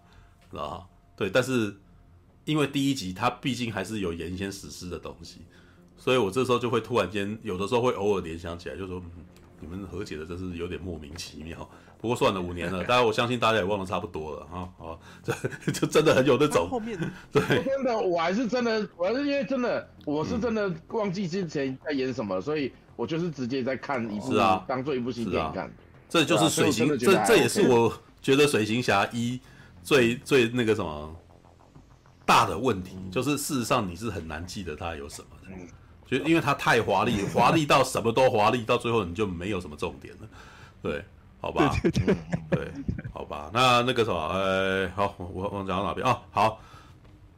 [0.50, 0.86] 知道吗？
[1.16, 1.74] 对，但是
[2.44, 5.40] 因为第一集它毕竟还是有原先史诗的东西，
[5.96, 9.24] 所以我这时候就会突然间有的时候会偶尔联想起来，就说、嗯、
[9.60, 11.68] 你们和解的真是有点莫名其妙。
[11.98, 14.68] 不过算了，五年了， 大家我相信大家也忘得差不多了哈。
[14.78, 15.32] 哦， 这
[15.72, 16.98] 就真的很有那种后面
[17.32, 25.72] 对，真的我还是真的，我还是因为真的我是真的忘记之前在演什么，所以我就是直接在看一部啊，当做一部新电影看。
[26.08, 27.92] 这就是水行，这这也是我
[28.22, 29.40] 觉得水行侠一
[29.82, 31.16] 最最那个什么
[32.24, 35.56] 大的问题，就是事实上你是很难记得它有什么的，
[36.06, 40.28] 就因为它太华丽，华丽到什么都华丽，到最后你就没有什么重点了，
[40.82, 41.04] 对。
[41.40, 42.14] 好吧，对对对，
[42.50, 42.72] 对，
[43.12, 46.20] 好吧，那那个什么，呃，好，我我讲到哪边啊？
[46.30, 46.60] 好，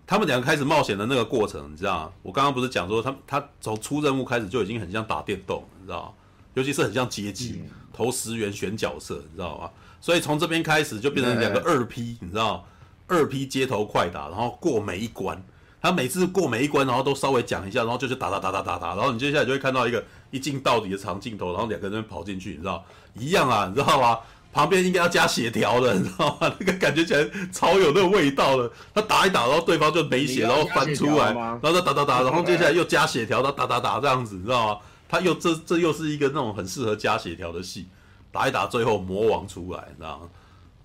[0.06, 2.12] 他们两个开始冒险的那个过程，你知道吗？
[2.22, 6.12] 我刚刚不是讲说，他他从出任务开始就已经很像打电动，你知道吗？
[6.54, 7.62] 尤其是很像街机，
[7.92, 9.70] 投十元选角色，你知道吗？
[10.00, 12.66] 所以从这边开始就变成两个二 P，你知道，
[13.08, 15.42] 二 P 街头快打，然后过每一关，
[15.80, 22.84] 他每次过每一关，然后都稍微讲一下，然后就是打打打打打打，然后你接下来就会看到一个一镜到底的长镜头，然后两个人跑进去，你知道。
[23.14, 24.18] 一样啊，你知道吗？
[24.52, 26.52] 旁边应该要加血条的，你知道吗？
[26.58, 28.70] 那个感觉起来超有那个味道的。
[28.94, 34.80] 他打一打，然后对方就没血，然后翻出来，然后再打打打，然后接下来又加血条，他打打打这样子，你知道吗？
[35.08, 37.86] 他又这这又是一个那种很适合加血条的戏，
[38.32, 40.28] 打一打最后魔王出来，你知道吗？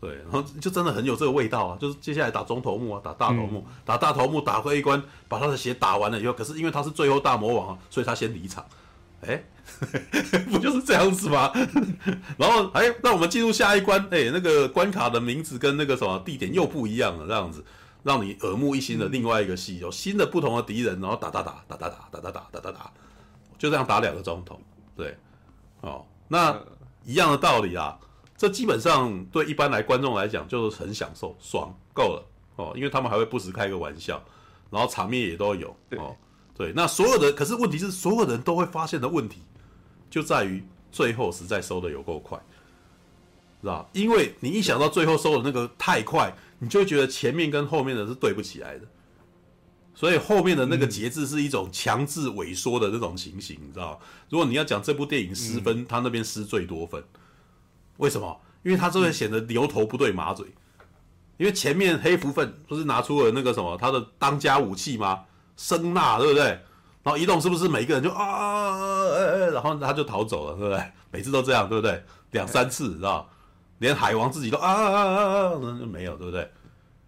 [0.04, 1.78] 对，然后就真的很有这个味道啊！
[1.80, 8.66] 就是接下来打中头目啊，打大头目，嗯、打大头目，打过一关，把他的血打完了以后，可是因为他是最后大魔王啊，所以他先离场。
[9.22, 9.42] 哎，
[10.52, 11.50] 不就是这样子吗？
[12.38, 17.64] 然后哎，那我们进入下一关，哎，那个关卡的名字跟那个什么地点又不一样了，这样子
[18.04, 22.92] 让你耳目一新的另外一个戏，有新的不同的敌人，然后打打打打打打打打打打打打，
[23.58, 24.60] 就这样打两个钟头。
[24.98, 25.16] 对，
[25.80, 26.60] 哦，那
[27.06, 27.98] 一样的道理啊。
[28.36, 34.22] 这基本上对一般来观众来讲就是很享受，爽够了哦，因为他们还会不时开个玩笑，
[34.70, 36.16] 然后场面也都有哦。
[36.56, 39.42] 对，那所有的可是问题是所有人都会发现的问题，
[40.10, 42.38] 就在于最后实在收的有够快，
[43.62, 43.88] 是吧？
[43.94, 48.86] 因为你一想到最后收的那个太快，你就会觉得前面跟后面的是对不起来的，
[49.96, 54.00] 所以后面的那个节制是一种强制萎缩的那种情形，你知道？
[54.30, 57.04] 如果你要讲这部电影失分，他那边失最多分。
[57.98, 58.40] 为什么？
[58.64, 60.46] 因为他这边显得牛头不对马嘴，
[61.38, 65.22] 因为前面黑蝠愤不是拿出了那个什么他的当家武器吗？
[65.58, 66.44] 声呐，对不对？
[67.04, 68.78] 然后移动是不是每个人就啊，
[69.52, 70.82] 然后他就逃走了，对不对？
[71.12, 72.02] 每次都这样，对不对？
[72.32, 73.30] 两三次，知道？
[73.80, 76.50] 连海王自己都啊啊啊，啊就没有，对不对？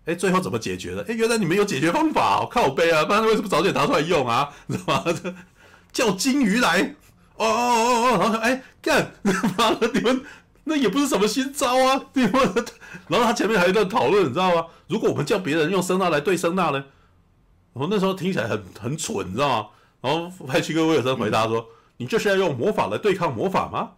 [0.06, 1.06] 哎，最后怎么解决的？
[1.08, 3.06] 哎，原来你们有解决方法，靠背啊！
[3.06, 4.52] 不然为什么早点拿出来用啊？
[4.68, 5.06] 知道吗？
[5.94, 6.82] 叫金鱼来，
[7.38, 9.14] 哦哦哦哦，然后哎干，
[9.58, 10.22] 妈的你们！
[10.66, 12.40] 那也不是什么新招啊， 对吧？
[13.08, 14.66] 然后他前面还有一段讨论，你知道吗？
[14.88, 16.84] 如果我们叫别人用声纳来对声纳呢？
[17.74, 19.68] 我那时候听起来很很蠢，你知道吗？
[20.02, 21.66] 然后派屈克威尔森回答说：“嗯、
[21.98, 23.92] 你就是要用魔法来对抗魔法吗？”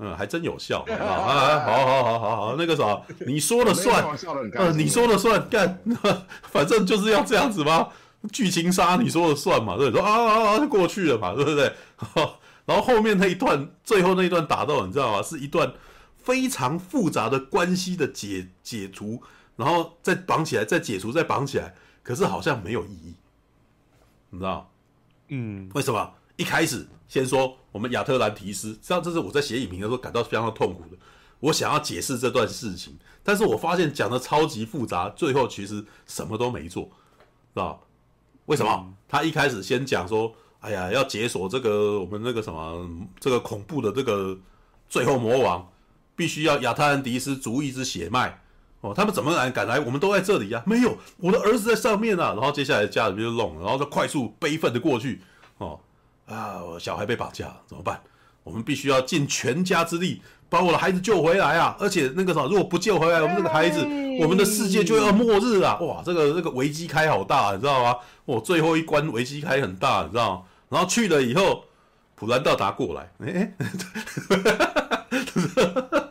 [0.00, 1.58] 嗯，还真有效啊！
[1.66, 4.04] 好好好好好，那个啥，你说了算，
[4.54, 5.80] 呃，你说了算，干，
[6.48, 7.88] 反正就是要这样子吗？
[8.32, 10.00] 剧情杀你说了算嘛，对不对？
[10.00, 11.72] 说啊啊啊，就过去了嘛，对不对？
[12.64, 15.20] 然后后面那一段，最后那一段打斗，你知道吗？
[15.22, 15.72] 是一段。
[16.28, 19.22] 非常复杂的关系的解解除，
[19.56, 23.14] 然后再绑起来，再解除，再绑起来，可是好像没有意义，
[24.28, 24.70] 你知道？
[25.28, 26.12] 嗯，为什么？
[26.36, 30.98] 一开始先说我们亚特兰提斯，实际上这是我在写影评的时候感到非常的痛苦的。
[31.40, 36.90] 我想要解释这段事情，但是我发现讲的超级复杂，最后其实什么都没做，知
[37.54, 37.82] 道？
[38.44, 38.70] 为什么？
[38.70, 42.86] 嗯、他一开始先讲说，哎呀，要解锁这个我们那个什么
[43.18, 44.38] 这个恐怖的这个
[44.90, 45.66] 最后魔王。
[46.18, 48.40] 必须要亚特兰迪斯逐一支血脉
[48.80, 49.78] 哦，他们怎么敢敢来？
[49.78, 52.34] 我们都在这里呀、啊，没有我的儿子在上面啊。
[52.36, 55.22] 然后接下来家里面就弄了，然后就快速悲愤的过去
[55.58, 55.78] 哦
[56.26, 58.00] 啊，我小孩被绑架了怎么办？
[58.42, 61.76] 我们必须要尽全家之力把我的孩子救回来啊！
[61.78, 63.80] 而且那个什么，如果不救回来，我们这个孩子，
[64.20, 65.78] 我们的世界就要末日了！
[65.80, 67.96] 哇，这个这个危机开好大，你知道吗？
[68.24, 70.42] 我最后一关危机开很大，你知道吗？
[70.68, 71.64] 然后去了以后，
[72.14, 73.52] 普兰道达过来，哎。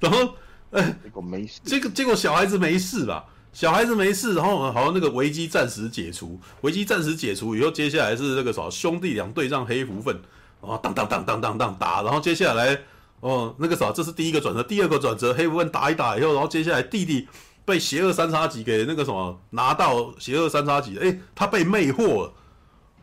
[0.00, 0.34] 然后，
[0.72, 1.60] 哎，结果没事。
[1.64, 3.24] 这个结果小孩子没事吧？
[3.52, 10.16] 小孩子没事，然后好像那个危机暂时解除，危机暂时解除以后，接下来是那个什么兄弟俩对战黑蝠愤，
[10.60, 12.78] 哦，当当当当当当打，然后接下来
[13.18, 17.26] 哦那个啥，这是第一个转折，第二个转折，黑蝠分打一打以后，然后接下来弟弟
[17.64, 22.32] 被邪恶三叉戟给那个什么拿到邪恶三叉戟，哎，他被魅惑了，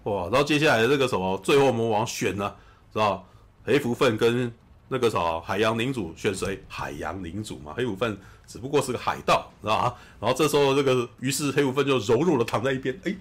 [0.03, 2.55] 哇，然后接下来这个什么最后魔王选了，
[2.93, 3.21] 是吧？
[3.65, 4.51] 黑蝠愤跟。
[4.89, 6.63] 那个啥，海洋领主选谁？
[6.67, 9.93] 海洋领主嘛，黑五分只不过是个海盗，知道吗？
[10.21, 13.13] 然后这时候，这个于是黑五分就柔弱的躺在一边，哎，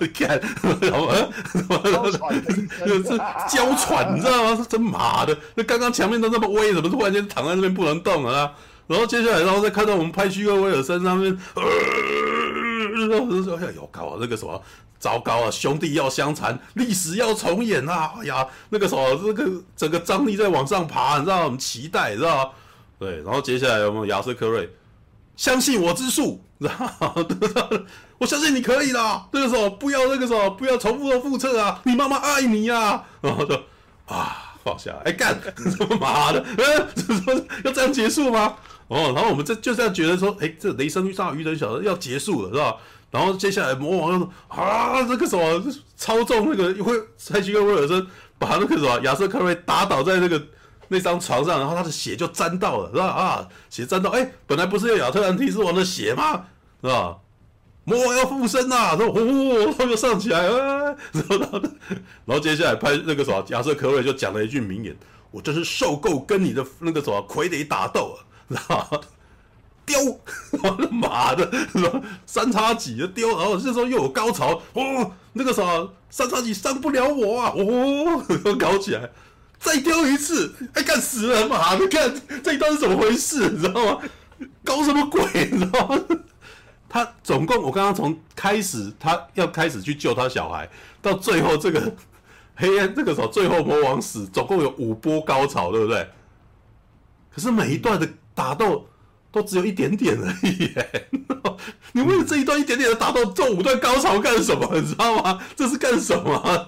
[0.00, 0.40] 你 看，
[0.80, 1.08] 然后
[2.84, 3.16] 就是
[3.48, 4.56] 娇喘，你知道吗？
[4.56, 8.52] 是真麻的，那刚刚墙面都那么威，怎么突然间躺在那边不能动了啊？
[8.86, 11.62] 然后接下来，然后再看到我们派屈克威尔森上面，呃，
[13.08, 14.60] 然后说哎呦，搞那个什么。
[15.04, 15.50] 糟糕啊！
[15.50, 18.14] 兄弟要相残，历史要重演啊！
[18.18, 21.44] 哎呀，那个什么，这个整个张力在往上爬，你知道？
[21.50, 22.54] 很期待，你知道？
[22.98, 24.70] 对，然后接下来我们亚瑟克瑞，
[25.36, 27.14] 相信我之术， 然后
[28.16, 29.22] 我相信你可以的。
[29.30, 31.82] 那个时候不要那个什么，不要重复的复测啊！
[31.84, 33.04] 你妈妈爱你呀、啊！
[33.20, 33.54] 然后就
[34.06, 35.38] 啊，放下，哎干，
[35.78, 38.54] 他 妈的，呃，说要这样结束吗？
[38.88, 42.76] 哦，然后我们这就这样觉得说，哎，这雷声大雨点小的要结束了，是吧？
[43.14, 45.64] 然后接下来魔王又说啊，这个什么
[45.96, 46.92] 操纵那个会
[47.30, 48.04] 派屈克威尔森
[48.40, 50.42] 把那个什么亚瑟克瑞打倒在那个
[50.88, 53.06] 那张床上，然后他的血就沾到了，是吧？
[53.06, 56.44] 啊，血沾到，哎，本来不是有亚特兰蒂斯王的血吗？
[56.82, 57.16] 是吧？
[57.84, 61.60] 魔王要附身呐、啊，说呼呼，他又上起来，啊，然后
[62.24, 64.96] 然后接下来拍那个什么亚瑟克瑞就讲了一句名言：
[65.30, 69.00] 我真是受够跟你的那个什么傀儡打斗了，然后
[69.86, 70.20] 丢，
[70.90, 72.00] 妈的，是吧？
[72.26, 75.62] 三叉戟的丢，然后这时候又有高潮，哦，那个啥，
[76.10, 78.24] 三叉戟伤不了我啊，哦，
[78.58, 79.10] 搞起来，
[79.58, 82.12] 再丢一次，哎，干死了，妈的，看
[82.42, 84.00] 这一段是怎么回事，你知道吗？
[84.64, 85.98] 搞什么鬼，你知道吗？
[86.88, 90.68] 他总共，我刚刚从开始他要开始去救他小孩，
[91.02, 91.94] 到最后这个
[92.54, 96.08] 黑暗这个时候，最后魔王死，总共有五波高潮，对不对？
[97.34, 98.86] 可是每一段的打斗。
[99.34, 100.70] 都只有一点点而已，
[101.90, 104.70] 你为了这一段一点点的打斗，做五段高潮干什么？
[104.78, 105.42] 你知道吗？
[105.56, 106.66] 这是干什么？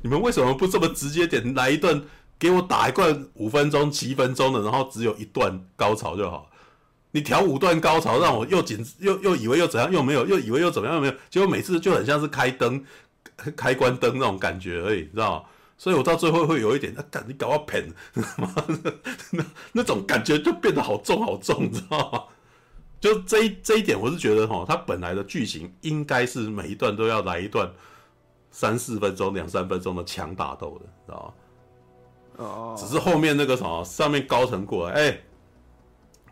[0.00, 2.02] 你们为什么不这么直接点来一段，
[2.38, 6.48] 给我打一段五分钟、七分钟的，然后只有一段高潮就好？
[7.10, 12.82] 你调五段高潮，让我又紧又又以为又怎样，又没有，又以为又怎么样，又没有，结果每次就很像是开灯、
[13.54, 15.42] 开关灯那种感觉而已，知道吗？
[15.84, 17.92] 所以我到最后会有一点，啊，干你搞我骗，
[18.38, 18.46] 妈
[18.82, 18.94] 的，
[19.30, 22.24] 那那种感觉就变得好重好重，你知道吗？
[22.98, 27.70] 就这一这一点，我是觉得哈，它本来的剧情应该是每一段都要来一段
[28.50, 31.34] 三四分钟、两三分钟的强打斗的，知道
[32.38, 32.44] 吗？
[32.46, 32.74] 哦。
[32.78, 35.24] 只是后面那个什么，上面高层过来，哎、欸，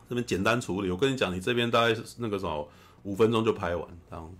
[0.08, 0.90] 这边简单处理。
[0.90, 2.66] 我跟你讲，你这边大概是那个什么，
[3.02, 4.34] 五分钟就拍完，这样。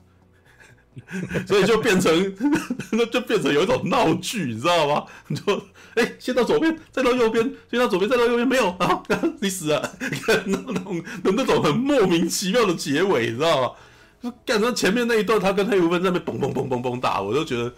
[1.48, 2.12] 所以就变成，
[2.92, 5.04] 那就变成有一种闹剧，你知道吗？
[5.28, 5.62] 你就
[5.94, 9.02] 哎、先到左边，再到右边，先到左边，再到右边，没有啊，
[9.40, 9.80] 你死了，
[10.26, 13.72] 看那种那种很莫名其妙的结尾，你知道吗？
[14.22, 17.72] 就干到前面那一段，他跟黑无分在那边嘣嘣嘣嘣嘣打，我就觉得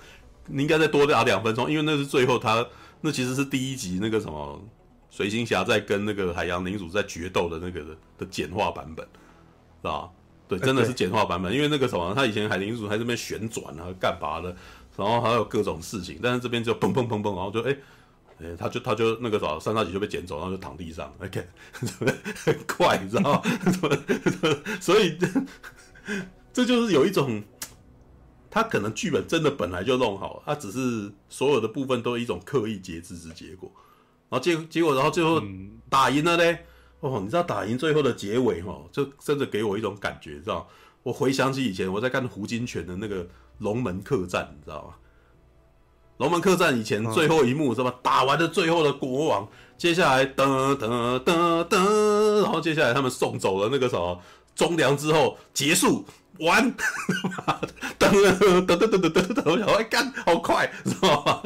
[0.47, 2.67] 你应该再多打两分钟，因为那是最后他
[3.01, 4.63] 那其实是第一集那个什么
[5.11, 10.09] 水行侠在跟那个海洋领主在决斗的那个的的简化版本，是吧？
[10.47, 14.55] 对，真的是简化版本，因为那个什么，他以前海灵鼠还在这边旋转啊，干嘛的，
[14.97, 17.75] 然后还有各种事情，但是这边就砰砰砰砰，然后就哎，
[18.43, 21.47] 哎，他就他就那个什么，三叉戟就被捡走，然后就躺地上，OK，
[22.45, 23.43] 很快，你知道吗？
[24.83, 25.17] 所以
[26.53, 27.43] 这就是有一种，
[28.51, 33.73] 他可能剧本真的本来就弄好，他只是所有的部分都是一种刻意节制之结果，
[34.29, 35.43] 然后结结果，然后最后
[35.89, 36.67] 打赢了嘞。
[37.05, 40.67] 哦，你知道打赢最后的结尾哈，就真的给我一种感觉，知道？
[41.03, 43.23] 我回想起以前我在看胡金铨的那个
[43.59, 44.95] 《龙门客栈》，你知道吗？
[46.17, 47.95] 《龙门客栈》以前最后一幕是吧？
[48.03, 54.19] 打完了最后的国王，接下来噔噔噔噔，然后接下来他们送走了那个什么
[54.55, 56.07] 忠良之后结束
[56.41, 56.73] 完，
[58.01, 61.43] 噔噔噔噔噔噔噔，我想哎干好快，知道吗？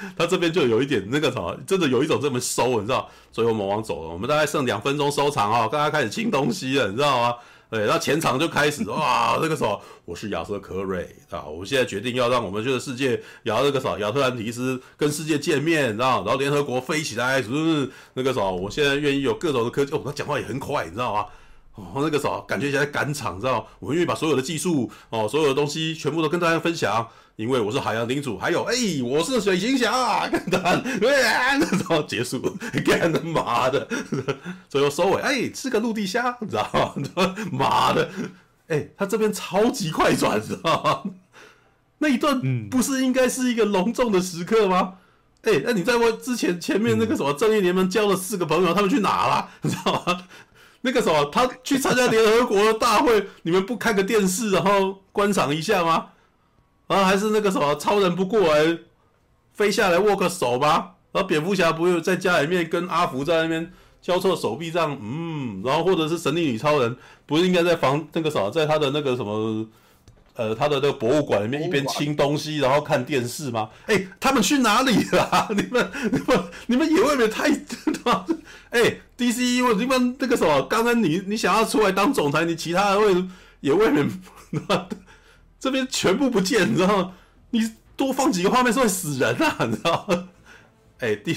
[0.16, 3.08] 他这边就有一点那个什么，真的有一种这么收，你知道？
[3.32, 7.34] 所以我们往走了，我们大概剩两分钟收场啊，刚刚开始清东西了，你知道吗？
[7.70, 16.24] 对，然后前场就开始哇， 那个时候我是亚瑟科瑞啊，我现在决定要让我们这个世界，然后那个什么亚特兰提斯跟世界见面，你知道？
[16.24, 17.88] 然后联合国飞起来，是不是？
[18.14, 21.26] 那个时候我现在愿意有各种的科技，哦，他讲话也很快，你知道吗？
[21.74, 23.66] 哦，那个时候感觉现在赶场，知道？
[23.78, 27.08] 我愿意把所有的技术哦，所有的东西全部都跟大家分享。
[27.36, 32.38] 因为我是海洋领主，还有哎、我是水行侠，干的，对，然后结束，
[32.84, 33.88] 干他妈的，
[34.68, 37.34] 最后收尾，哎、吃个陆地虾，你知道吗？
[37.50, 38.10] 妈的，
[38.68, 41.12] 哎、他这边超级快转，知道吗？
[41.96, 44.96] 那一段不是应该是一个隆重的时刻吗？
[45.42, 49.48] 哎、那你在我之前前面那个什么正义联盟交了四个朋友，他们去哪了？
[49.62, 50.24] 你 知道吗？
[50.82, 56.06] 那个什么，他去参加联合国大会，你们不开个电视，然后观赏一下吗？
[56.86, 58.78] 然后还是那个什么超人不过来，
[59.52, 60.94] 飞下来握个手吧。
[61.12, 65.62] 然后蝙蝠侠不是在家里面跟阿福在那边交错手臂这样，嗯。
[65.64, 66.96] 然后或者是神力女超人，
[67.26, 69.66] 不是应该在房那个什么，在他的那个什么，
[70.40, 73.68] 呃，他的那个博物馆里面一边清东西，然后看电视吗？
[73.84, 75.48] 哎，他们去哪里了？
[75.54, 77.50] 你们、你们、你们也未免太……
[78.70, 83.28] 哎，DC，我你们那个什么，刚刚你你想要出来当总裁，你其他人会
[83.60, 84.10] 也未免。
[85.60, 87.12] 这边全部不见，你知道吗？
[87.50, 90.28] 你多放几个画面是会死人啊，你知道吗？
[91.00, 91.36] 哎、欸，第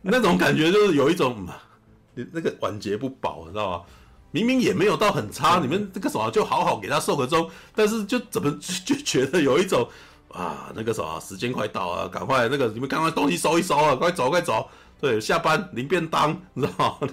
[0.00, 1.46] 那种感觉就是有一种，
[2.16, 3.82] 你那个晚节不保，你知道吗？
[4.32, 8.50] 明明也没有到很差，你们这个什么就好好给他受个钟，但是就怎么
[8.84, 9.88] 就觉得有一种
[10.28, 14.68] 啊，那个什么时间快到了，赶快那个你们赶快东西收一收啊，快走快走，
[15.00, 17.08] 对，下班领便当， 你知道吗？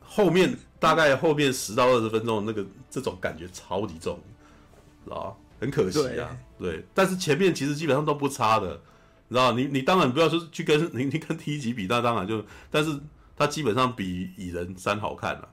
[0.00, 4.18] 后面大概后面十到二十分钟，那个这种感觉超级重。
[5.10, 8.78] 啊，很可惜啊，对，对，但是前面其实基本上都不差的，
[9.28, 12.94] 你知道，你你当然不要说去跟你你跟第一集比，那当然就，但是
[13.34, 15.48] 它基本上比蚁人三好看了，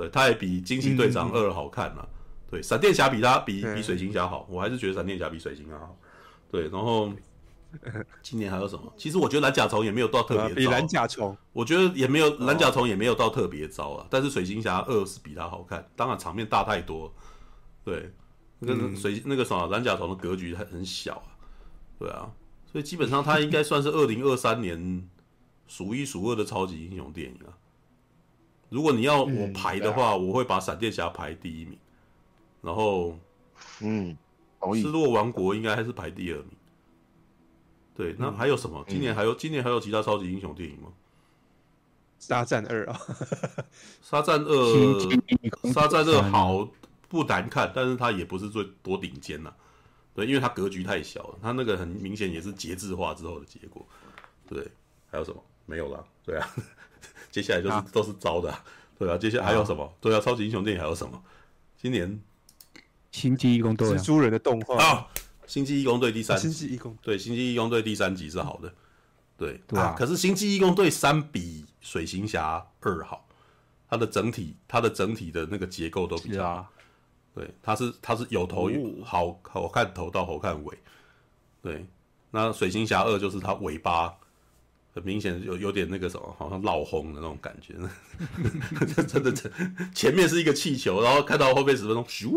[0.00, 2.08] 对，他也比惊奇队长二好看了，嗯、
[2.52, 5.94] 对，闪电侠比他比比水行侠好，我还是觉得闪电侠比水行侠好，
[6.50, 7.12] 对，然后
[8.22, 8.90] 今年还有什么？
[8.96, 14.06] 其实我觉得蓝甲虫也没有到特别，比蓝甲虫，我觉得也没有蓝甲虫也没有到特别糟啊。
[14.08, 17.12] 但是水行侠二是比他好看，当然场面大太多。
[17.84, 18.10] 对，
[18.60, 21.36] 那个水那个什么蓝甲虫的格局还很小啊。
[21.98, 22.32] 对啊，
[22.72, 25.06] 所以基本上他应该算是二零二三年
[25.66, 27.52] 数一数二的超级英雄电影啊。
[28.70, 31.78] 如果你要我排的话，我会把闪电侠排第一名，
[32.62, 33.18] 然后
[33.80, 34.16] 嗯，
[34.74, 36.46] 失落王国应该还是排第二名。
[37.94, 38.82] 对，那还有什么？
[38.88, 40.88] 今年还有今年还有其他超级英雄电影吗？
[42.18, 43.00] 沙战二啊，
[44.02, 45.00] 沙战二，
[45.72, 46.68] 沙战二好
[47.08, 49.52] 不难看，但是它也不是最多顶尖呐。
[50.14, 53.84] 对，因为它格局太小了，它那个很明显也是节制化之后的结果。
[54.46, 54.66] 对，
[55.10, 55.42] 还有什么？
[55.66, 56.04] 没有了。
[56.24, 56.48] 对啊，
[57.30, 58.54] 接下来就是都是糟的。
[58.98, 59.92] 对啊，接下来还有什么？
[60.00, 61.22] 对啊，超级英雄电影还有什么？
[61.76, 62.20] 今年。
[63.12, 64.82] 星际异攻队蜘蛛人的动画。
[64.82, 65.08] 啊。
[65.46, 68.72] 星际异攻队第三，星际异攻对星际异攻队第三集是好的，
[69.36, 69.96] 对，对啊。
[69.98, 73.26] 可是星际异攻队三比水行侠二好，
[73.88, 76.68] 它的整体它的整体的那个结构都比较好，
[77.34, 80.78] 对，它是它是有头有好好看头到好看尾，
[81.60, 81.84] 对。
[82.30, 84.16] 那水行侠二就是它尾巴
[84.92, 87.74] 很明显有有点那个什么，好像闹红的那种感觉，
[89.04, 89.52] 真的真
[89.94, 92.30] 前面是一个气球，然后看到后面十分钟咻。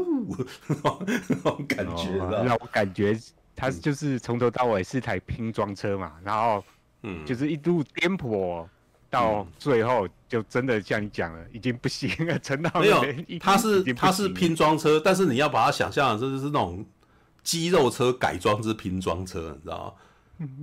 [0.68, 2.10] 那种感觉，
[2.44, 3.20] 让我感觉
[3.56, 6.64] 它就是从头到尾是台拼装车嘛，然后，
[7.02, 8.66] 嗯，就是一路颠簸，
[9.10, 13.04] 到最后就真的像你讲了，已经不行了，沉 到没有，
[13.40, 16.86] 它是它是拼装车，但是你要把它想象的这就是那种
[17.44, 19.94] 肌肉车改装之拼装车，你知道吗？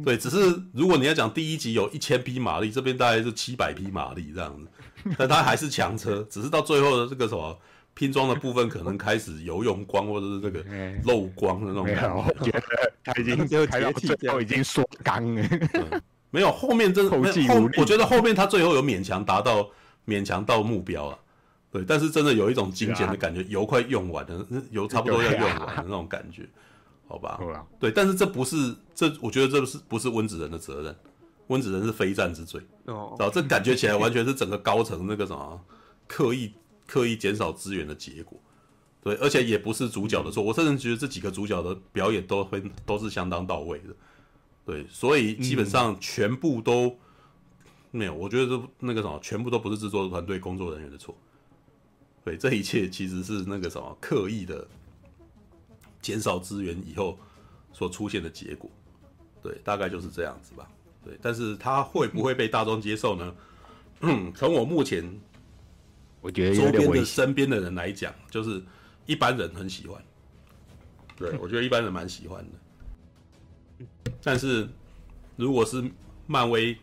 [0.04, 0.38] 对，只是
[0.72, 7.58] 如果你要讲第一集有一千匹马力，这边大概是七百匹马力这样子， 但它还是强车，只是到最后的这个什么。
[7.92, 10.64] 拼装的部分可能开始油用光，或者是这个
[11.04, 12.14] 漏光的那种感觉。
[12.14, 12.62] 我觉得
[13.04, 13.36] 它已经
[13.66, 15.44] 开到最后已经缩缸了。
[16.30, 17.18] 没有，后面真的后，
[17.76, 19.68] 我觉得后面它最后有勉强达到
[20.06, 21.18] 勉强到目标了。
[21.70, 26.48] 对，但是真的有一种精简的感觉，油快用完了，油差不多要用完的那种感觉，
[27.10, 27.66] 好吧？
[27.78, 30.96] 对，但是这不是这，我觉得这不是不是温子仁的责任，
[31.48, 32.60] 温子仁是非战之罪。
[32.86, 35.60] 哦，这感觉起来完全是整个高层那个什么
[36.08, 36.52] 刻意。
[36.86, 38.36] 刻意减少资源的结果，
[39.00, 40.42] 对，而且也不是主角的错。
[40.42, 43.94] 我甚至觉得这几个主角的表演都会都是相当到位的，
[44.66, 46.98] 对，所以基本上全部都
[47.92, 48.12] 没有。
[48.12, 51.16] 我觉得这那个什么，全部都不是制作团队工作人员的错，
[52.24, 54.66] 对，这一切其实是那个什么刻意的
[56.02, 57.18] 减少资源以后
[57.72, 58.70] 所出现的结果，
[59.42, 60.68] 对，大概就是这样子吧，
[61.04, 61.18] 对。
[61.20, 63.34] 但是他会不会被大众接受呢？
[64.00, 65.04] 嗯， 从我目前。
[66.22, 68.62] 我觉得周边的身边的人来讲，就是
[69.06, 69.98] 一般人很喜欢。
[71.16, 73.86] 对，我觉得一般人蛮喜欢的。
[74.22, 74.68] 但是，
[75.36, 75.82] 如果是
[76.26, 76.76] 漫威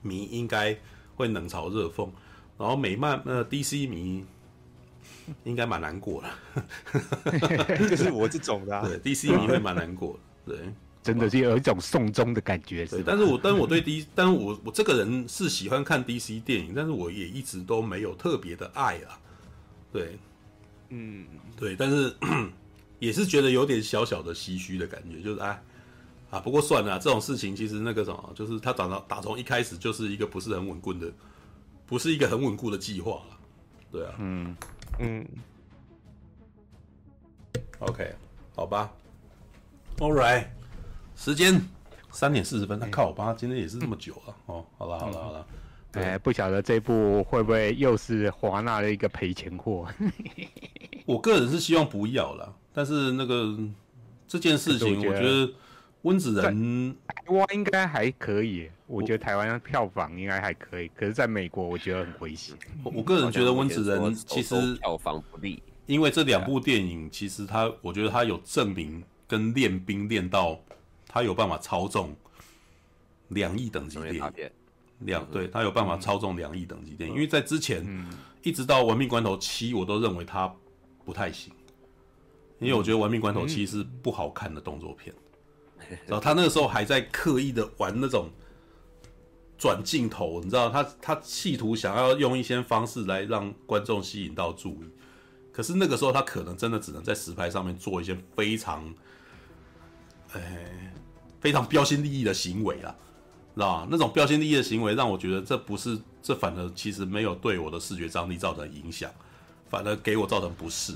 [0.00, 0.78] 迷，应该
[1.16, 2.08] 会冷嘲热讽；
[2.56, 4.24] 然后美漫呃 DC 迷，
[5.44, 6.28] 应该蛮难过的。
[7.88, 10.54] 就是我这种的、 啊，对 DC 迷会蛮难过的。
[10.54, 10.72] 对。
[11.02, 13.02] 真的是有一种送终的感觉，对。
[13.02, 19.18] 但是我，但是我对 D，但是我我这个人是喜欢看 DC 电影，但是我也一直都没有特别的爱啊。
[19.90, 20.18] 对，
[20.90, 21.26] 嗯，
[21.56, 22.14] 对，但是
[23.00, 25.62] 也是觉得有点小小的唏嘘的感觉，就是哎，
[26.28, 31.10] 啊，不过算了，这种事情其实那个什么，就是他打到打从一开始就是一个不是很稳固的，
[31.86, 33.38] 不是一个很稳固的计划了。
[33.90, 34.54] 对啊，嗯
[35.00, 35.26] 嗯
[37.78, 38.14] ，OK，
[38.54, 38.92] 好吧
[39.98, 40.44] ，All right。
[41.16, 41.60] 时间
[42.10, 44.64] 三点四十分，那靠我爸今天也是这么久了哦。
[44.76, 45.46] 好了好了好了，
[45.92, 49.88] 哎，不晓得这部会不会又是华纳的一个赔钱货？
[51.06, 53.58] 我个人是希望不要了，但是那个
[54.28, 55.50] 这件事情，我觉得
[56.02, 56.96] 温子仁。
[57.06, 62.56] 台湾应该还可以，我觉得台湾的票房应该还可以，可是在美国我觉得很危险。
[62.82, 70.58] 我我个人觉得温子仁其实票房不利，因为这两部电影其实他，我觉得他有证明跟练兵练到。
[71.12, 72.14] 他有办法操纵
[73.30, 74.32] 两亿等级电影，
[75.00, 77.84] 两对他有办法操纵两亿等级电影，因为在之前
[78.44, 80.54] 一直到《玩命关头七》，我都认为他
[81.04, 81.52] 不太行，
[82.60, 85.12] 因为我觉得《玩命关头七》是不好看的动作片，
[86.06, 88.30] 然后他那个时候还在刻意的玩那种
[89.58, 94.88] 转镜头，你知道，他他企图想要用一些方式来让观众吸引到注意，
[95.52, 98.94] 可是那个时候他可能真的只能在实拍上面做一些非常，
[100.32, 100.86] 哎。
[101.40, 102.94] 非常标新立异的行为啦，
[103.54, 103.88] 知道吗？
[103.90, 109.10] 那种标新立异的行为让我觉得这不是，这反而其实没有对我的视觉张力造成影响，
[109.70, 110.94] 反而给我造成不适，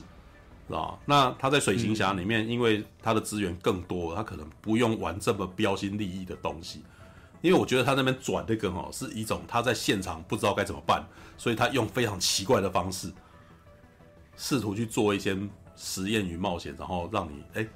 [0.68, 6.82] 知道那他在水行侠里面，因为他的资源更多，他可能不用玩这么标新立异的东西。
[7.42, 11.04] 因为我觉得他那边转那个哦，是一种他在现场不知道该怎么办，
[11.36, 13.12] 所以他用非常奇怪的方式，
[14.34, 15.36] 试图去做一些
[15.76, 17.66] 实验与冒险，然后让你哎，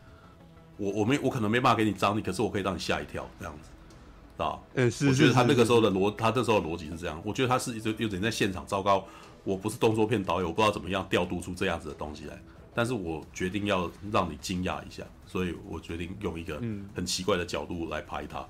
[0.78, 9.04] 我我没我可能没办法给你张力，可是我可以让你吓一跳这样子，啊，呃，是，我觉得他那个时候的逻，他那时候的逻辑是这样，我觉得他是一直有点在现场，糟糕，
[9.44, 12.42] 我不是动作片导演，我不知道怎么样调度出这样子的东西来，
[12.78, 16.62] 但是我决定要让你惊讶一下，所以我决定用一个
[16.94, 18.46] 很奇怪的角度来拍他。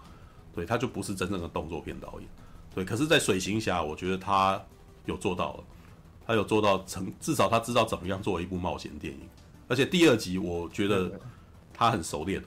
[0.55, 2.29] 对，他就不是真正的动作片导演，
[2.75, 2.85] 对。
[2.85, 4.63] 可是，在水行侠，我觉得他
[5.07, 5.65] 有做到了，
[6.27, 9.21] 他有做到成，至少他知道怎么样做一部冒险电影。
[9.67, 11.19] 而且第二集，我觉得
[11.73, 12.45] 他很熟练。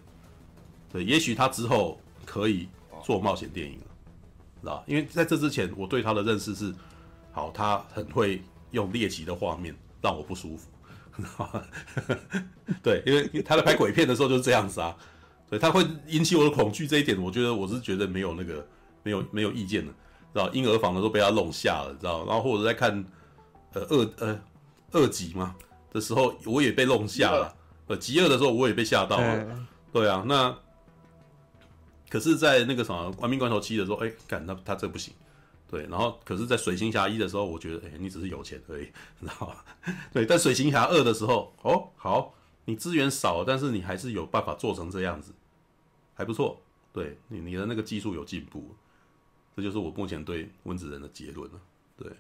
[0.92, 2.68] 对，也许他之后可以
[3.04, 3.86] 做冒险电影了，
[4.62, 4.84] 知道？
[4.86, 6.72] 因为在这之前，我对他的认识是，
[7.32, 8.40] 好，他很会
[8.70, 10.70] 用猎奇的画面让我不舒服？
[12.82, 14.96] 对，因为他在拍鬼片的时候就是这样子啊。
[15.50, 18.66] 所以，他会引起我的恐惧，这一点我觉得我是觉得没有那个
[19.04, 19.92] 没有没有意见的，
[20.34, 20.50] 知道？
[20.52, 22.26] 婴儿房的都被他弄吓了，知道？
[22.26, 23.04] 然后或者在看
[23.74, 24.40] 呃二呃
[24.94, 25.54] 二级嘛
[25.92, 27.54] 的时候，我也被弄吓了。
[27.88, 29.46] 呃，极恶的时候我也被吓到了。
[29.92, 30.56] 对啊，那
[32.10, 35.14] 可是，在那个什么《玩命关头七》的时候，哎，干他他这不行。
[35.72, 38.84] 对，然后可是，在《水行侠一》的时候，我觉得哎，你只是有钱而已，
[39.22, 39.66] 知道吧？
[40.12, 42.36] 对，但《水行侠二》的时候，哦，好，
[42.66, 45.34] 你资源少，但是你还是有办法做成这样子。
[46.14, 46.62] 还不错，
[46.92, 48.76] 对你你的那个技术有进步，
[49.56, 51.60] 这就是我目前对温子仁的结论了。
[51.98, 52.12] 对，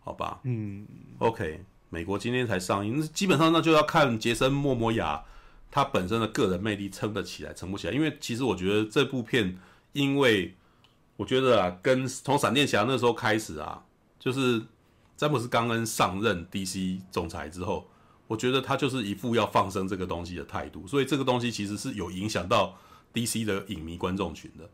[0.00, 0.86] 好吧，嗯
[1.18, 5.24] ，OK，美国今天才上映，基本上那就要看杰森·莫摩亚
[5.70, 7.94] 他本身的个人魅力撑得起来，撑不起来。
[7.94, 9.56] 因为其实我觉得这部片，
[9.92, 10.54] 因为
[11.16, 13.84] 我觉得啊，跟从闪电侠那时候开始啊，
[14.18, 14.62] 就是
[15.16, 17.88] 詹姆斯·冈恩上任 DC 总裁之后，
[18.26, 22.76] 我觉得他就是一副要放生这个东西的态度，所以这个东西其实是有影响到。
[23.14, 24.64] DC 的影迷观众群的，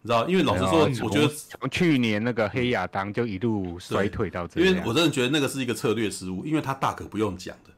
[0.00, 0.26] 你知道？
[0.26, 7.70] 因为老实说，我觉得从去年那个黑亚当就一路衰退到这，因为我真的觉得那个是一个策略失误，因为他大可不用讲的，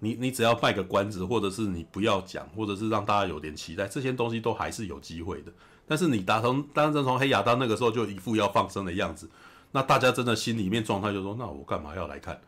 [0.00, 5.52] 你你只要卖个关子，或者是你不要讲，或者是让大家有点期待，这些东西都还是有机会的。
[5.90, 9.28] 但是你打从当时从黑亚当那个时候就一副要放生的样子，
[9.72, 12.40] 那大家真的心里面状态就说：那我干嘛要来看？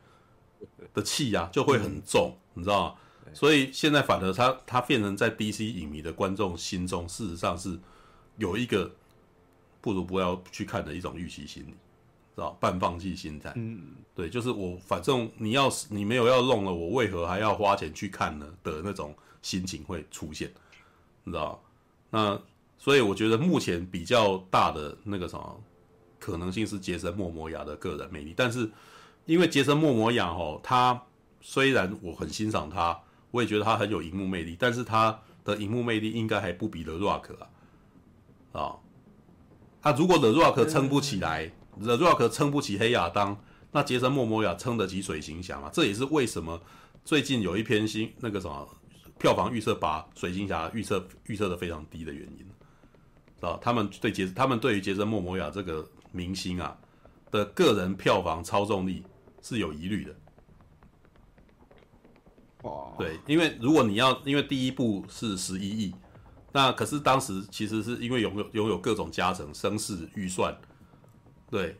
[0.94, 2.94] 的气呀、啊、就会很重，你知道吗？
[3.34, 7.76] 所以现在反而他他变成在 DC 影迷的观众心中，事实上是
[8.36, 8.88] 有一个
[9.80, 11.72] 不如不要去看的一种预期心理，
[12.36, 13.52] 知道半放弃心态。
[13.56, 18.46] 嗯，对，就是我反正你要是你没有要弄了，我为何还要花钱去看呢？
[18.62, 19.12] 的那种
[19.42, 20.48] 心情会出现，
[21.24, 21.60] 你知道？
[22.08, 22.40] 那
[22.82, 25.62] 所以我觉得目前比较大的那个什么
[26.18, 28.68] 可能性是杰森·莫摩亚的个人魅力，但是
[29.26, 31.00] 因为杰森·莫摩亚哦，他
[31.40, 32.98] 虽然我很欣赏他。
[33.30, 37.48] 我也觉得他很有荧幕魅力，但是他的荧幕魅力应该还不比 The Rock 啊，
[38.60, 38.76] 啊，
[39.80, 41.50] 他如果 The Rock 撑不起来
[41.80, 45.70] ，The Rock 撑不起黑亚当，那杰森莫摩亚撑得起水行侠嘛？
[45.72, 46.60] 这也是为什么
[47.06, 48.68] 最近有一篇新那个什么
[49.18, 52.46] 票房预测把水行侠预测预测的非常低的原因，
[53.42, 56.78] 啊，他们对杰他们对于杰森莫摩亚这个明星啊
[57.30, 59.04] 的个人票房操纵力
[59.42, 60.14] 是有疑虑的。
[62.96, 65.94] 对，因为如果你要，因为第一部是十一亿，
[66.52, 70.56] 那可是当时其实是因为拥有拥有各种加成、声势、预算，
[71.50, 71.76] 对，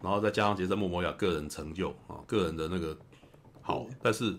[0.00, 2.96] 然后再加上杰森·莫摩亚个人成就啊，个人的那个
[3.62, 4.34] 好，但是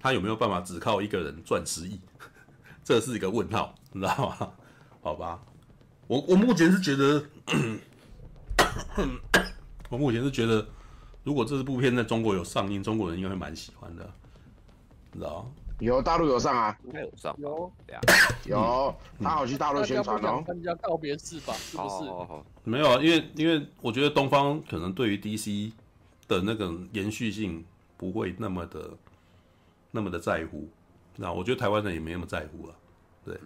[0.00, 2.00] 他有没有办法只靠一个人赚十亿，
[2.82, 4.52] 这是一个问号，你知道吗？
[5.02, 5.42] 好吧，
[6.08, 7.22] 我我目前是觉得，
[9.88, 10.64] 我目前是觉得，
[11.24, 14.08] 如果这部片在中国有上映，中国人应该会蛮喜欢的
[15.12, 15.50] 知道。
[15.80, 17.70] 有大陆有上啊，应该有上，有，
[18.46, 20.42] 有，他好去大陆宣传哦。
[20.46, 21.88] 参加告别式吧，是不是？
[21.88, 25.72] 好好、没有啊，因为因为我觉得东方可能对于 DC
[26.28, 27.64] 的那个延续性
[27.96, 28.90] 不会那么的
[29.90, 30.68] 那么的在乎，
[31.16, 32.74] 那我觉得台湾人也没那么在乎了，
[33.24, 33.38] 对，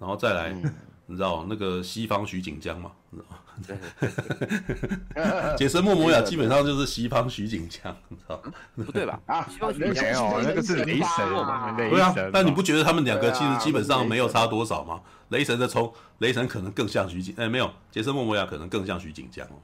[0.00, 0.48] 然后再来。
[0.50, 0.74] 嗯
[1.12, 2.90] 你知道那个西方徐锦江吗？
[3.10, 3.28] 你知道
[5.20, 5.54] 吗？
[5.58, 8.42] 杰森·莫摩亚基本上就是西方徐锦江，你知道
[8.74, 9.20] 不对吧？
[9.26, 11.70] 啊，西方徐锦江哦，那个是雷神嘛？
[11.76, 15.02] 对啊，但你不觉得他们两个其实基本上没有差多少吗？
[15.28, 19.60] 雷神的冲雷神可能更像徐锦，哎，没有，杰森·莫摩亚可能更像徐锦江哦。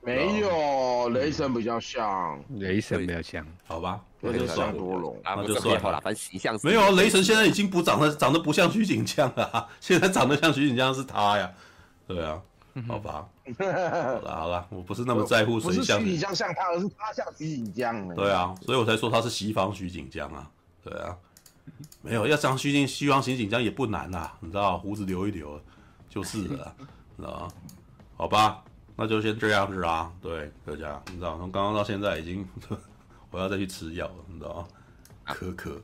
[0.00, 4.00] 没有，雷神比较像，雷神比较像，好吧，
[4.32, 6.90] 那就算多龙，那就算好了，反正形象没有啊。
[6.92, 11.52] 雷神现在已经不长得长得不像徐锦江了，现在长得像徐锦江是他呀，
[12.06, 12.40] 对啊，
[12.88, 13.26] 好吧，
[13.58, 18.14] 好了好了，我不是那么在乎谁像徐锦江像他，而是他像徐锦江。
[18.14, 20.50] 对啊，所以我才说他是西方徐锦江啊。
[20.82, 21.16] 对啊，
[22.02, 25.60] 没有要像徐锦西方徐锦江也不难啊，你知道，胡子留一留
[26.08, 26.74] 就是了，
[27.16, 27.48] 知道吗？
[28.16, 28.62] 好吧，
[28.96, 30.10] 那就先这样子啊。
[30.22, 32.46] 对，大家你知道，从刚刚到现在已经，
[33.34, 34.64] 我要再去吃药，你知道吗？
[35.24, 35.76] 可可。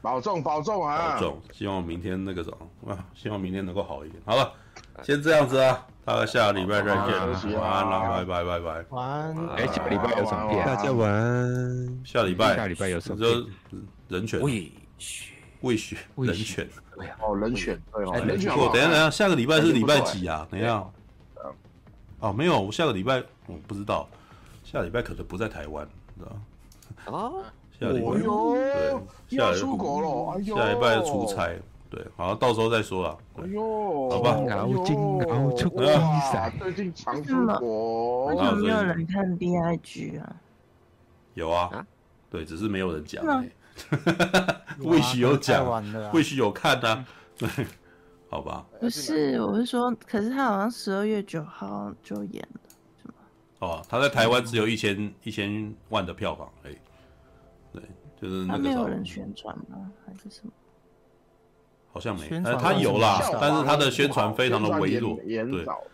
[0.00, 1.14] 保重，保重啊！
[1.14, 2.50] 保重，希望明天那个什
[2.84, 4.22] 么，啊，希望明天能够好一点。
[4.24, 4.52] 好了，
[5.02, 8.84] 先这样子啊，大概下个礼拜再见，晚安了，拜拜拜拜。
[8.90, 9.46] 晚安。
[9.56, 10.64] 哎，下礼拜有什么片？
[10.64, 12.02] 大家晚安。
[12.04, 13.20] 下礼拜，下礼拜有什么？
[13.20, 13.48] 就
[14.06, 14.40] 人权。
[14.40, 16.68] 未许，人权。
[17.20, 18.56] 哦，人权，对哦，人权。
[18.56, 20.46] 我等下等下，下个礼拜是礼拜几啊？
[20.48, 20.84] 等一下。
[22.20, 24.08] 哦，没有，我下个礼拜我不知道，
[24.62, 25.84] 下礼拜可能不在台湾，
[26.16, 26.42] 知道吗？
[27.06, 27.32] 啊。
[27.80, 28.12] 下礼拜
[29.28, 31.50] 对，下出国了，下礼拜出差，
[31.90, 33.18] 对，好，到时候再说了。
[33.38, 34.38] 哎呦，好吧。
[34.50, 35.84] 熬金熬出国，
[36.60, 38.26] 最近常出国。
[38.26, 40.36] 为什么没有人看 B I G 啊？
[41.34, 41.84] 有啊，
[42.30, 43.24] 对，只是没有人讲。
[44.84, 47.04] 魏许有讲，魏许有看啊。
[47.36, 47.48] 对，
[48.30, 48.64] 好吧。
[48.78, 52.60] 不是，我是说，可是他好像十二月九号就演了，
[53.02, 53.14] 是吗？
[53.58, 56.70] 哦，他在台湾只有一千一千万的票房，哎。
[56.70, 56.78] 对，
[58.22, 58.62] 就是那个。
[58.62, 59.90] 他没有人宣传吗？
[60.06, 60.52] 还是什么？
[61.94, 65.14] 好像没，呃，他有啦，但是他的宣传非常的微弱。
[65.16, 65.44] 对，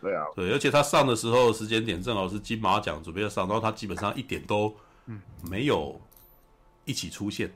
[0.01, 4.73] 对啊，对，而且他上的时候时间点正好是金马奖准备要上，然后他基本上一点都
[5.51, 6.01] 没有
[6.85, 7.51] 一起出现。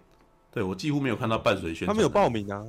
[0.50, 1.94] 对，我几乎没有看到伴随宣传。
[1.94, 2.64] 他没有报名啊，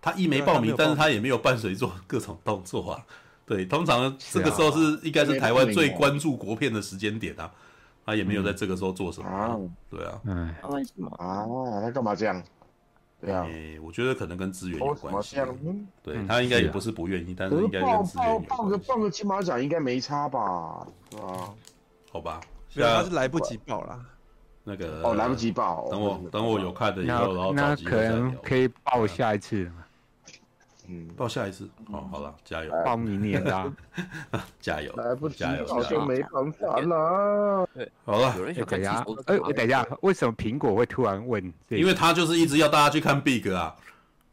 [0.00, 3.06] 他一没报名，但是他也没有伴随做各种动作啊。
[3.46, 7.48] 对，通常这个时候是应该是台湾最关注国片的时间点啊。
[8.06, 9.58] 他也没有在这个时候做什么，啊
[9.90, 11.44] 对啊，嗯，为什么啊？
[11.82, 12.40] 他干嘛这样？
[13.20, 13.44] 对啊，
[13.82, 15.36] 我觉得可能跟资源有关系。
[16.02, 18.46] 对，他应该也不是不愿意，但是应该跟资源有关系。
[18.46, 20.86] 报个报个金马奖应该没差吧？
[21.10, 21.54] 是吧？
[22.12, 22.40] 好吧，
[22.74, 23.98] 他是来不及报啦。
[24.62, 25.88] 那个哦，来不及报。
[25.90, 29.68] 等我等我有看的以后，然后那可能可以报下一次。
[30.88, 33.72] 嗯，报下一次哦，好了，加油， 报明年的，
[34.60, 37.68] 加油，来不及，早就没办法了。
[38.04, 38.34] 好了，
[38.66, 41.52] 等一下，哎，等一下，为什么苹果会突然问？
[41.68, 43.74] 因为他就是一直要大家去看 Big 啊。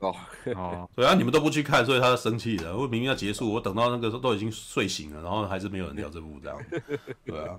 [0.03, 0.13] 哦
[0.55, 2.75] 哦， 对啊，你们都不去看，所以他就生气了。
[2.75, 6.59] 我明明要结束，我等到那个时候都已经睡醒了，然后还是没有人聊这部这样。
[7.23, 7.57] 对啊，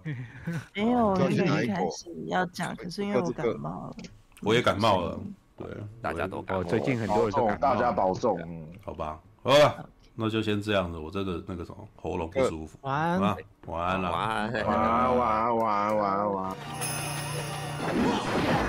[0.75, 3.97] 没有，一开始要讲，可是因为我感冒了。
[4.43, 5.19] 我也感冒了。
[5.57, 5.67] 对，
[6.03, 6.65] 大家都感冒。
[6.65, 8.39] 最近很多人都感冒，大家保重。
[8.85, 10.99] 好吧，好了，那就先这样子。
[10.99, 12.79] 我真的那个什么，喉咙不舒服。
[12.83, 13.21] 晚安，
[13.67, 16.57] 晚安了，晚安，晚安，晚安，晚安，晚安，晚